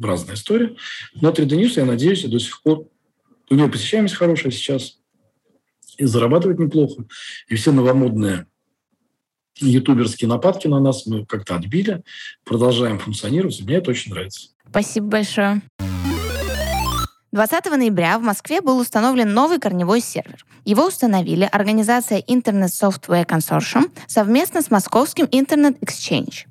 разная 0.00 0.34
история. 0.34 0.76
Но 1.14 1.30
3D 1.30 1.50
News, 1.50 1.72
я 1.76 1.84
надеюсь, 1.84 2.24
до 2.24 2.38
сих 2.38 2.62
пор 2.62 2.88
у 3.50 3.54
него 3.54 3.68
посещаемость 3.68 4.14
хорошая 4.14 4.52
сейчас, 4.52 4.98
и 5.96 6.04
зарабатывает 6.04 6.58
неплохо. 6.58 7.04
И 7.48 7.56
все 7.56 7.72
новомодные 7.72 8.46
ютуберские 9.56 10.28
нападки 10.28 10.68
на 10.68 10.80
нас 10.80 11.06
мы 11.06 11.26
как-то 11.26 11.56
отбили, 11.56 12.02
продолжаем 12.44 12.98
функционировать. 12.98 13.60
Мне 13.60 13.76
это 13.76 13.90
очень 13.90 14.12
нравится. 14.12 14.50
Спасибо 14.68 15.08
большое. 15.08 15.62
20 17.32 17.66
ноября 17.66 18.18
в 18.18 18.22
Москве 18.22 18.60
был 18.60 18.78
установлен 18.78 19.32
новый 19.34 19.58
корневой 19.58 20.00
сервер. 20.00 20.46
Его 20.64 20.86
установили 20.86 21.48
организация 21.50 22.20
Internet 22.20 22.68
Software 22.68 23.26
Consortium 23.26 23.90
совместно 24.06 24.62
с 24.62 24.70
московским 24.70 25.26
Internet 25.26 25.78
Exchange. 25.80 26.47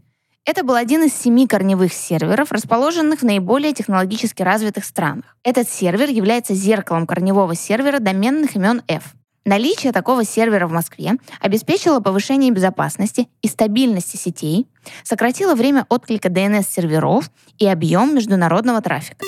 Это 0.47 0.63
был 0.63 0.75
один 0.75 1.03
из 1.03 1.13
семи 1.13 1.45
корневых 1.45 1.91
серверов, 1.91 2.53
расположенных 2.53 3.19
в 3.19 3.23
наиболее 3.23 3.73
технологически 3.73 4.43
развитых 4.43 4.85
странах. 4.85 5.35
Этот 5.43 5.69
сервер 5.69 6.09
является 6.09 6.53
зеркалом 6.53 7.05
корневого 7.05 7.53
сервера 7.53 7.99
доменных 7.99 8.55
имен 8.55 8.81
F. 8.87 9.13
Наличие 9.43 9.91
такого 9.91 10.23
сервера 10.23 10.65
в 10.65 10.71
Москве 10.71 11.15
обеспечило 11.41 11.99
повышение 11.99 12.51
безопасности 12.51 13.27
и 13.41 13.49
стабильности 13.49 14.15
сетей, 14.15 14.67
сократило 15.03 15.53
время 15.53 15.85
отклика 15.89 16.29
DNS-серверов 16.29 17.29
и 17.57 17.67
объем 17.67 18.15
международного 18.15 18.81
трафика. 18.81 19.25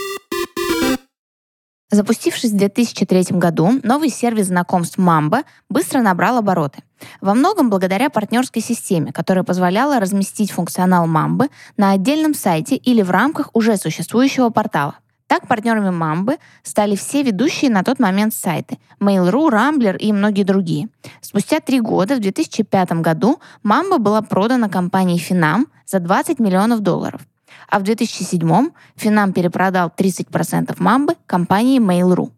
Запустившись 1.91 2.51
в 2.51 2.57
2003 2.57 3.25
году, 3.31 3.79
новый 3.81 4.09
сервис 4.09 4.47
знакомств 4.47 4.99
Mamba 4.99 5.43
быстро 5.69 6.01
набрал 6.01 6.37
обороты. 6.37 6.83
Во 7.19 7.33
многом 7.33 7.71
благодаря 7.71 8.11
партнерской 8.11 8.61
системе, 8.61 9.11
которая 9.11 9.43
позволяла 9.43 9.99
разместить 9.99 10.51
функционал 10.51 11.07
Mamba 11.07 11.49
на 11.77 11.91
отдельном 11.91 12.35
сайте 12.35 12.75
или 12.75 13.01
в 13.01 13.09
рамках 13.09 13.49
уже 13.53 13.75
существующего 13.77 14.49
портала. 14.49 14.99
Так 15.25 15.47
партнерами 15.47 15.89
Mamba 15.89 16.37
стали 16.61 16.95
все 16.95 17.23
ведущие 17.23 17.71
на 17.71 17.83
тот 17.83 17.97
момент 17.97 18.35
сайты 18.35 18.77
Mail.ru, 18.99 19.49
Rambler 19.49 19.97
и 19.97 20.13
многие 20.13 20.43
другие. 20.43 20.89
Спустя 21.21 21.59
три 21.59 21.79
года, 21.79 22.15
в 22.15 22.19
2005 22.19 22.91
году, 23.01 23.39
Mamba 23.63 23.97
была 23.97 24.21
продана 24.21 24.69
компанией 24.69 25.19
Finam 25.19 25.65
за 25.87 25.99
20 25.99 26.37
миллионов 26.39 26.81
долларов 26.81 27.21
а 27.69 27.79
в 27.79 27.83
2007 27.83 28.71
Финам 28.95 29.33
перепродал 29.33 29.91
30% 29.95 30.75
Мамбы 30.79 31.15
компании 31.25 31.79
Mail.ru. 31.79 32.31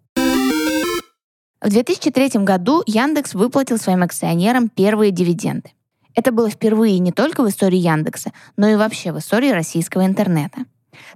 В 1.62 1.70
2003 1.70 2.44
году 2.44 2.84
Яндекс 2.88 3.36
выплатил 3.36 3.78
своим 3.78 4.04
акционерам 4.04 4.68
первые 4.68 5.12
дивиденды. 5.12 5.72
Это 6.16 6.32
было 6.32 6.50
впервые 6.50 7.00
не 7.00 7.12
только 7.12 7.44
в 7.44 7.50
истории 7.50 7.78
Яндекса, 7.78 8.32
но 8.58 8.68
и 8.68 8.76
вообще 8.76 9.14
в 9.14 9.20
истории 9.20 9.52
российского 9.52 10.06
интернета. 10.06 10.66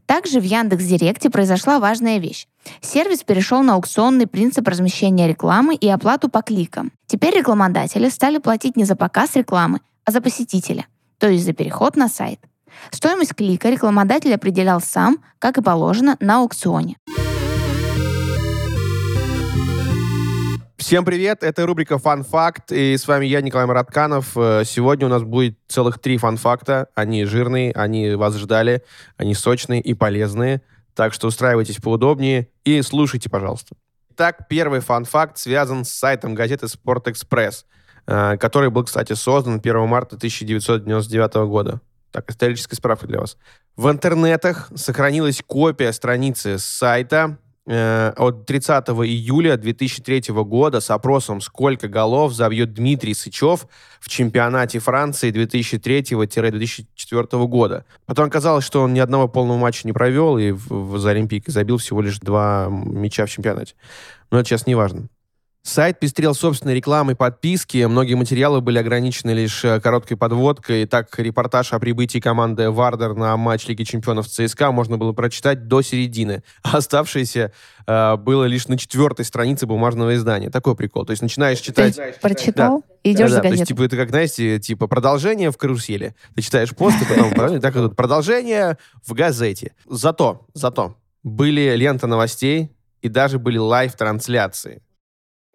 Также 0.06 0.40
в 0.40 0.44
Яндекс.Директе 0.44 1.30
произошла 1.30 1.80
важная 1.80 2.20
вещь. 2.20 2.48
Сервис 2.80 3.24
перешел 3.24 3.62
на 3.62 3.74
аукционный 3.74 4.28
принцип 4.28 4.68
размещения 4.68 5.28
рекламы 5.28 5.76
и 5.76 5.90
оплату 5.90 6.30
по 6.30 6.42
кликам. 6.42 6.92
Теперь 7.08 7.38
рекламодатели 7.38 8.08
стали 8.10 8.38
платить 8.38 8.78
не 8.78 8.86
за 8.86 8.96
показ 8.96 9.36
рекламы, 9.36 9.82
а 10.06 10.12
за 10.12 10.22
посетителя, 10.22 10.86
то 11.18 11.28
есть 11.28 11.44
за 11.44 11.54
переход 11.54 11.96
на 11.98 12.08
сайт– 12.08 12.40
Стоимость 12.92 13.36
клика 13.36 13.70
рекламодатель 13.70 14.34
определял 14.34 14.82
сам, 14.82 15.20
как 15.40 15.58
и 15.58 15.62
положено, 15.62 16.18
на 16.20 16.40
аукционе. 16.40 16.98
Всем 20.78 21.04
привет, 21.04 21.42
это 21.42 21.66
рубрика 21.66 21.98
«Фан 21.98 22.24
Факт», 22.24 22.72
и 22.72 22.96
с 22.96 23.08
вами 23.08 23.26
я, 23.26 23.42
Николай 23.42 23.66
Маратканов. 23.66 24.38
Э, 24.38 24.62
сегодня 24.66 25.08
у 25.08 25.10
нас 25.10 25.24
будет 25.24 25.58
целых 25.68 25.98
три 25.98 26.20
фан-факта. 26.20 26.90
Они 26.94 27.26
жирные, 27.26 27.72
они 27.72 28.14
вас 28.14 28.36
ждали, 28.36 28.84
они 29.18 29.34
сочные 29.34 29.82
и 29.82 29.96
полезные. 29.96 30.62
Так 30.94 31.14
что 31.14 31.28
устраивайтесь 31.28 31.78
поудобнее 31.78 32.50
и 32.66 32.84
слушайте, 32.84 33.32
пожалуйста. 33.32 33.76
Так, 34.16 34.48
первый 34.48 34.80
фан-факт 34.80 35.40
связан 35.40 35.86
с 35.86 35.90
сайтом 35.90 36.36
газеты 36.36 36.68
«Спортэкспресс», 36.68 37.66
э, 38.06 38.38
который 38.38 38.70
был, 38.70 38.84
кстати, 38.84 39.14
создан 39.14 39.56
1 39.56 39.88
марта 39.88 40.18
1999 40.18 41.34
года. 41.48 41.82
Так, 42.16 42.32
историческая 42.32 42.78
справка 42.78 43.08
для 43.08 43.20
вас. 43.20 43.36
В 43.76 43.92
интернетах 43.92 44.72
сохранилась 44.74 45.44
копия 45.46 45.92
страницы 45.92 46.58
с 46.58 46.64
сайта 46.64 47.40
э, 47.68 48.14
от 48.16 48.46
30 48.46 48.88
июля 48.88 49.58
2003 49.58 50.24
года 50.30 50.80
с 50.80 50.90
опросом, 50.92 51.42
сколько 51.42 51.90
голов 51.90 52.32
забьет 52.32 52.74
Дмитрий 52.74 53.14
Сычев 53.14 53.68
в 54.00 54.08
чемпионате 54.08 54.80
Франции 54.80 55.30
2003-2004 55.34 57.48
года. 57.48 57.84
Потом 58.06 58.28
оказалось, 58.28 58.64
что 58.64 58.84
он 58.84 58.94
ни 58.94 59.00
одного 59.00 59.28
полного 59.28 59.58
матча 59.58 59.86
не 59.86 59.92
провел 59.92 60.38
и 60.38 60.52
в, 60.52 60.70
в, 60.70 60.98
за 60.98 61.10
Олимпийкой 61.10 61.52
забил 61.52 61.80
всего 61.80 62.02
лишь 62.02 62.20
два 62.20 62.70
мяча 62.70 63.26
в 63.26 63.30
чемпионате. 63.30 63.76
Но 64.32 64.40
это 64.40 64.48
сейчас 64.48 64.68
не 64.68 64.76
важно. 64.76 65.10
Сайт 65.66 66.00
пестрел 66.00 66.36
собственной 66.36 66.76
рекламой 66.76 67.16
подписки, 67.16 67.84
многие 67.86 68.14
материалы 68.14 68.62
были 68.62 68.78
ограничены 68.78 69.32
лишь 69.32 69.66
э, 69.66 69.82
короткой 69.82 70.16
подводкой. 70.16 70.86
Так, 70.86 71.18
репортаж 71.18 71.74
о 71.74 71.80
прибытии 71.80 72.20
команды 72.20 72.70
«Вардер» 72.70 73.16
на 73.16 73.36
матч 73.36 73.66
Лиги 73.66 73.82
чемпионов 73.82 74.28
ЦСКА 74.28 74.72
можно 74.72 75.00
было 75.00 75.12
прочитать 75.12 75.68
до 75.68 75.82
середины. 75.82 76.44
А 76.62 76.78
оставшееся 76.78 77.52
э, 77.88 78.16
было 78.16 78.44
лишь 78.44 78.68
на 78.68 78.78
четвертой 78.78 79.26
странице 79.26 79.66
бумажного 79.66 80.14
издания. 80.14 80.52
Такой 80.52 80.76
прикол. 80.76 81.04
То 81.04 81.12
есть 81.12 81.24
начинаешь 81.24 81.60
читать... 81.62 81.96
Ты 81.96 82.14
прочитал 82.22 82.84
да. 82.88 82.96
и 83.02 83.14
идешь 83.14 83.32
да, 83.32 83.38
за 83.38 83.42
да, 83.42 83.50
То 83.50 83.56
есть, 83.56 83.66
типа, 83.66 83.82
это 83.86 83.98
как, 83.98 84.10
знаете, 84.10 84.60
типа 84.60 84.86
продолжение 84.86 85.50
в 85.50 85.58
карусели. 85.58 86.14
Ты 86.36 86.44
читаешь 86.44 86.76
пост, 86.76 86.98
и 87.02 87.06
потом 87.06 87.60
так 87.60 87.74
вот, 87.74 87.96
продолжение 87.96 88.78
в 89.04 89.14
газете. 89.14 89.74
Зато, 89.90 90.46
зато 90.54 90.96
были 91.24 91.76
лента 91.76 92.06
новостей, 92.06 92.72
и 93.02 93.10
даже 93.10 93.40
были 93.40 93.58
live-трансляции 93.58 94.84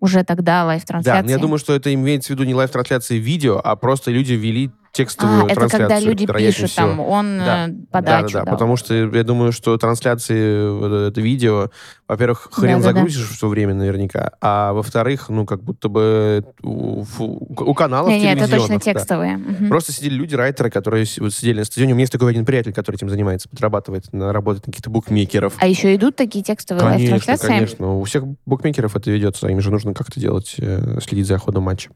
уже 0.01 0.25
тогда 0.25 0.65
live-трансляции. 0.65 1.21
Да, 1.21 1.25
но 1.25 1.31
я 1.31 1.39
думаю, 1.39 1.59
что 1.59 1.75
это 1.75 1.93
имеется 1.95 2.29
в 2.29 2.31
виду 2.31 2.45
не 2.45 2.55
live-трансляции 2.55 3.19
видео, 3.19 3.61
а 3.63 3.77
просто 3.77 4.11
люди 4.11 4.33
вели 4.33 4.71
текстовую 4.93 5.45
а, 5.45 5.49
трансляцию. 5.49 5.87
это 5.87 5.95
когда 5.95 6.01
люди 6.01 6.27
пишут, 6.27 6.71
всего. 6.71 6.87
там, 6.87 7.01
он 7.01 7.39
да. 7.39 7.69
Э, 7.69 7.73
подачу 7.91 8.33
Да, 8.33 8.39
да, 8.41 8.45
да, 8.45 8.51
потому 8.51 8.77
что 8.77 8.95
я 8.95 9.25
думаю, 9.25 9.53
что 9.53 9.77
трансляции, 9.77 11.09
это 11.09 11.21
видео, 11.21 11.71
во-первых, 12.09 12.49
хрен 12.51 12.79
да, 12.79 12.93
загрузишь 12.93 13.29
да. 13.29 13.35
в 13.35 13.39
то 13.39 13.49
время 13.49 13.75
наверняка, 13.75 14.33
а 14.41 14.73
во-вторых, 14.73 15.29
ну, 15.29 15.47
как 15.47 15.63
будто 15.63 15.89
бы 15.89 16.45
у, 16.63 17.05
у 17.19 17.75
каналов 17.75 18.11
не, 18.11 18.21
Нет, 18.21 18.39
это 18.39 18.51
точно 18.51 18.77
да. 18.77 18.81
текстовые. 18.81 19.37
Угу. 19.37 19.69
Просто 19.69 19.93
сидели 19.93 20.15
люди, 20.15 20.35
райтеры, 20.35 20.71
которые 20.71 21.07
вот 21.19 21.33
сидели 21.33 21.59
на 21.59 21.65
стадионе. 21.65 21.93
У 21.93 21.97
меня 21.97 22.03
есть 22.03 22.13
такой 22.13 22.33
один 22.33 22.45
приятель, 22.45 22.73
который 22.73 22.97
этим 22.97 23.09
занимается, 23.09 23.49
подрабатывает, 23.49 24.07
работает 24.13 24.67
на 24.67 24.73
каких-то 24.73 24.91
букмекеров. 24.91 25.55
А 25.59 25.69
еще 25.69 25.95
идут 25.95 26.17
такие 26.17 26.43
текстовые 26.43 26.85
конечно, 26.85 27.13
live-трансляции? 27.13 27.47
Конечно, 27.47 27.95
У 27.95 28.05
всех 28.05 28.25
букмекеров 28.45 28.97
это 28.97 29.11
ведется, 29.11 29.47
им 29.47 29.61
же 29.61 29.71
нужно 29.71 29.95
как-то 29.95 30.19
делать, 30.19 30.57
э, 30.59 30.99
следить 31.01 31.27
за 31.27 31.39
ходом 31.39 31.65
матча. 31.65 31.91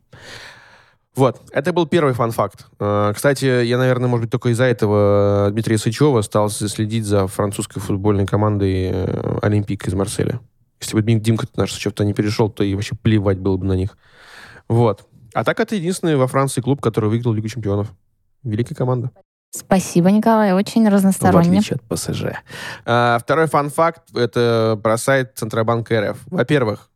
Вот, 1.17 1.41
это 1.53 1.73
был 1.73 1.87
первый 1.87 2.13
fun 2.13 2.33
fact. 2.33 2.67
Э, 2.81 3.13
кстати, 3.15 3.65
я, 3.65 3.79
наверное, 3.79 4.09
может 4.09 4.25
быть, 4.25 4.31
только 4.33 4.49
из-за 4.49 4.65
этого 4.65 5.49
Дмитрия 5.53 5.79
Сычева 5.79 6.23
стал 6.23 6.51
следить 6.51 7.05
за 7.05 7.29
французской 7.29 7.81
футбольной 7.81 8.27
командой 8.27 8.91
э, 8.93 9.39
Олимпик 9.43 9.87
из 9.87 9.95
Марселя. 9.95 10.41
Если 10.81 11.01
бы 11.01 11.03
Димка 11.03 11.47
наш 11.55 11.73
Сычев-то 11.73 12.05
не 12.05 12.15
перешел, 12.15 12.51
то 12.51 12.65
и 12.65 12.75
вообще 12.75 12.97
плевать 12.97 13.39
было 13.39 13.57
бы 13.57 13.65
на 13.65 13.75
них. 13.75 13.97
Вот. 14.69 15.07
А 15.35 15.45
так 15.45 15.61
это 15.61 15.77
единственный 15.77 16.17
во 16.17 16.27
Франции 16.27 16.61
клуб, 16.61 16.81
который 16.81 17.09
выиграл 17.09 17.33
Лигу 17.33 17.49
чемпионов. 17.49 17.89
Великая 18.43 18.75
команда. 18.75 19.11
Спасибо, 19.51 20.11
Николай, 20.11 20.53
очень 20.53 20.89
разносторонне. 20.89 21.49
В 21.49 21.53
отличие 21.53 21.77
от 21.77 21.83
ПСЖ. 21.83 22.25
А, 22.85 23.19
второй 23.21 23.47
фан-факт— 23.47 24.03
это 24.17 24.79
про 24.83 24.99
сайт 24.99 25.33
Центробанка 25.37 26.11
РФ. 26.11 26.19
Во-первых, 26.27 26.91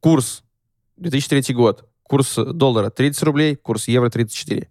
курс 0.00 0.42
2003 0.96 1.54
год 1.54 1.86
Курс 2.04 2.36
доллара 2.36 2.90
30 2.90 3.22
рублей, 3.22 3.56
курс 3.56 3.88
евро 3.88 4.10
34. 4.10 4.68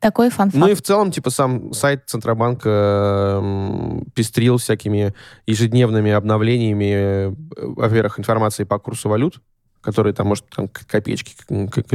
Такой 0.00 0.30
фан 0.30 0.50
Ну 0.54 0.66
и 0.66 0.74
в 0.74 0.80
целом, 0.80 1.10
типа, 1.10 1.28
сам 1.28 1.74
сайт 1.74 2.04
Центробанка 2.06 3.38
э, 3.42 4.00
пестрил 4.14 4.56
всякими 4.56 5.14
ежедневными 5.46 6.10
обновлениями, 6.10 6.92
э, 6.92 7.34
во-первых, 7.58 8.18
информации 8.18 8.64
по 8.64 8.78
курсу 8.78 9.10
валют, 9.10 9.42
которые 9.82 10.14
там, 10.14 10.28
может, 10.28 10.46
там 10.48 10.68
копеечки 10.68 11.34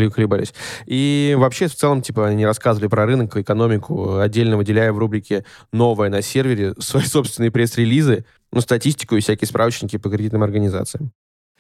колебались. 0.10 0.54
И 0.86 1.36
вообще, 1.36 1.68
в 1.68 1.74
целом, 1.74 2.04
типа, 2.04 2.28
они 2.28 2.46
рассказывали 2.46 2.88
про 2.88 3.08
рынок, 3.08 3.36
экономику, 3.38 4.20
отдельно 4.20 4.58
выделяя 4.58 4.94
в 4.94 5.00
рубрике 5.00 5.44
«Новое 5.72 6.10
на 6.10 6.22
сервере» 6.22 6.76
свои 6.80 7.06
собственные 7.06 7.50
пресс-релизы, 7.50 8.26
ну, 8.52 8.62
статистику 8.62 9.16
и 9.16 9.20
всякие 9.20 9.48
справочники 9.48 9.98
по 9.98 10.12
кредитным 10.12 10.44
организациям. 10.44 11.12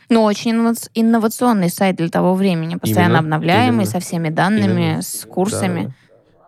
Ну, 0.10 0.24
очень 0.24 0.52
инновационный 0.94 1.70
сайт 1.70 1.96
для 1.96 2.10
того 2.10 2.36
времени, 2.36 2.76
постоянно 2.76 3.18
именно, 3.18 3.20
обновляемый, 3.20 3.70
именно. 3.70 3.86
со 3.86 4.00
всеми 4.00 4.30
данными, 4.30 4.82
именно. 4.82 5.02
с 5.02 5.26
курсами. 5.26 5.94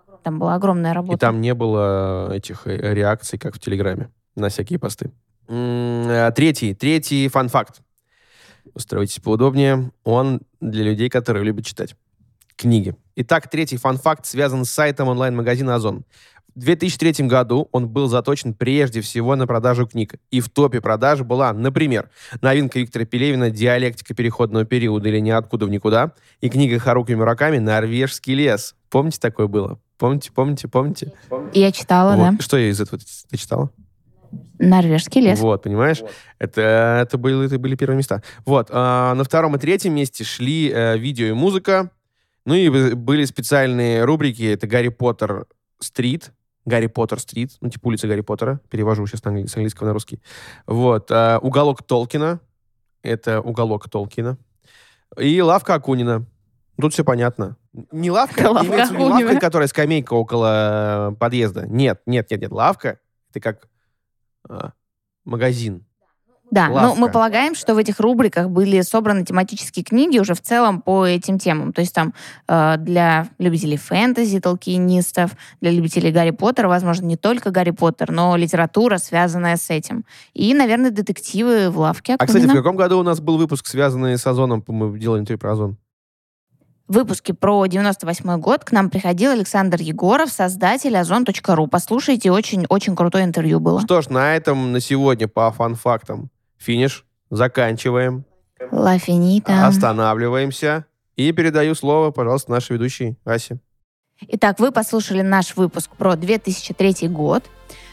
Да. 0.08 0.18
Там 0.24 0.40
была 0.40 0.56
огромная 0.56 0.94
работа. 0.94 1.16
И 1.16 1.20
там 1.20 1.42
не 1.42 1.54
было 1.54 2.34
этих 2.34 2.68
э, 2.68 2.94
реакций, 2.94 3.40
как 3.40 3.56
в 3.56 3.60
Телеграме, 3.60 4.10
на 4.36 4.50
всякие 4.50 4.78
посты. 4.78 5.12
Э, 5.48 6.32
третий, 6.36 6.74
третий 6.74 7.28
фан-факт. 7.30 7.82
Устройтесь 8.74 9.20
поудобнее. 9.20 9.92
Он 10.04 10.42
для 10.60 10.84
людей, 10.84 11.10
которые 11.10 11.44
любят 11.44 11.66
читать 11.66 11.96
книги. 12.58 12.96
Итак, 13.16 13.50
третий 13.50 13.78
фан-факт 13.78 14.26
связан 14.26 14.66
с 14.66 14.72
сайтом 14.72 15.08
онлайн-магазина 15.08 15.76
Озон. 15.76 16.04
В 16.58 16.62
2003 16.62 17.28
году 17.28 17.70
он 17.72 17.88
был 17.88 18.08
заточен 18.08 18.56
прежде 18.56 19.02
всего 19.02 19.36
на 19.36 19.46
продажу 19.46 19.86
книг. 19.86 20.16
И 20.32 20.42
в 20.42 20.50
топе 20.50 20.82
продаж 20.82 21.22
была, 21.22 21.54
например, 21.54 22.10
новинка 22.42 22.80
Виктора 22.80 23.06
Пелевина 23.06 23.52
«Диалектика 23.52 24.16
переходного 24.16 24.66
периода» 24.66 25.08
или 25.08 25.20
«Ниоткуда 25.20 25.68
в 25.68 25.70
никуда» 25.70 26.14
и 26.42 26.50
книга 26.50 26.80
Харуки 26.80 27.12
Мураками 27.12 27.60
«Норвежский 27.60 28.34
лес». 28.34 28.74
Помните, 28.90 29.20
такое 29.20 29.46
было? 29.46 29.80
Помните, 30.00 30.32
помните, 30.34 30.68
помните? 30.68 31.14
Я 31.54 31.72
читала, 31.72 32.16
вот. 32.16 32.38
да. 32.38 32.44
Что 32.44 32.58
я 32.58 32.70
из 32.70 32.82
этого 32.82 33.00
ты 33.30 33.38
читала? 33.38 33.70
Норвежский 34.58 35.22
лес. 35.22 35.38
Вот, 35.40 35.62
понимаешь? 35.62 36.02
Вот. 36.02 36.10
Это, 36.40 37.02
это, 37.04 37.20
были, 37.20 37.46
это 37.46 37.60
были 37.60 37.76
первые 37.76 37.98
места. 37.98 38.24
Вот. 38.48 38.70
А, 38.72 39.14
на 39.14 39.24
втором 39.24 39.56
и 39.56 39.60
третьем 39.60 39.94
месте 39.94 40.24
шли 40.24 40.72
э, 40.74 40.98
видео 40.98 41.28
и 41.28 41.34
музыка. 41.34 41.92
Ну 42.46 42.56
и 42.56 42.96
были 42.96 43.26
специальные 43.26 44.06
рубрики. 44.06 44.42
Это 44.42 44.66
«Гарри 44.66 44.88
Поттер 44.88 45.46
Стрит», 45.80 46.32
Гарри 46.68 46.88
Поттер 46.88 47.20
Стрит, 47.20 47.54
ну, 47.62 47.70
типа 47.70 47.88
улица 47.88 48.08
Гарри 48.10 48.22
Поттера, 48.22 48.60
перевожу 48.70 49.08
сейчас 49.08 49.22
с 49.22 49.26
английского 49.26 49.88
на 49.88 49.94
русский. 49.94 50.22
Вот. 50.66 51.10
А, 51.12 51.40
уголок 51.40 51.82
Толкина, 51.82 52.42
это 53.02 53.40
уголок 53.40 53.90
Толкина. 53.90 54.38
И 55.18 55.42
лавка 55.42 55.76
Акунина. 55.76 56.26
Тут 56.80 56.92
все 56.92 57.06
понятно. 57.06 57.56
Не 57.94 58.12
лавка, 58.12 58.52
лавка, 58.52 58.68
имеется 58.68 59.00
лавка, 59.00 59.40
которая 59.40 59.70
скамейка 59.70 60.14
около 60.14 61.16
подъезда. 61.18 61.66
Нет, 61.66 62.02
нет, 62.06 62.30
нет, 62.30 62.42
нет. 62.42 62.52
Лавка, 62.52 63.00
это 63.30 63.40
как 63.40 63.70
а, 64.50 64.74
магазин. 65.24 65.87
Да, 66.50 66.70
Лавка. 66.70 66.88
ну 66.88 66.96
мы 66.96 67.12
полагаем, 67.12 67.56
что 67.56 67.76
в 67.76 67.78
этих 67.78 68.00
рубриках 68.00 68.50
были 68.50 68.82
собраны 68.82 69.26
тематические 69.26 69.84
книги 69.84 70.18
уже 70.20 70.34
в 70.34 70.42
целом 70.42 70.82
по 70.82 71.06
этим 71.06 71.40
темам. 71.40 71.74
То 71.74 71.82
есть 71.82 71.94
там 71.94 72.14
э, 72.48 72.76
для 72.78 73.28
любителей 73.38 73.78
фэнтези, 73.78 74.40
толкинистов, 74.40 75.32
для 75.62 75.72
любителей 75.72 76.12
Гарри 76.12 76.32
Поттера, 76.32 76.68
возможно, 76.68 77.06
не 77.06 77.18
только 77.18 77.52
Гарри 77.52 77.72
Поттер, 77.72 78.12
но 78.12 78.36
литература, 78.38 78.98
связанная 78.98 79.58
с 79.58 79.70
этим. 79.70 80.06
И, 80.34 80.54
наверное, 80.54 80.92
детективы 80.92 81.70
в 81.70 81.80
лавке. 81.80 82.16
А, 82.18 82.26
кстати, 82.26 82.46
в 82.46 82.54
каком 82.54 82.76
году 82.76 83.00
у 83.00 83.04
нас 83.04 83.20
был 83.20 83.38
выпуск, 83.38 83.68
связанный 83.68 84.18
с 84.18 84.26
Озоном? 84.26 84.64
Мы 84.68 84.98
делали 84.98 85.22
интервью 85.22 85.40
про 85.40 85.52
Озон. 85.52 85.78
В 86.88 86.94
выпуске 86.94 87.34
про 87.34 87.66
98 87.66 88.40
год 88.40 88.64
к 88.64 88.72
нам 88.72 88.90
приходил 88.90 89.32
Александр 89.32 89.82
Егоров, 89.82 90.30
создатель 90.30 90.96
озон.ру. 90.96 91.68
Послушайте, 91.68 92.32
очень-очень 92.32 92.96
крутое 92.96 93.26
интервью 93.26 93.60
было. 93.60 93.82
Что 93.82 94.02
ж, 94.02 94.08
на 94.08 94.34
этом 94.38 94.72
на 94.72 94.80
сегодня 94.80 95.28
по 95.28 95.52
фан-фактам 95.52 96.30
Финиш. 96.58 97.06
Заканчиваем. 97.30 98.26
Ла 98.72 98.98
финита. 98.98 99.68
Останавливаемся. 99.68 100.86
И 101.16 101.32
передаю 101.32 101.76
слово, 101.76 102.12
пожалуйста, 102.12 102.52
нашей 102.52 102.74
ведущей 102.74 103.18
Асе. 103.26 103.60
Итак, 104.28 104.60
вы 104.60 104.72
послушали 104.72 105.22
наш 105.22 105.56
выпуск 105.56 105.92
про 105.96 106.16
2003 106.16 107.08
год. 107.08 107.44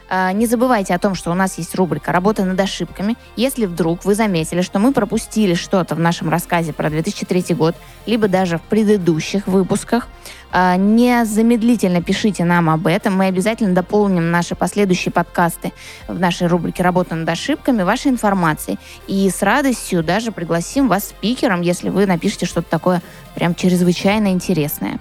А, 0.09 0.33
не 0.33 0.47
забывайте 0.47 0.95
о 0.95 0.99
том, 0.99 1.15
что 1.15 1.31
у 1.31 1.35
нас 1.35 1.59
есть 1.59 1.75
рубрика 1.75 2.13
«Работа 2.13 2.45
над 2.45 2.59
ошибками». 2.61 3.17
Если 3.37 3.67
вдруг 3.67 4.05
вы 4.05 4.15
заметили, 4.15 4.61
что 4.61 4.79
мы 4.79 4.93
пропустили 4.93 5.55
что-то 5.55 5.95
в 5.95 6.01
нашем 6.01 6.29
рассказе 6.29 6.73
про 6.73 6.91
2003 6.91 7.55
год, 7.55 7.75
либо 8.07 8.29
даже 8.29 8.59
в 8.59 8.63
предыдущих 8.63 9.47
выпусках, 9.47 10.09
а, 10.53 10.77
незамедлительно 10.77 12.03
пишите 12.03 12.45
нам 12.45 12.71
об 12.71 12.87
этом. 12.87 13.17
Мы 13.17 13.27
обязательно 13.27 13.75
дополним 13.75 14.31
наши 14.31 14.55
последующие 14.55 15.11
подкасты 15.11 15.73
в 16.07 16.19
нашей 16.21 16.47
рубрике 16.47 16.83
«Работа 16.83 17.15
над 17.15 17.29
ошибками» 17.29 17.83
вашей 17.83 18.11
информацией. 18.11 18.79
И 19.09 19.29
с 19.31 19.43
радостью 19.43 20.05
даже 20.05 20.33
пригласим 20.33 20.89
вас 20.89 21.09
спикером, 21.09 21.61
если 21.63 21.89
вы 21.89 22.07
напишите 22.07 22.47
что-то 22.47 22.69
такое 22.71 23.03
прям 23.35 23.55
чрезвычайно 23.55 24.29
интересное. 24.29 25.01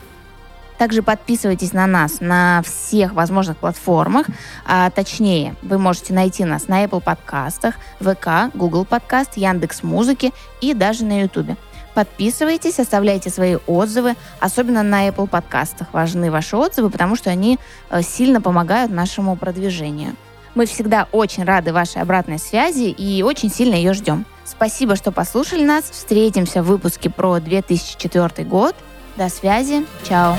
Также 0.77 1.03
подписывайтесь 1.03 1.73
на 1.73 1.87
нас 1.87 2.19
на 2.19 2.61
всех 2.63 3.13
возможных 3.13 3.57
платформах. 3.57 4.27
А, 4.65 4.89
точнее, 4.89 5.55
вы 5.61 5.77
можете 5.77 6.13
найти 6.13 6.45
нас 6.45 6.67
на 6.67 6.83
Apple 6.83 7.01
подкастах, 7.01 7.75
ВК, 7.99 8.53
Google 8.53 8.85
подкаст, 8.85 9.37
Яндекс 9.37 9.83
Музыки 9.83 10.31
и 10.61 10.73
даже 10.73 11.05
на 11.05 11.21
YouTube. 11.21 11.57
Подписывайтесь, 11.93 12.79
оставляйте 12.79 13.29
свои 13.29 13.57
отзывы, 13.67 14.15
особенно 14.39 14.81
на 14.81 15.07
Apple 15.07 15.27
подкастах. 15.27 15.87
Важны 15.93 16.31
ваши 16.31 16.57
отзывы, 16.57 16.89
потому 16.89 17.15
что 17.15 17.29
они 17.29 17.59
э, 17.89 18.01
сильно 18.01 18.41
помогают 18.41 18.91
нашему 18.91 19.35
продвижению. 19.35 20.15
Мы 20.55 20.65
всегда 20.65 21.07
очень 21.11 21.43
рады 21.43 21.73
вашей 21.73 22.01
обратной 22.01 22.39
связи 22.39 22.89
и 22.89 23.23
очень 23.23 23.49
сильно 23.49 23.75
ее 23.75 23.93
ждем. 23.93 24.25
Спасибо, 24.45 24.95
что 24.95 25.11
послушали 25.11 25.63
нас. 25.63 25.89
Встретимся 25.89 26.61
в 26.61 26.67
выпуске 26.67 27.09
про 27.09 27.39
2004 27.39 28.47
год. 28.47 28.75
До 29.17 29.29
связи. 29.29 29.85
Чао. 30.07 30.35